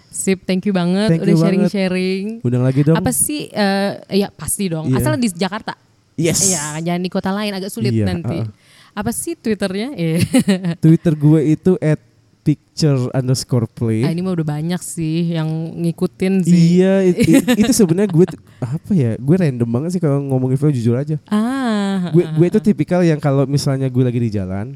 Sip, 0.09 0.45
thank 0.45 0.61
you 0.61 0.71
banget 0.71 1.09
Thank 1.09 1.25
udah 1.25 1.35
sharing-sharing. 1.35 2.25
Undang 2.39 2.61
lagi 2.61 2.81
dong. 2.83 2.93
Apa 2.93 3.09
sih 3.09 3.49
eh 3.49 3.91
ya 4.15 4.29
pasti 4.29 4.69
dong. 4.69 4.85
Iya. 4.87 4.97
Asal 4.99 5.17
di 5.17 5.27
Jakarta. 5.27 5.73
Yes. 6.13 6.45
Iya, 6.45 6.61
jangan 6.79 7.01
di 7.01 7.09
kota 7.09 7.29
lain 7.29 7.49
agak 7.51 7.67
sulit 7.67 7.89
Iya, 7.89 8.05
nanti. 8.05 8.37
uh-uh. 8.37 8.53
Apa 8.93 9.09
sih 9.09 9.33
Twitternya? 9.33 9.97
Twitter 10.83 11.13
gue 11.13 11.41
itu 11.49 11.73
at 11.79 11.97
picture 12.43 13.07
underscore 13.09 13.65
play. 13.65 14.03
Ah, 14.03 14.11
ini 14.11 14.19
mah 14.19 14.35
udah 14.35 14.43
banyak 14.45 14.77
sih 14.77 15.31
yang 15.31 15.47
ngikutin 15.73 16.43
sih. 16.43 16.77
Iya, 16.77 16.93
it- 17.01 17.23
it- 17.23 17.47
itu 17.63 17.71
sebenarnya 17.73 18.11
gue 18.11 18.25
apa 18.59 18.91
ya? 18.91 19.15
Gue 19.15 19.35
random 19.37 19.65
banget 19.65 19.95
sih 19.95 20.01
kalau 20.03 20.19
ngomongin 20.21 20.55
film 20.55 20.71
jujur 20.71 20.93
aja. 20.93 21.15
Ah. 21.25 22.11
Gue 22.11 22.27
gue 22.27 22.45
itu 22.45 22.59
tipikal 22.59 22.99
yang 22.99 23.17
kalau 23.17 23.43
misalnya 23.45 23.87
gue 23.87 24.03
lagi 24.03 24.19
di 24.19 24.29
jalan, 24.29 24.75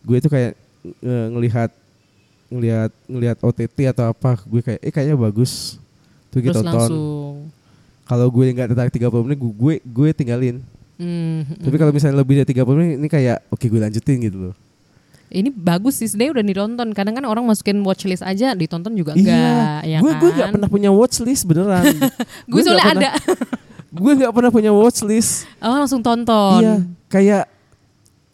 gue 0.00 0.16
itu 0.16 0.26
kayak 0.26 0.56
eh, 0.82 1.26
ngelihat 1.28 1.70
ngelihat 2.48 2.90
ngelihat 3.06 3.36
OTT 3.38 3.78
atau 3.86 4.08
apa, 4.08 4.40
gue 4.40 4.60
kayak 4.60 4.80
eh 4.80 4.90
kayaknya 4.90 5.14
bagus. 5.14 5.76
Tuh 6.28 6.40
terus 6.40 6.44
kita 6.48 6.58
tonton. 6.58 6.72
langsung. 6.72 7.36
Kalau 8.02 8.26
gue 8.26 8.44
nggak 8.50 8.68
tertarik 8.72 8.90
30 8.90 9.06
menit, 9.22 9.38
gue 9.38 9.52
gue, 9.52 9.74
gue 9.84 10.08
tinggalin. 10.10 10.56
Hmm, 10.96 11.44
Tapi 11.56 11.76
kalau 11.76 11.92
misalnya 11.92 12.16
lebih 12.16 12.36
dari 12.36 12.48
30 12.50 12.74
menit, 12.74 12.96
ini 12.96 13.08
kayak 13.08 13.44
oke 13.48 13.62
gue 13.62 13.78
lanjutin 13.78 14.16
gitu 14.18 14.38
loh. 14.48 14.54
Ini 15.30 15.48
bagus 15.48 15.96
sih 15.96 16.06
sebenarnya 16.06 16.32
udah 16.34 16.44
ditonton. 16.44 16.88
Kadang 16.90 17.14
kan 17.14 17.24
orang 17.24 17.42
masukin 17.42 17.78
watchlist 17.80 18.20
aja 18.20 18.52
ditonton 18.52 18.92
juga 18.92 19.14
enggak 19.14 19.82
ya 19.82 19.98
gue 19.98 20.10
kan. 20.10 20.20
gue 20.22 20.30
nggak 20.36 20.50
pernah 20.52 20.68
punya 20.68 20.90
watchlist 20.90 21.42
beneran. 21.46 21.84
Gue 22.44 22.60
soalnya 22.60 22.86
ada. 22.90 23.10
gue 23.90 24.12
nggak 24.18 24.32
pernah 24.32 24.50
punya 24.50 24.70
watchlist. 24.70 25.46
Oh 25.58 25.72
langsung 25.72 26.02
tonton. 26.02 26.60
Iya, 26.60 26.74
kayak 27.06 27.44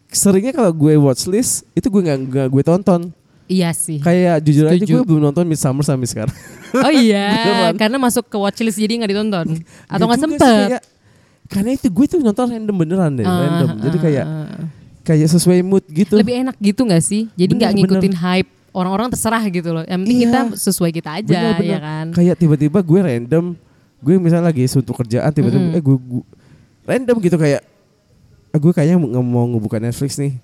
seringnya 0.09 0.53
kalau 0.53 0.73
gue 0.73 0.97
watchlist 0.97 1.69
itu 1.73 1.87
gue 1.87 2.03
nggak 2.03 2.19
nggak 2.27 2.47
gue 2.49 2.63
tonton. 2.63 3.01
Iya 3.47 3.71
sih. 3.71 4.03
Kayak 4.03 4.43
jujur 4.43 4.67
aja 4.67 4.75
Setuju. 4.75 4.93
gue 4.93 5.03
belum 5.07 5.23
nonton 5.23 5.47
Midsummer 5.47 5.85
sampai 5.85 6.09
sekarang. 6.09 6.37
Oh 6.77 6.93
iya, 6.93 7.73
karena 7.73 7.97
masuk 7.97 8.29
ke 8.29 8.37
watchlist 8.37 8.77
jadi 8.77 9.01
nggak 9.01 9.09
ditonton 9.09 9.47
atau 9.89 10.05
nggak 10.05 10.19
juga 10.19 10.29
sih, 10.29 10.37
sempet. 10.37 10.67
kayak- 10.69 10.85
karena 11.47 11.71
itu 11.73 11.89
gue 11.89 12.07
tuh 12.11 12.19
nonton 12.19 12.45
random 12.51 12.77
beneran 12.77 13.13
deh, 13.17 13.25
Ah, 13.25 13.39
random. 13.39 13.69
Jadi 13.81 13.97
ah, 13.97 14.03
kayak 14.03 14.25
ah. 14.27 14.46
Kayak 15.07 15.31
sesuai 15.31 15.63
mood 15.63 15.87
gitu. 15.87 16.13
lebih 16.13 16.43
enak 16.43 16.57
gitu 16.59 16.83
nggak 16.83 17.01
sih? 17.01 17.31
Jadi 17.33 17.53
nggak 17.55 17.71
Bener, 17.71 17.81
ngikutin 17.87 18.15
hype 18.17 18.51
orang-orang 18.71 19.09
terserah 19.09 19.41
gitu 19.47 19.71
loh. 19.71 19.85
Yang 19.85 19.99
penting 20.03 20.19
Iya. 20.19 20.27
kita 20.27 20.41
sesuai 20.61 20.91
kita 20.93 21.11
aja 21.15 21.31
Bener, 21.33 21.55
bener. 21.55 21.71
ya 21.71 21.79
kan. 21.79 22.07
Kayak 22.13 22.35
tiba-tiba 22.37 22.79
gue 22.81 23.01
random, 23.01 23.45
gue 23.99 24.15
misalnya 24.19 24.47
lagi 24.47 24.67
suntuk 24.67 24.93
kerjaan 24.95 25.31
tiba-tiba 25.31 25.63
Mm-mm. 25.63 25.79
eh 25.79 25.81
gue, 25.81 25.97
gue- 25.97 26.27
random 26.85 27.17
gitu 27.21 27.37
kayak 27.37 27.63
ah, 28.49 28.59
gue 28.59 28.73
kayaknya 28.73 28.97
nggak 28.99 29.25
mau 29.25 29.47
ngebuka 29.47 29.79
Netflix 29.79 30.19
nih. 30.19 30.35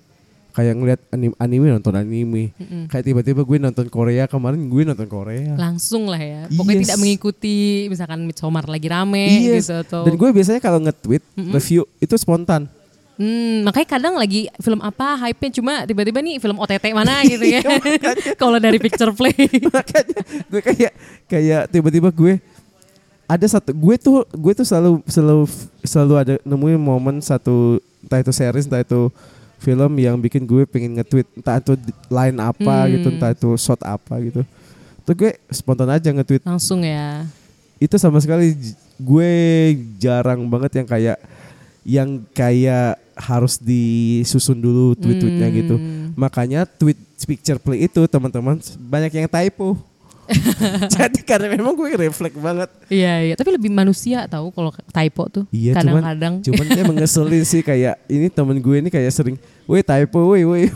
Kayak 0.49 0.73
ngeliat 0.75 1.01
anime, 1.09 1.33
anime 1.35 1.65
nonton 1.67 1.93
anime. 1.93 2.53
Mm-mm. 2.53 2.85
Kayak 2.85 3.03
tiba-tiba 3.03 3.41
gue 3.41 3.57
nonton 3.59 3.85
Korea 3.87 4.25
kemarin 4.25 4.61
gue 4.63 4.81
nonton 4.83 5.05
Korea. 5.05 5.53
Langsung 5.53 6.05
lah 6.05 6.17
ya. 6.17 6.45
Pokoknya 6.47 6.77
Yes. 6.77 6.83
tidak 6.87 6.99
mengikuti 6.99 7.55
misalkan 7.85 8.21
Midsommar 8.21 8.65
lagi 8.65 8.85
rame 8.85 9.25
Yes. 9.43 9.65
gitu 9.65 9.81
atau 9.81 10.01
Dan 10.03 10.13
gue 10.13 10.29
biasanya 10.31 10.57
kalau 10.57 10.77
nge-tweet 10.79 11.21
Mm-mm. 11.33 11.51
review 11.51 11.85
itu 11.97 12.13
spontan. 12.15 12.69
Hmm, 13.13 13.61
makanya 13.61 13.87
kadang 13.93 14.15
lagi 14.17 14.49
film 14.57 14.81
apa 14.81 15.13
hype-nya 15.21 15.51
cuma 15.61 15.73
tiba-tiba 15.85 16.17
nih 16.17 16.41
film 16.41 16.57
OTT 16.57 16.97
mana 16.97 17.21
gitu 17.21 17.45
ya. 17.45 17.61
Kalau 18.41 18.57
dari 18.57 18.81
picture 18.81 19.13
play. 19.13 19.37
Makanya 19.69 20.21
gue 20.49 20.61
kayak 20.65 20.93
kayak 21.29 21.61
tiba-tiba 21.69 22.09
gue 22.09 22.41
ada 23.29 23.45
satu 23.45 23.69
gue 23.69 23.95
tuh 24.01 24.25
gue 24.33 24.53
tuh 24.57 24.65
selalu 24.65 25.05
selalu 25.05 25.45
selalu 25.85 26.13
ada 26.17 26.33
nemuin 26.41 26.81
momen 26.81 27.21
satu 27.21 27.77
entah 28.01 28.19
itu 28.19 28.33
series 28.33 28.65
entah 28.65 28.81
itu 28.81 29.13
film 29.61 29.93
yang 29.95 30.19
bikin 30.19 30.43
gue 30.43 30.67
pengen 30.67 30.99
nge-tweet 30.99 31.29
entah 31.39 31.61
itu 31.61 31.73
line 32.11 32.37
apa 32.41 32.75
Hmm. 32.83 32.89
gitu 32.97 33.07
entah 33.13 33.31
itu 33.31 33.49
shot 33.61 33.79
apa 33.85 34.19
gitu. 34.25 34.41
Tuh 35.05 35.13
gue 35.13 35.31
spontan 35.53 35.93
aja 35.93 36.09
nge-tweet. 36.09 36.43
Langsung 36.49 36.81
ya. 36.81 37.29
Itu 37.77 37.93
sama 38.01 38.17
sekali 38.17 38.57
gue 38.97 39.31
jarang 40.01 40.49
banget 40.49 40.81
yang 40.81 40.87
kayak 40.89 41.17
yang 41.83 42.09
kayak 42.31 43.02
harus 43.15 43.57
disusun 43.57 44.57
dulu 44.57 44.93
tweet-tweetnya 44.93 45.47
gitu. 45.53 45.75
Hmm. 45.77 46.13
Makanya 46.13 46.65
tweet 46.65 46.97
picture 47.23 47.57
play 47.57 47.87
itu 47.87 48.03
teman-teman 48.05 48.59
banyak 48.77 49.11
yang 49.13 49.29
typo. 49.29 49.77
Jadi 50.95 51.19
karena 51.19 51.51
memang 51.51 51.75
gue 51.75 51.99
refleks 51.99 52.39
banget. 52.39 52.69
Iya, 52.87 53.13
iya. 53.27 53.33
Tapi 53.35 53.59
lebih 53.59 53.67
manusia 53.67 54.23
tahu 54.25 54.55
kalau 54.55 54.71
typo 54.71 55.27
tuh. 55.27 55.43
Iya, 55.51 55.75
cuman- 55.75 55.99
Kadang-kadang. 55.99 56.33
Cuman 56.47 56.65
emang 56.73 56.95
ngeselin 56.95 57.43
sih 57.43 57.59
kayak 57.59 57.99
ini 58.07 58.31
temen 58.31 58.55
gue 58.55 58.75
ini 58.79 58.87
kayak 58.87 59.11
sering, 59.11 59.35
woi 59.67 59.83
typo, 59.83 60.31
woi 60.31 60.47
woi. 60.47 60.63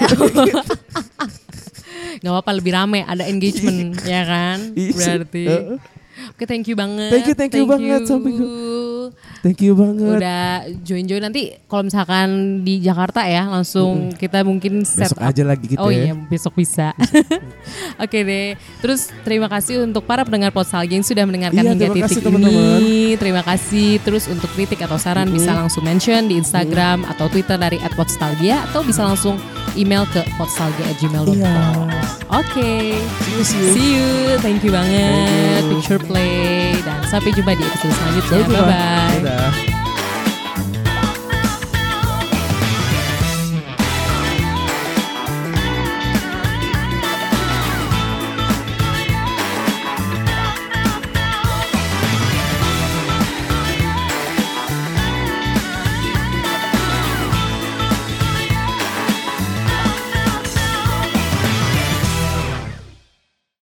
Gak 2.18 2.34
apa-apa 2.34 2.52
lebih 2.58 2.74
rame, 2.74 3.06
ada 3.06 3.30
engagement 3.30 3.94
ya 4.04 4.26
kan? 4.26 4.58
Iya. 4.74 4.94
Berarti. 4.98 5.44
Oke, 6.34 6.44
thank 6.50 6.66
you 6.66 6.74
banget. 6.74 7.14
Thank 7.14 7.30
you, 7.30 7.36
thank 7.38 7.54
you 7.54 7.66
banget, 7.70 8.10
sampai 8.10 8.34
Thank 9.48 9.64
you 9.64 9.74
banget. 9.74 10.20
Udah 10.20 10.44
join-join 10.84 11.24
nanti 11.24 11.56
kalau 11.66 11.88
misalkan 11.88 12.28
di 12.62 12.84
Jakarta 12.84 13.24
ya 13.24 13.48
langsung 13.48 14.12
kita 14.12 14.44
mungkin 14.44 14.84
set 14.84 15.08
Besok 15.08 15.24
up. 15.24 15.32
aja 15.32 15.44
lagi 15.48 15.66
kita 15.66 15.80
Oh 15.80 15.88
ya. 15.88 16.12
iya, 16.12 16.14
besok 16.28 16.60
bisa. 16.60 16.92
Oke 18.04 18.20
deh. 18.22 18.60
Terus 18.80 19.08
terima 19.24 19.48
kasih 19.48 19.82
untuk 19.82 20.04
para 20.04 20.22
pendengar 20.22 20.52
Podstalgia 20.52 20.94
yang 20.94 21.06
sudah 21.06 21.24
mendengarkan 21.24 21.64
Iya, 21.64 21.72
hingga 21.72 21.88
titik 21.90 22.04
kasih, 22.12 22.22
teman-teman. 22.22 22.60
ini. 22.78 23.16
Terima 23.16 23.40
kasih. 23.40 23.90
Terus 24.02 24.28
untuk 24.28 24.52
kritik 24.52 24.84
atau 24.84 25.00
saran 25.00 25.30
bisa 25.30 25.56
langsung 25.56 25.82
mention 25.82 26.28
di 26.28 26.36
Instagram 26.36 27.08
atau 27.08 27.32
Twitter 27.32 27.56
dari 27.56 27.80
@podstalgia 27.96 28.68
atau 28.68 28.84
bisa 28.84 29.08
langsung 29.08 29.40
email 29.78 30.04
ke 30.10 30.26
podstalgia@gmail.com. 30.36 31.38
Iya. 31.38 31.56
Oke. 32.34 32.98
See 33.24 33.34
you, 33.38 33.44
see 33.46 33.60
you. 33.62 33.72
See 33.72 33.90
you. 33.96 34.10
Thank 34.42 34.66
you 34.66 34.74
banget. 34.74 35.62
Thank 35.62 35.70
you. 35.70 35.80
Picture 35.80 36.02
play 36.02 36.76
dan 36.82 37.00
sampai 37.08 37.30
jumpa 37.32 37.54
di 37.54 37.64
episode 37.64 37.94
selanjutnya. 37.94 38.38
Bye 38.50 38.66
bye. 38.66 39.18
Dadah. 39.22 39.77